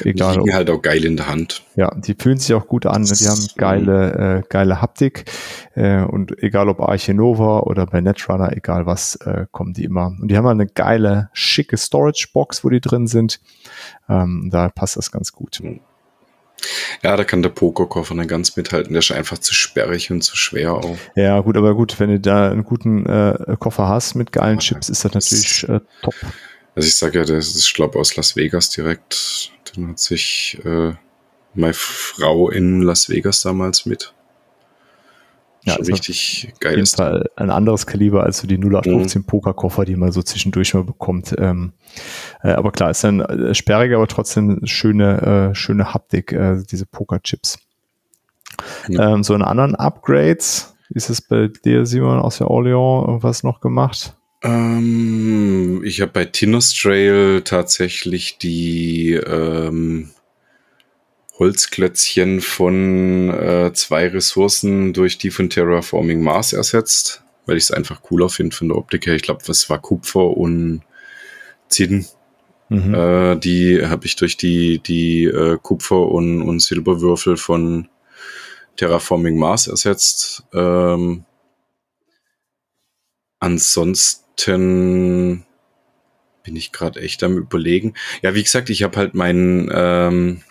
[0.00, 0.34] Egal.
[0.34, 1.62] Die liegen halt auch geil in der Hand.
[1.76, 3.02] Ja, die fühlen sich auch gut an.
[3.02, 3.12] Ne?
[3.18, 5.24] Die haben geile, äh, geile Haptik.
[5.74, 10.08] Äh, und egal ob Arche Nova oder bei Netrunner, egal was, äh, kommen die immer.
[10.20, 13.40] Und die haben halt eine geile, schicke Storage-Box, wo die drin sind.
[14.08, 15.62] Ähm, da passt das ganz gut.
[17.02, 18.92] Ja, da kann der Pokerkoffer dann ganz mithalten.
[18.92, 20.96] Der ist einfach zu sperrig und zu schwer auch.
[21.14, 24.88] Ja, gut, aber gut, wenn du da einen guten äh, Koffer hast mit geilen Chips,
[24.88, 26.14] ist das natürlich äh, top.
[26.74, 29.52] Also ich sage ja, das ist, glaube aus Las Vegas direkt.
[29.76, 30.92] Den hat sich äh,
[31.54, 34.12] meine Frau in Las Vegas damals mit.
[35.66, 36.72] Ja, Schon also richtig geil.
[36.72, 39.26] Auf jeden Fall ein anderes Kaliber als so die 0815 mhm.
[39.26, 41.34] Pokerkoffer, die man so zwischendurch mal bekommt.
[41.38, 41.72] Ähm,
[42.44, 46.86] äh, aber klar, ist dann äh, sperrig, aber trotzdem schöne, äh, schöne Haptik, äh, diese
[46.86, 47.58] Pokerchips.
[48.88, 49.14] Ja.
[49.14, 53.42] Ähm, so in anderen Upgrades, wie ist es bei dir, Simon, aus der Orleans irgendwas
[53.42, 54.16] noch gemacht?
[54.44, 60.10] Ähm, ich habe bei Tinos Trail tatsächlich die ähm,
[61.38, 68.02] Holzklötzchen von äh, zwei Ressourcen durch die von Terraforming Mars ersetzt, weil ich es einfach
[68.02, 69.14] cooler finde von der Optik her.
[69.14, 70.82] Ich glaube, das war Kupfer und
[71.68, 72.06] Zinn.
[72.68, 72.94] Mhm.
[72.94, 77.88] Äh, die habe ich durch die, die äh, Kupfer- und, und Silberwürfel von
[78.76, 80.44] Terraforming Mars ersetzt.
[80.52, 81.24] Ähm,
[83.38, 85.44] ansonsten
[86.42, 87.94] bin ich gerade echt am überlegen.
[88.22, 90.42] Ja, wie gesagt, ich habe halt mein, ähm,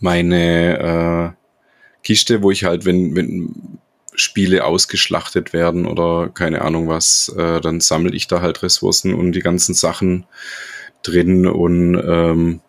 [0.00, 3.78] meine äh, Kiste, wo ich halt, wenn, wenn
[4.14, 9.32] Spiele ausgeschlachtet werden oder keine Ahnung was, äh, dann sammle ich da halt Ressourcen und
[9.32, 10.26] die ganzen Sachen
[11.02, 12.60] drin und ähm,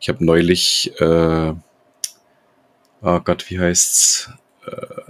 [0.00, 1.52] ich habe neulich, äh,
[3.02, 4.30] oh Gott, wie heißt's?
[4.66, 5.08] Äh,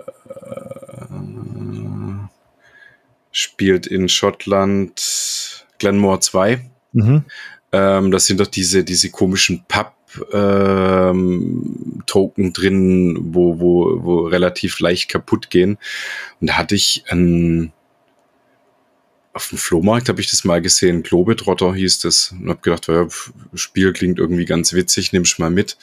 [3.31, 6.71] spielt in Schottland Glenmore 2.
[6.93, 7.25] Mhm.
[7.71, 9.95] Ähm, das sind doch diese, diese komischen Pub
[10.33, 15.79] ähm, Token drin, wo, wo, wo relativ leicht kaputt gehen.
[16.41, 17.73] Und da hatte ich ein,
[19.33, 22.33] auf dem Flohmarkt habe ich das mal gesehen, Globetrotter hieß das.
[22.33, 23.07] Und habe gedacht, ja,
[23.55, 25.77] Spiel klingt irgendwie ganz witzig, nimm's mal mit.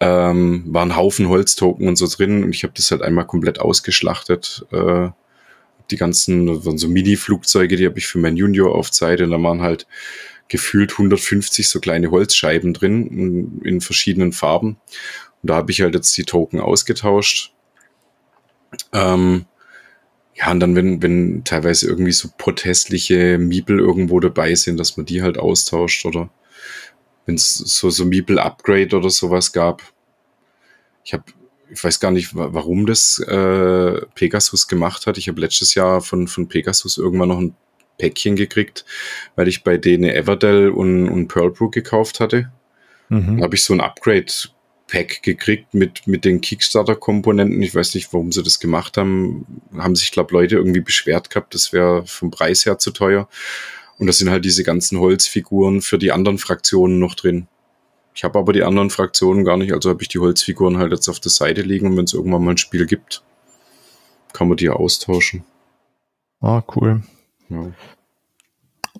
[0.00, 3.60] Ähm, war ein Haufen Holztoken und so drin und ich habe das halt einmal komplett
[3.60, 4.64] ausgeschlachtet.
[4.70, 5.08] Äh,
[5.90, 9.42] die ganzen, waren so Mini-Flugzeuge, die habe ich für mein Junior auf Zeit und da
[9.42, 9.86] waren halt
[10.48, 14.78] gefühlt 150 so kleine Holzscheiben drin in, verschiedenen Farben.
[15.42, 17.52] Und da habe ich halt jetzt die Token ausgetauscht.
[18.92, 19.46] Ähm,
[20.34, 25.06] ja, und dann, wenn, wenn teilweise irgendwie so protestliche Miepel irgendwo dabei sind, dass man
[25.06, 26.30] die halt austauscht oder
[27.26, 29.82] wenn es so, so Miepel-Upgrade oder sowas gab.
[31.04, 31.24] Ich habe,
[31.70, 35.18] ich weiß gar nicht, warum das äh, Pegasus gemacht hat.
[35.18, 37.54] Ich habe letztes Jahr von, von Pegasus irgendwann noch ein
[37.98, 38.84] Päckchen gekriegt,
[39.36, 42.50] weil ich bei denen Everdell und, und Pearlbrook gekauft hatte.
[43.08, 43.38] Mhm.
[43.38, 47.60] Da habe ich so ein Upgrade-Pack gekriegt mit, mit den Kickstarter-Komponenten.
[47.60, 49.46] Ich weiß nicht, warum sie das gemacht haben.
[49.76, 53.28] Haben sich, glaube Leute irgendwie beschwert gehabt, das wäre vom Preis her zu teuer.
[53.98, 57.48] Und da sind halt diese ganzen Holzfiguren für die anderen Fraktionen noch drin.
[58.14, 61.08] Ich habe aber die anderen Fraktionen gar nicht, also habe ich die Holzfiguren halt jetzt
[61.08, 63.22] auf der Seite liegen und wenn es irgendwann mal ein Spiel gibt,
[64.32, 65.44] kann man die austauschen.
[66.40, 67.02] Ah, cool.
[67.48, 67.72] Ja.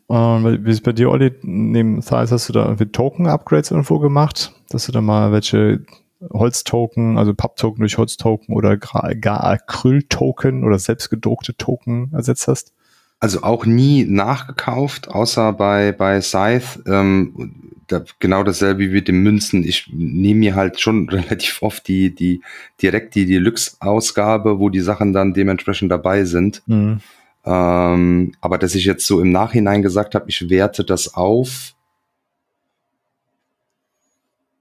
[0.09, 4.87] Wie ist bei dir, Olli, neben Thiles hast du da irgendwie Token-Upgrades irgendwo gemacht, dass
[4.87, 5.85] du da mal welche
[6.33, 12.73] Holztoken, also Papptoken durch Holztoken oder gar Acryl-Token oder selbstgedruckte Token ersetzt hast?
[13.21, 16.83] Also auch nie nachgekauft, außer bei, bei Scythe.
[16.87, 19.65] Ähm, da, genau dasselbe wie mit den Münzen.
[19.65, 22.43] Ich nehme mir halt schon relativ oft die, die
[22.81, 26.63] direkt die Deluxe-Ausgabe, wo die Sachen dann dementsprechend dabei sind.
[26.67, 27.01] Mhm.
[27.49, 31.75] Ähm, aber dass ich jetzt so im Nachhinein gesagt habe, ich werte das auf.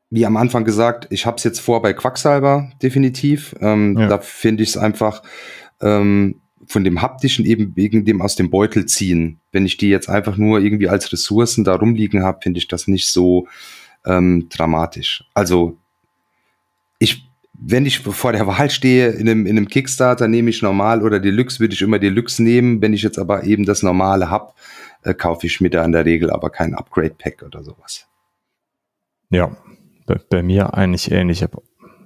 [0.09, 3.53] Wie am Anfang gesagt, ich habe es jetzt vor bei Quacksalber, definitiv.
[3.59, 4.07] Ähm, ja.
[4.07, 5.22] Da finde ich es einfach
[5.81, 9.41] ähm, von dem haptischen eben wegen dem aus dem Beutel ziehen.
[9.51, 12.88] Wenn ich die jetzt einfach nur irgendwie als Ressourcen da rumliegen habe, finde ich das
[12.88, 13.49] nicht so
[14.05, 15.26] ähm, dramatisch.
[15.34, 15.77] Also
[16.99, 17.27] ich
[17.59, 21.19] wenn ich vor der Wahl stehe in einem, in einem Kickstarter, nehme ich normal oder
[21.19, 22.81] Deluxe, würde ich immer Deluxe nehmen.
[22.81, 24.53] Wenn ich jetzt aber eben das Normale habe,
[25.03, 28.07] äh, kaufe ich mir da in der Regel aber kein Upgrade-Pack oder sowas.
[29.29, 29.57] Ja,
[30.05, 31.41] bei, bei, mir eigentlich ähnlich.
[31.41, 31.49] Ich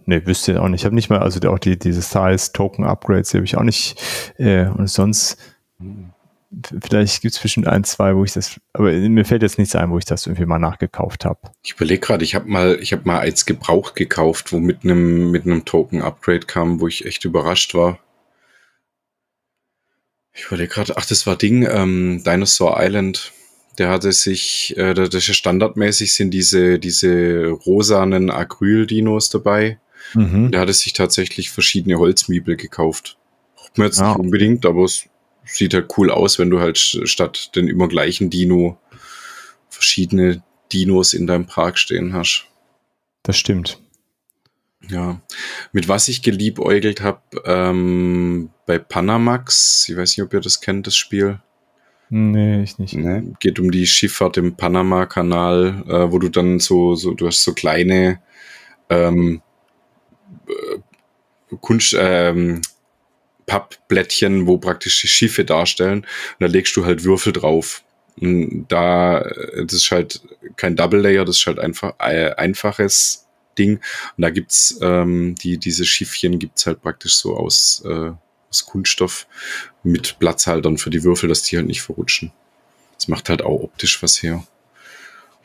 [0.06, 0.82] ne, wüsste ich auch nicht.
[0.82, 4.02] Ich habe nicht mal, also auch die, diese Size-Token-Upgrades, die habe ich auch nicht.
[4.38, 5.38] Äh, und sonst
[5.78, 6.11] hm
[6.82, 9.90] vielleicht gibt es bestimmt ein, zwei, wo ich das, aber mir fällt jetzt nichts ein,
[9.90, 11.40] wo ich das irgendwie mal nachgekauft habe.
[11.64, 15.32] Ich überlege gerade, ich habe mal, ich habe mal als Gebrauch gekauft, wo mit einem
[15.32, 18.00] mit einem Token Upgrade kam, wo ich echt überrascht war.
[20.34, 23.32] Ich überlege gerade, ach, das war Ding, ähm, Dinosaur Island.
[23.78, 29.80] Der hatte sich, äh, das ist ja standardmäßig sind diese diese rosanen Acryl-Dinos dabei.
[30.14, 30.52] Mhm.
[30.52, 33.18] Der hatte sich tatsächlich verschiedene Holzmiebel gekauft.
[33.56, 34.10] Braucht man jetzt ja.
[34.10, 35.06] nicht unbedingt, aber es
[35.52, 38.78] sieht halt cool aus, wenn du halt statt den immer gleichen Dino
[39.70, 42.46] verschiedene Dinos in deinem Park stehen hast.
[43.24, 43.80] Das stimmt.
[44.90, 45.22] Ja,
[45.72, 50.88] mit was ich geliebäugelt habe, ähm, bei Panamax, ich weiß nicht, ob ihr das kennt,
[50.88, 51.40] das Spiel.
[52.10, 52.94] Nee, ich nicht.
[52.94, 57.44] Nee, geht um die Schifffahrt im Panama-Kanal, äh, wo du dann so, so, du hast
[57.44, 58.22] so kleine
[58.90, 59.42] ähm,
[60.48, 62.62] äh, Kunst, ähm,
[63.52, 66.00] Pappblättchen, wo praktisch Schiffe darstellen.
[66.00, 67.84] Und da legst du halt Würfel drauf.
[68.16, 70.22] Und da, das ist halt
[70.56, 73.82] kein Double Layer, das ist halt einfach äh, einfaches Ding.
[74.16, 78.12] Und da gibt's ähm, die, diese Schiffchen gibt's halt praktisch so aus, äh,
[78.50, 79.28] aus Kunststoff
[79.84, 82.32] mit Platzhaltern für die Würfel, dass die halt nicht verrutschen.
[82.96, 84.46] Das macht halt auch optisch was her.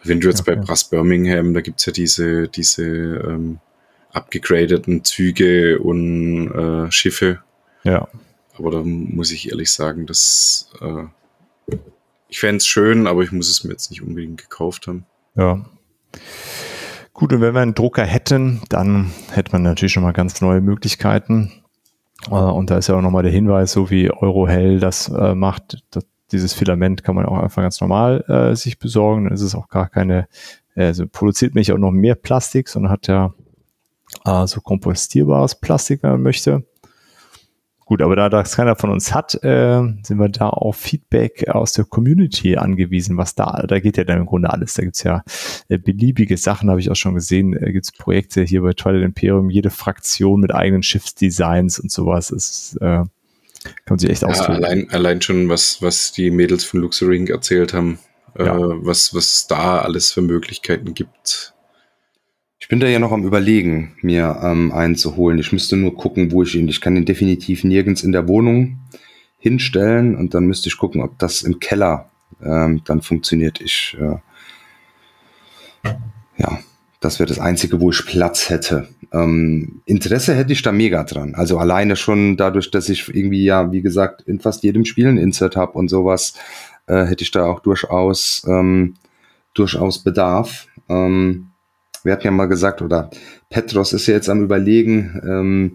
[0.04, 0.54] Wenn du jetzt okay.
[0.54, 3.58] bei Brass Birmingham, da gibt's ja diese, diese ähm,
[4.12, 7.42] abgegradeten Züge und äh, Schiffe,
[7.86, 8.08] ja.
[8.58, 11.74] aber da muss ich ehrlich sagen, dass äh,
[12.28, 15.06] ich fände es schön, aber ich muss es mir jetzt nicht unbedingt gekauft haben.
[15.36, 15.64] Ja.
[17.12, 20.60] Gut, und wenn wir einen Drucker hätten, dann hätte man natürlich schon mal ganz neue
[20.60, 21.62] Möglichkeiten.
[22.28, 25.82] Äh, und da ist ja auch nochmal der Hinweis, so wie Eurohell das äh, macht,
[25.90, 29.24] das, dieses Filament kann man auch einfach ganz normal äh, sich besorgen.
[29.24, 30.28] Dann ist es auch gar keine,
[30.74, 33.32] also produziert mich auch noch mehr Plastik, sondern hat ja
[34.24, 36.64] äh, so kompostierbares Plastik, wenn man möchte.
[37.86, 41.70] Gut, aber da das keiner von uns hat, äh, sind wir da auf Feedback aus
[41.70, 44.74] der Community angewiesen, was da, da geht ja dann im Grunde alles.
[44.74, 45.22] Da gibt's ja
[45.68, 47.56] äh, beliebige Sachen, habe ich auch schon gesehen.
[47.56, 52.32] Äh, gibt's Projekte hier bei Twilight Imperium, jede Fraktion mit eigenen Schiffsdesigns und sowas.
[52.32, 53.10] Ist, äh, kann
[53.88, 58.00] man sich echt ja, Allein, allein schon, was, was die Mädels von Luxuring erzählt haben,
[58.36, 58.56] äh, ja.
[58.58, 61.54] was, was da alles für Möglichkeiten gibt
[62.66, 65.38] ich bin da ja noch am überlegen, mir ähm, einen zu holen.
[65.38, 66.66] Ich müsste nur gucken, wo ich ihn.
[66.66, 68.80] Ich kann ihn definitiv nirgends in der Wohnung
[69.38, 72.10] hinstellen und dann müsste ich gucken, ob das im Keller
[72.43, 73.60] ähm, dann funktioniert.
[73.60, 75.93] Ich äh,
[76.38, 76.59] ja,
[76.98, 78.88] das wäre das Einzige, wo ich Platz hätte.
[79.12, 81.36] Ähm, Interesse hätte ich da mega dran.
[81.36, 85.18] Also alleine schon dadurch, dass ich irgendwie ja, wie gesagt, in fast jedem Spiel ein
[85.18, 86.34] Insert habe und sowas,
[86.88, 88.94] äh, hätte ich da auch durchaus ähm,
[89.55, 90.66] durchaus Bedarf.
[90.88, 91.52] Ähm,
[92.06, 93.10] wir hatten ja mal gesagt, oder
[93.50, 95.72] Petros ist ja jetzt am überlegen, ähm,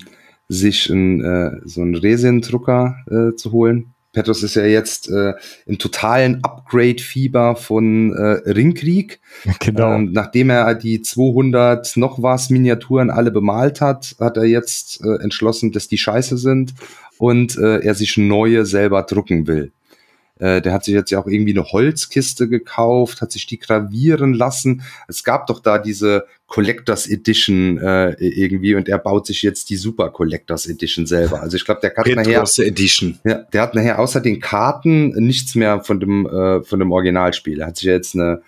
[0.48, 3.94] sich ein, äh, so einen Resin-Drucker äh, zu holen.
[4.14, 5.34] Petros ist ja jetzt äh,
[5.66, 9.22] im totalen Upgrade-Fieber von äh, Ringkrieg.
[9.60, 9.94] Genau.
[9.94, 15.24] Ähm, nachdem er die 200 noch was Miniaturen alle bemalt hat, hat er jetzt äh,
[15.24, 16.74] entschlossen, dass die scheiße sind
[17.18, 19.72] und äh, er sich neue selber drucken will.
[20.42, 24.34] Äh, der hat sich jetzt ja auch irgendwie eine Holzkiste gekauft, hat sich die gravieren
[24.34, 24.82] lassen.
[25.08, 29.78] Es gab doch da diese Collectors Edition äh, irgendwie und er baut sich jetzt die
[29.78, 31.42] Super Collectors Edition selber.
[31.42, 33.20] Also ich glaube, der hat nachher Edition.
[33.24, 37.62] Ja, der hat nachher außer den Karten nichts mehr von dem äh, von dem Originalspiel.
[37.62, 38.42] Er hat sich jetzt eine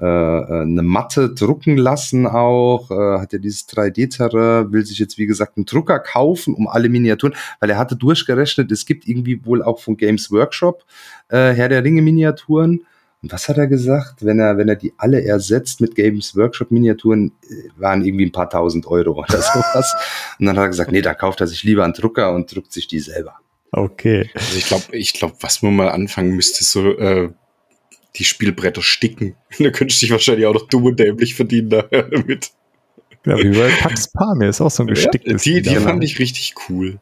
[0.00, 5.18] äh, äh, eine Matte drucken lassen auch, äh, hat ja dieses 3D-Terrain, will sich jetzt
[5.18, 9.46] wie gesagt einen Drucker kaufen, um alle Miniaturen, weil er hatte durchgerechnet, es gibt irgendwie
[9.46, 10.84] wohl auch von Games Workshop
[11.28, 12.84] äh, Herr der Ringe Miniaturen.
[13.22, 14.24] Und was hat er gesagt?
[14.24, 18.32] Wenn er, wenn er die alle ersetzt mit Games Workshop Miniaturen, äh, waren irgendwie ein
[18.32, 19.94] paar tausend Euro oder sowas.
[20.40, 22.72] und dann hat er gesagt, nee, da kauft er sich lieber einen Drucker und druckt
[22.72, 23.36] sich die selber.
[23.70, 24.30] Okay.
[24.34, 27.30] Also ich glaube, ich glaube, was man mal anfangen müsste, so äh,
[28.16, 29.36] die Spielbretter sticken.
[29.58, 32.50] da könntest du dich wahrscheinlich auch noch dumm und dämlich verdienen damit.
[33.26, 35.44] Ja, wie bei Pax Pamir ist auch so ein gesticktes.
[35.44, 36.98] Ja, die, die fand ich richtig cool.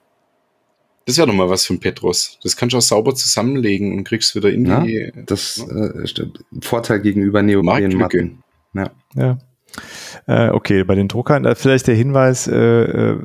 [1.04, 2.38] Das wäre nochmal was von Petros.
[2.44, 5.12] Das kannst du auch sauber zusammenlegen und kriegst wieder in ja, die.
[5.26, 6.26] Das äh,
[6.60, 8.44] Vorteil gegenüber Neoprenmatten.
[8.74, 8.92] Ja.
[9.16, 9.38] ja.
[10.26, 13.18] Äh, okay, bei den Druckern äh, vielleicht der Hinweis, äh, äh,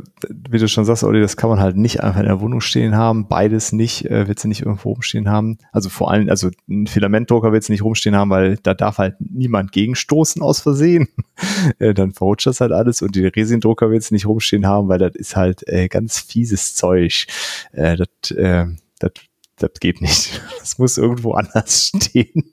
[0.49, 2.95] wie du schon sagst, Olli, das kann man halt nicht einfach in der Wohnung stehen
[2.95, 3.28] haben.
[3.28, 5.57] Beides nicht, äh, wird sie nicht irgendwo rumstehen haben.
[5.72, 9.15] Also vor allem, also ein Filamentdrucker wird sie nicht rumstehen haben, weil da darf halt
[9.19, 11.07] niemand gegenstoßen aus Versehen.
[11.80, 14.99] äh, dann verrutscht das halt alles und die Resindrucker wird sie nicht rumstehen haben, weil
[14.99, 17.28] das ist halt äh, ganz fieses Zeug.
[17.74, 18.65] Äh, das, äh,
[18.99, 20.41] das geht nicht.
[20.60, 22.52] Das muss irgendwo anders stehen.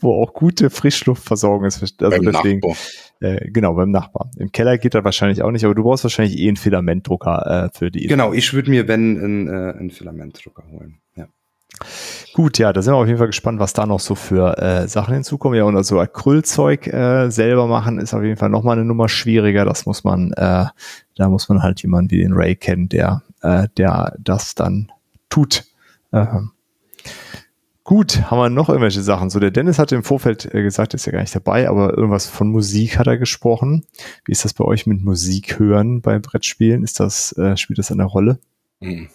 [0.00, 1.82] Wo auch gute Frischluftversorgung ist.
[1.82, 2.60] Also beim deswegen,
[3.20, 4.30] äh, genau, beim Nachbarn.
[4.36, 7.76] Im Keller geht das wahrscheinlich auch nicht, aber du brauchst wahrscheinlich eh einen Filamentdrucker äh,
[7.76, 8.06] für die.
[8.06, 11.00] Genau, ich würde mir, wenn, einen, äh, einen Filamentdrucker holen.
[11.16, 11.26] Ja.
[12.32, 14.88] Gut, ja, da sind wir auf jeden Fall gespannt, was da noch so für äh,
[14.88, 15.58] Sachen hinzukommen.
[15.58, 19.64] Ja, und also Acrylzeug äh, selber machen ist auf jeden Fall nochmal eine Nummer schwieriger.
[19.64, 20.66] Das muss man, äh,
[21.16, 24.92] da muss man halt jemanden wie den Ray kennen, der, äh, der das dann
[25.28, 25.64] tut.
[26.12, 26.52] Ähm,
[27.90, 29.30] Gut, haben wir noch irgendwelche Sachen?
[29.30, 32.28] So, der Dennis hatte im Vorfeld äh, gesagt, ist ja gar nicht dabei, aber irgendwas
[32.28, 33.84] von Musik hat er gesprochen.
[34.24, 36.84] Wie ist das bei euch mit Musik hören bei Brettspielen?
[36.84, 38.38] Ist das, äh, spielt das eine Rolle?
[38.80, 39.08] Hm.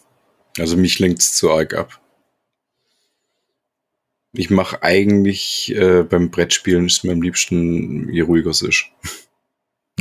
[0.60, 2.02] Also mich lenkt es zu arg ab.
[4.34, 8.88] Ich mache eigentlich äh, beim Brettspielen ist mir am liebsten, je ruhiger es ist.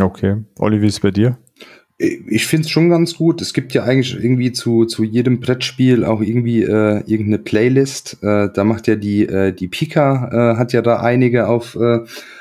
[0.01, 0.43] Okay.
[0.59, 1.39] Olli, wie ist es bei dir?
[1.97, 3.41] Ich finde es schon ganz gut.
[3.41, 8.19] Es gibt ja eigentlich irgendwie zu, zu jedem Brettspiel auch irgendwie äh, irgendeine Playlist.
[8.23, 12.01] Äh, da macht ja die, äh, die Pika, äh, hat ja da einige auf, äh,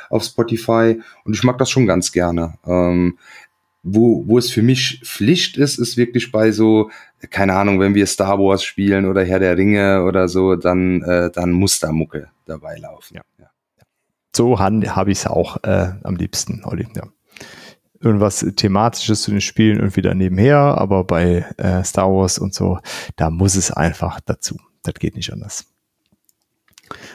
[0.09, 2.55] auf Spotify und ich mag das schon ganz gerne.
[2.65, 3.19] Ähm,
[3.83, 6.89] wo, wo es für mich Pflicht ist, ist wirklich bei so,
[7.29, 11.29] keine Ahnung, wenn wir Star Wars spielen oder Herr der Ringe oder so, dann, äh,
[11.31, 13.15] dann muss da Mucke dabei laufen.
[13.15, 13.21] Ja.
[13.39, 13.49] ja.
[14.35, 16.87] So habe ich es auch äh, am liebsten, Olli.
[16.95, 17.03] Ja
[18.03, 22.79] irgendwas Thematisches zu den Spielen irgendwie da nebenher, aber bei äh, Star Wars und so,
[23.15, 24.57] da muss es einfach dazu.
[24.83, 25.65] Das geht nicht anders.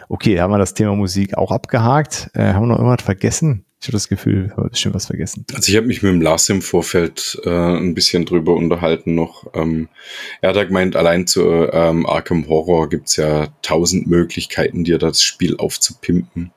[0.09, 2.31] Okay, haben wir das Thema Musik auch abgehakt.
[2.35, 3.65] Äh, haben wir noch irgendwas vergessen?
[3.81, 5.47] Ich habe das Gefühl, wir haben bestimmt was vergessen.
[5.55, 9.47] Also ich habe mich mit dem Lars im Vorfeld äh, ein bisschen drüber unterhalten noch.
[9.55, 9.89] Ähm,
[10.40, 15.56] er hat gemeint, allein zu ähm, Arkham Horror gibt's ja tausend Möglichkeiten, dir das Spiel
[15.59, 16.51] aufzupimpen.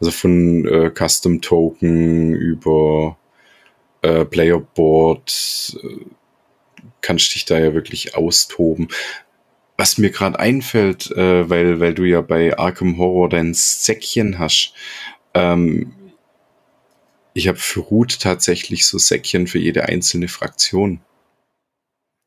[0.00, 3.18] Also von äh, Custom Token über
[4.02, 6.06] äh, Player Board äh,
[7.00, 8.88] kannst dich da ja wirklich austoben.
[9.76, 14.74] Was mir gerade einfällt, äh, weil, weil du ja bei Arkham Horror dein Säckchen hast,
[15.34, 15.94] ähm,
[17.34, 21.00] ich habe für Root tatsächlich so Säckchen für jede einzelne Fraktion.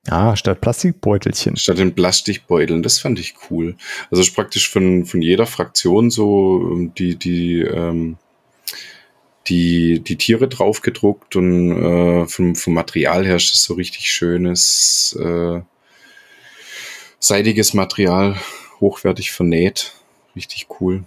[0.08, 1.58] Ah, statt Plastikbeutelchen.
[1.58, 3.76] Statt den Plastikbeuteln, das fand ich cool.
[4.10, 8.18] Also ist praktisch von, von jeder Fraktion so ähm, die, die, ähm,
[9.48, 14.12] die, die Tiere drauf gedruckt und äh, vom, vom Material her ist das so richtig
[14.12, 15.62] schönes, äh,
[17.20, 18.36] seidiges Material,
[18.80, 19.94] hochwertig vernäht.
[20.36, 21.04] Richtig cool.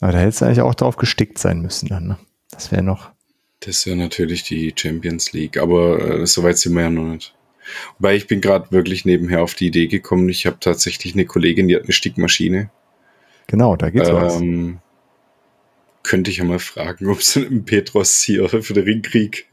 [0.00, 2.18] Aber da hätte es eigentlich auch drauf gestickt sein müssen dann, ne?
[2.50, 3.10] Das wäre noch.
[3.60, 7.34] Das wäre natürlich die Champions League, aber äh, soweit sind wir ja noch nicht.
[7.98, 11.68] Wobei ich bin gerade wirklich nebenher auf die Idee gekommen, ich habe tatsächlich eine Kollegin,
[11.68, 12.70] die hat eine Stickmaschine.
[13.46, 14.40] Genau, da geht's ähm, was.
[16.02, 19.46] Könnte ich ja mal fragen, ob es einen Petros hier für den Ringkrieg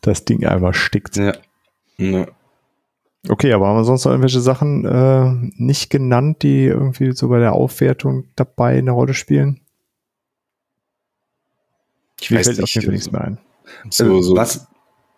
[0.00, 1.16] das Ding einfach stickt.
[1.16, 1.34] Ja.
[1.98, 2.26] ja.
[3.28, 7.38] Okay, aber haben wir sonst noch irgendwelche Sachen äh, nicht genannt, die irgendwie so bei
[7.38, 9.60] der Aufwertung dabei eine Rolle spielen?
[12.20, 12.62] Ich Mir weiß nicht.
[12.62, 13.38] Auf jeden Fall nichts mehr ein.
[13.90, 14.66] So, Äh, so was?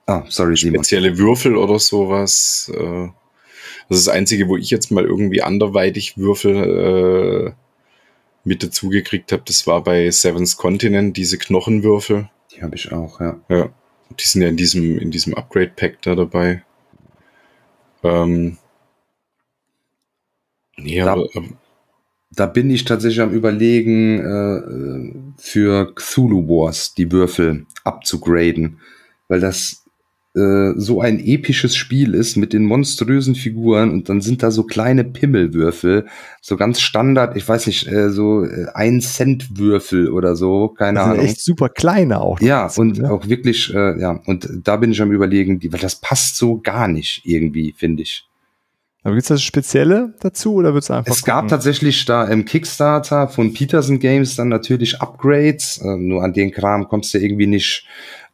[0.07, 0.83] Ah, sorry, Simon.
[0.83, 2.71] spezielle Würfel oder sowas.
[2.75, 3.09] Äh,
[3.89, 7.62] das ist das Einzige, wo ich jetzt mal irgendwie anderweitig Würfel äh,
[8.45, 9.43] mit dazu gekriegt habe.
[9.47, 12.29] Das war bei Seven's Continent, diese Knochenwürfel.
[12.55, 13.41] Die habe ich auch, ja.
[13.49, 13.69] Ja,
[14.19, 16.65] die sind ja in diesem, in diesem Upgrade-Pack da dabei.
[18.03, 18.59] Ähm,
[20.77, 21.47] nee, Da- aber, aber
[22.35, 28.81] Da bin ich tatsächlich am überlegen, äh, äh, für Cthulhu Wars die Würfel abzugraden,
[29.29, 29.85] weil das
[30.35, 34.63] äh, so ein episches Spiel ist mit den monströsen Figuren und dann sind da so
[34.65, 36.07] kleine Pimmelwürfel,
[36.41, 40.95] so ganz Standard, ich weiß nicht, äh, so äh, ein Cent Würfel oder so, keine
[40.95, 41.27] Das sind Ahnung.
[41.27, 42.41] echt super kleine auch.
[42.41, 43.11] Ja, und ne?
[43.11, 46.89] auch wirklich, äh, ja, und da bin ich am überlegen, weil das passt so gar
[46.89, 48.27] nicht irgendwie, finde ich.
[49.05, 51.49] Aber gibt's das Spezielle dazu oder wird's einfach Es gab gucken?
[51.49, 55.79] tatsächlich da im Kickstarter von Peterson Games dann natürlich Upgrades.
[55.79, 57.85] Äh, nur an den Kram kommst du irgendwie nicht,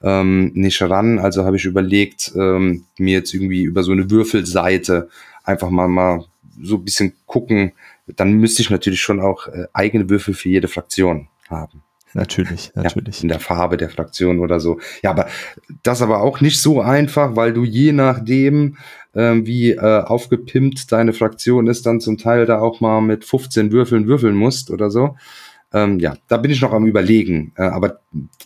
[0.02, 1.18] ähm, nicht ran.
[1.18, 5.08] Also habe ich überlegt, ähm, mir jetzt irgendwie über so eine Würfelseite
[5.44, 6.24] einfach mal, mal
[6.62, 7.72] so ein bisschen gucken.
[8.06, 11.82] Dann müsste ich natürlich schon auch äh, eigene Würfel für jede Fraktion haben.
[12.14, 13.18] Natürlich, natürlich.
[13.18, 14.80] Ja, in der Farbe der Fraktion oder so.
[15.02, 15.28] Ja, aber
[15.82, 18.76] das aber auch nicht so einfach, weil du je nachdem,
[19.14, 23.72] ähm, wie äh, aufgepimpt deine Fraktion ist, dann zum Teil da auch mal mit 15
[23.72, 25.16] Würfeln würfeln musst oder so.
[25.72, 28.00] Ähm, ja, da bin ich noch am überlegen, äh, aber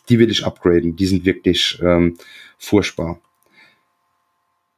[0.09, 0.97] die will ich upgraden.
[0.97, 2.17] Die sind wirklich ähm,
[2.59, 3.21] furchtbar.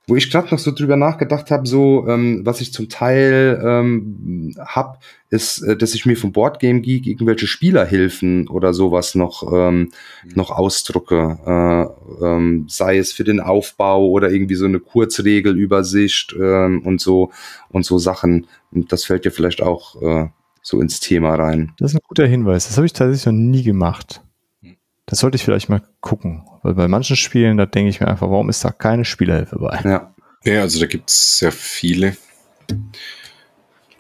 [0.07, 4.55] Wo ich gerade noch so drüber nachgedacht habe, so ähm, was ich zum Teil ähm,
[4.59, 9.91] hab, ist, äh, dass ich mir vom Boardgame Geek irgendwelche Spielerhilfen oder sowas noch ähm,
[10.35, 11.39] noch ausdrucke,
[12.21, 17.31] äh, ähm, sei es für den Aufbau oder irgendwie so eine Kurzregelübersicht ähm, und so
[17.71, 18.47] und so Sachen.
[18.73, 20.29] Und das fällt dir vielleicht auch äh,
[20.61, 21.73] so ins Thema rein.
[21.79, 22.67] Das ist ein guter Hinweis.
[22.67, 24.24] Das habe ich tatsächlich noch nie gemacht.
[25.07, 26.45] Das sollte ich vielleicht mal gucken.
[26.63, 29.81] Weil bei manchen Spielen, da denke ich mir einfach, warum ist da keine Spielerhilfe bei?
[29.85, 30.15] Ja,
[30.45, 32.17] Ja, also da gibt's sehr viele.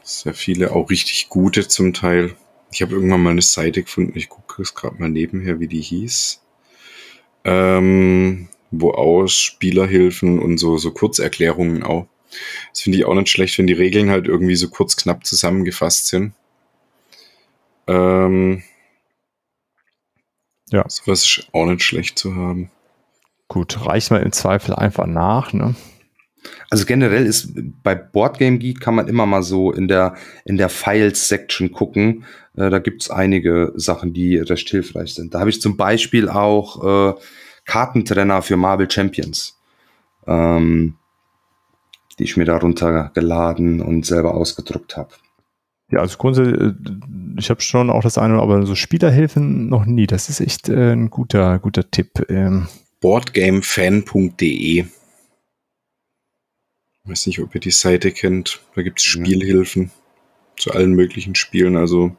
[0.02, 2.35] Sehr viele, auch richtig gute zum Teil.
[2.70, 5.81] Ich habe irgendwann mal eine Seite gefunden, ich gucke es gerade mal nebenher, wie die
[5.81, 6.43] hieß.
[7.44, 12.06] Ähm, wo aus Spielerhilfen und so, so Kurzerklärungen auch.
[12.72, 16.09] Das finde ich auch nicht schlecht, wenn die Regeln halt irgendwie so kurz knapp zusammengefasst
[16.09, 16.32] sind.
[17.86, 18.62] Ähm,
[20.70, 20.85] Ja.
[20.89, 22.70] Sowas ist auch nicht schlecht zu haben.
[23.49, 25.74] Gut, reicht mal im Zweifel einfach nach, ne?
[26.70, 30.15] Also generell ist bei Boardgame Geek kann man immer mal so in der
[30.45, 32.24] in der Files Section gucken.
[32.57, 35.35] Äh, da gibt's einige Sachen, die recht hilfreich sind.
[35.35, 37.20] Da habe ich zum Beispiel auch äh,
[37.65, 39.59] Kartentrenner für Marvel Champions,
[40.27, 40.97] ähm,
[42.19, 45.11] die ich mir darunter geladen und selber ausgedruckt habe.
[45.94, 46.72] Ja, also grundsätzlich, äh,
[47.38, 50.08] ich habe schon auch das eine, aber so Spielerhilfen noch nie.
[50.08, 52.26] Das ist echt äh, ein guter, guter Tipp.
[52.28, 52.66] Ähm,
[53.00, 54.86] boardgamefan.de.
[57.04, 58.60] Weiß nicht, ob ihr die Seite kennt.
[58.74, 59.24] Da gibt es Ja.
[59.24, 59.92] Spielhilfen
[60.56, 61.76] zu allen möglichen Spielen.
[61.76, 62.16] Also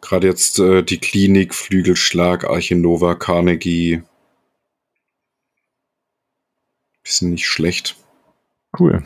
[0.00, 4.02] gerade jetzt äh, die Klinik, Flügelschlag, Archinova, Carnegie.
[7.02, 7.96] Bisschen nicht schlecht.
[8.78, 9.04] cool.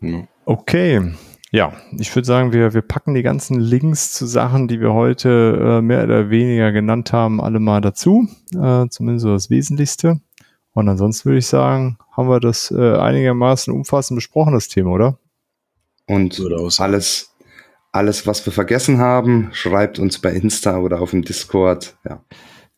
[0.00, 0.26] Ja.
[0.46, 1.12] Okay.
[1.50, 5.78] Ja, ich würde sagen, wir, wir packen die ganzen Links zu Sachen, die wir heute
[5.78, 8.28] äh, mehr oder weniger genannt haben, alle mal dazu.
[8.54, 10.20] Äh, zumindest so das Wesentlichste.
[10.74, 15.18] Und ansonsten würde ich sagen, haben wir das äh, einigermaßen umfassend besprochen, das Thema, oder?
[16.06, 16.40] Und
[16.78, 17.34] alles,
[17.92, 21.96] alles, was wir vergessen haben, schreibt uns bei Insta oder auf dem Discord.
[22.04, 22.22] Ja.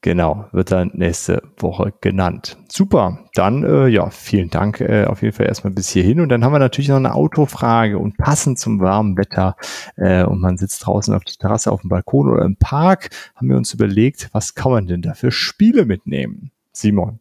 [0.02, 2.56] Genau, wird dann nächste Woche genannt.
[2.72, 6.20] Super, dann äh, ja, vielen Dank äh, auf jeden Fall erstmal bis hierhin.
[6.20, 9.56] Und dann haben wir natürlich noch eine Autofrage und passend zum warmen Wetter
[9.97, 13.51] äh, und man sitzt draußen auf der Terrasse, auf dem Balkon oder im Park, haben
[13.51, 16.51] wir uns überlegt, was kann man denn da für Spiele mitnehmen?
[16.72, 17.20] Simon.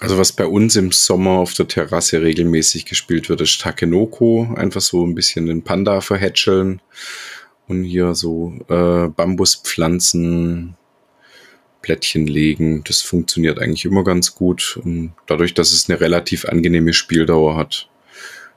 [0.00, 4.48] Also was bei uns im Sommer auf der Terrasse regelmäßig gespielt wird, ist Takenoko.
[4.56, 6.80] Einfach so ein bisschen den Panda verhätscheln
[7.68, 10.74] und hier so äh, Bambuspflanzen,
[11.82, 12.82] Plättchen legen.
[12.84, 14.78] Das funktioniert eigentlich immer ganz gut.
[14.84, 17.88] Und dadurch, dass es eine relativ angenehme Spieldauer hat,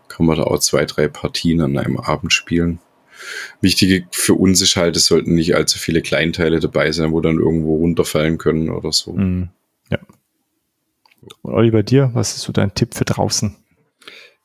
[0.07, 2.79] kann man da auch zwei, drei Partien an einem Abend spielen.
[3.61, 7.39] Wichtig für uns ist halt, es sollten nicht allzu viele Kleinteile dabei sein, wo dann
[7.39, 9.13] irgendwo runterfallen können oder so.
[9.13, 9.49] Mm,
[9.89, 9.99] ja.
[11.41, 13.55] Und Olli, bei dir, was ist so dein Tipp für draußen?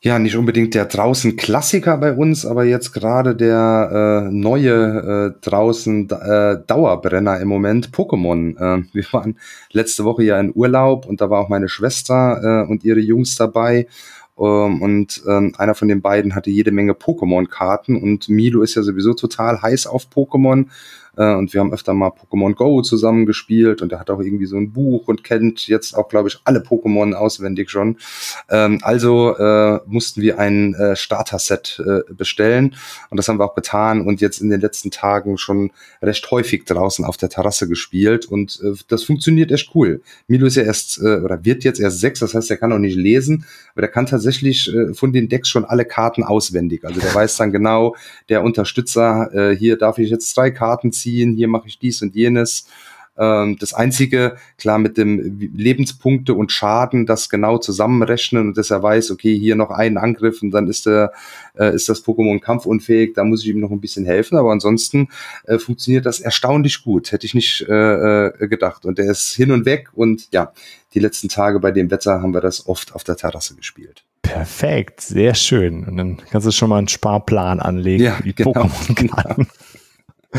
[0.01, 5.41] Ja, nicht unbedingt der draußen Klassiker bei uns, aber jetzt gerade der äh, neue äh,
[5.41, 8.57] draußen äh, Dauerbrenner im Moment, Pokémon.
[8.57, 9.39] Äh, wir waren
[9.73, 13.35] letzte Woche ja in Urlaub und da war auch meine Schwester äh, und ihre Jungs
[13.35, 13.89] dabei.
[14.39, 18.83] Ähm, und ähm, einer von den beiden hatte jede Menge Pokémon-Karten und Milo ist ja
[18.83, 20.67] sowieso total heiß auf Pokémon
[21.19, 24.47] äh, und wir haben öfter mal Pokémon Go zusammen gespielt und er hat auch irgendwie
[24.47, 27.99] so ein Buch und kennt jetzt auch, glaube ich, alle Pokémon auswendig schon.
[28.49, 32.77] Ähm, also äh, mussten wir ein äh, Starter-Set äh, bestellen
[33.11, 36.65] und das haben wir auch getan und jetzt in den letzten Tagen schon recht häufig
[36.65, 40.03] draußen auf der Terrasse gespielt und äh, das funktioniert echt cool.
[40.29, 42.79] Milo ist ja erst äh, oder wird jetzt erst sechs, das heißt, er kann auch
[42.79, 46.85] nicht lesen, aber der kann tatsächlich äh, von den Decks schon alle Karten auswendig.
[46.85, 47.97] Also der weiß dann genau,
[48.29, 52.03] der Unterstützer, äh, hier darf ich jetzt drei Karten ziehen ziehen, hier mache ich dies
[52.03, 52.67] und jenes.
[53.17, 58.83] Ähm, das Einzige, klar, mit dem Lebenspunkte und Schaden, das genau zusammenrechnen und dass er
[58.83, 61.13] weiß, okay, hier noch einen Angriff und dann ist der,
[61.59, 65.09] äh, ist das Pokémon kampfunfähig, da muss ich ihm noch ein bisschen helfen, aber ansonsten
[65.45, 68.85] äh, funktioniert das erstaunlich gut, hätte ich nicht äh, äh, gedacht.
[68.85, 70.53] Und der ist hin und weg und ja,
[70.95, 74.05] die letzten Tage bei dem Wetter haben wir das oft auf der Terrasse gespielt.
[74.23, 75.85] Perfekt, sehr schön.
[75.85, 79.35] Und dann kannst du schon mal einen Sparplan anlegen ja, die genau, Pokémon-Karten.
[79.45, 79.49] Genau.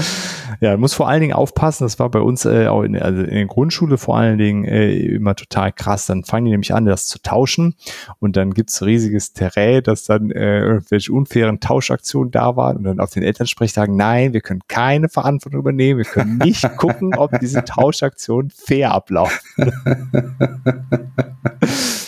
[0.61, 1.85] Ja, muss vor allen Dingen aufpassen.
[1.85, 4.91] Das war bei uns äh, auch in, also in der Grundschule vor allen Dingen äh,
[4.91, 6.07] immer total krass.
[6.07, 7.75] Dann fangen die nämlich an, das zu tauschen
[8.19, 12.99] und dann gibt's riesiges Terrain, dass dann äh, irgendwelche unfairen Tauschaktionen da waren und dann
[12.99, 17.39] auf den Elternsprech sagen, nein, wir können keine Verantwortung übernehmen, wir können nicht gucken, ob
[17.39, 19.39] diese Tauschaktionen fair ablaufen.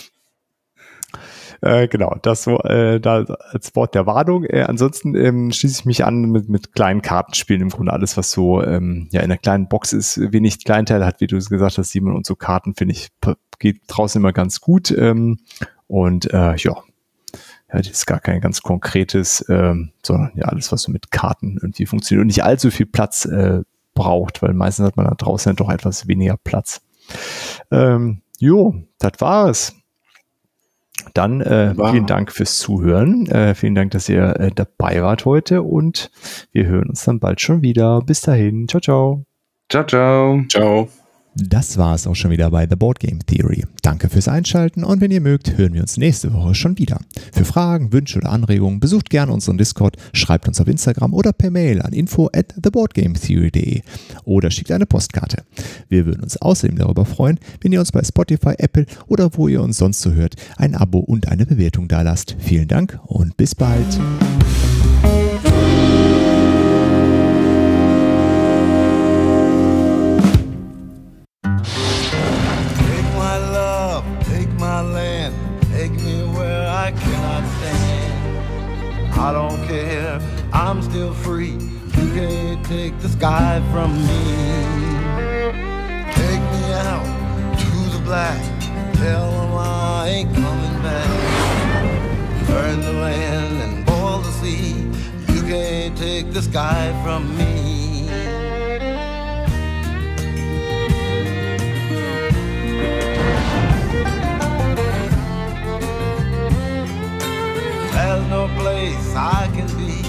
[1.61, 4.45] Äh, genau, das so äh, da als Wort der Warnung.
[4.45, 8.31] Äh, ansonsten ähm, schließe ich mich an mit, mit kleinen Kartenspielen im Grunde alles, was
[8.31, 11.77] so ähm, ja in der kleinen Box ist, wenig Kleinteil hat, wie du es gesagt
[11.77, 13.09] hast, Simon, und so Karten finde ich
[13.59, 14.91] geht draußen immer ganz gut.
[14.91, 15.37] Ähm,
[15.87, 16.75] und äh, ja,
[17.73, 21.57] ja, das ist gar kein ganz konkretes, ähm, sondern ja alles, was so mit Karten
[21.61, 23.61] irgendwie funktioniert und nicht allzu viel Platz äh,
[23.93, 26.81] braucht, weil meistens hat man da draußen ja doch etwas weniger Platz.
[27.69, 29.75] Ähm, jo, das war es.
[31.13, 31.91] Dann äh, wow.
[31.91, 33.27] vielen Dank fürs Zuhören.
[33.27, 36.11] Äh, vielen Dank, dass ihr äh, dabei wart heute und
[36.51, 38.01] wir hören uns dann bald schon wieder.
[38.01, 38.67] Bis dahin.
[38.67, 39.25] Ciao, ciao.
[39.69, 40.43] Ciao, ciao.
[40.49, 40.89] Ciao.
[41.33, 43.65] Das war es auch schon wieder bei The Board Game Theory.
[43.81, 46.99] Danke fürs Einschalten und wenn ihr mögt, hören wir uns nächste Woche schon wieder.
[47.31, 51.49] Für Fragen, Wünsche oder Anregungen besucht gerne unseren Discord, schreibt uns auf Instagram oder per
[51.49, 53.81] Mail an info at theboardgametheory.de
[54.25, 55.43] oder schickt eine Postkarte.
[55.87, 59.61] Wir würden uns außerdem darüber freuen, wenn ihr uns bei Spotify, Apple oder wo ihr
[59.61, 62.35] uns sonst so hört, ein Abo und eine Bewertung dalasst.
[62.39, 63.99] Vielen Dank und bis bald.
[79.21, 80.19] I don't care,
[80.51, 81.57] I'm still free.
[81.97, 84.23] You can't take the sky from me.
[86.21, 87.05] Take me out
[87.59, 88.41] to the black,
[88.95, 92.47] tell them I ain't coming back.
[92.47, 94.89] Burn the land and boil the sea.
[95.31, 97.80] You can't take the sky from me.
[108.21, 110.03] There's no place I can be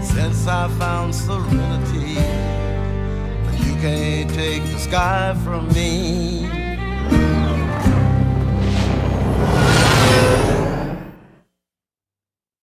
[0.00, 2.14] since I found serenity.
[3.44, 6.47] But you can't take the sky from me.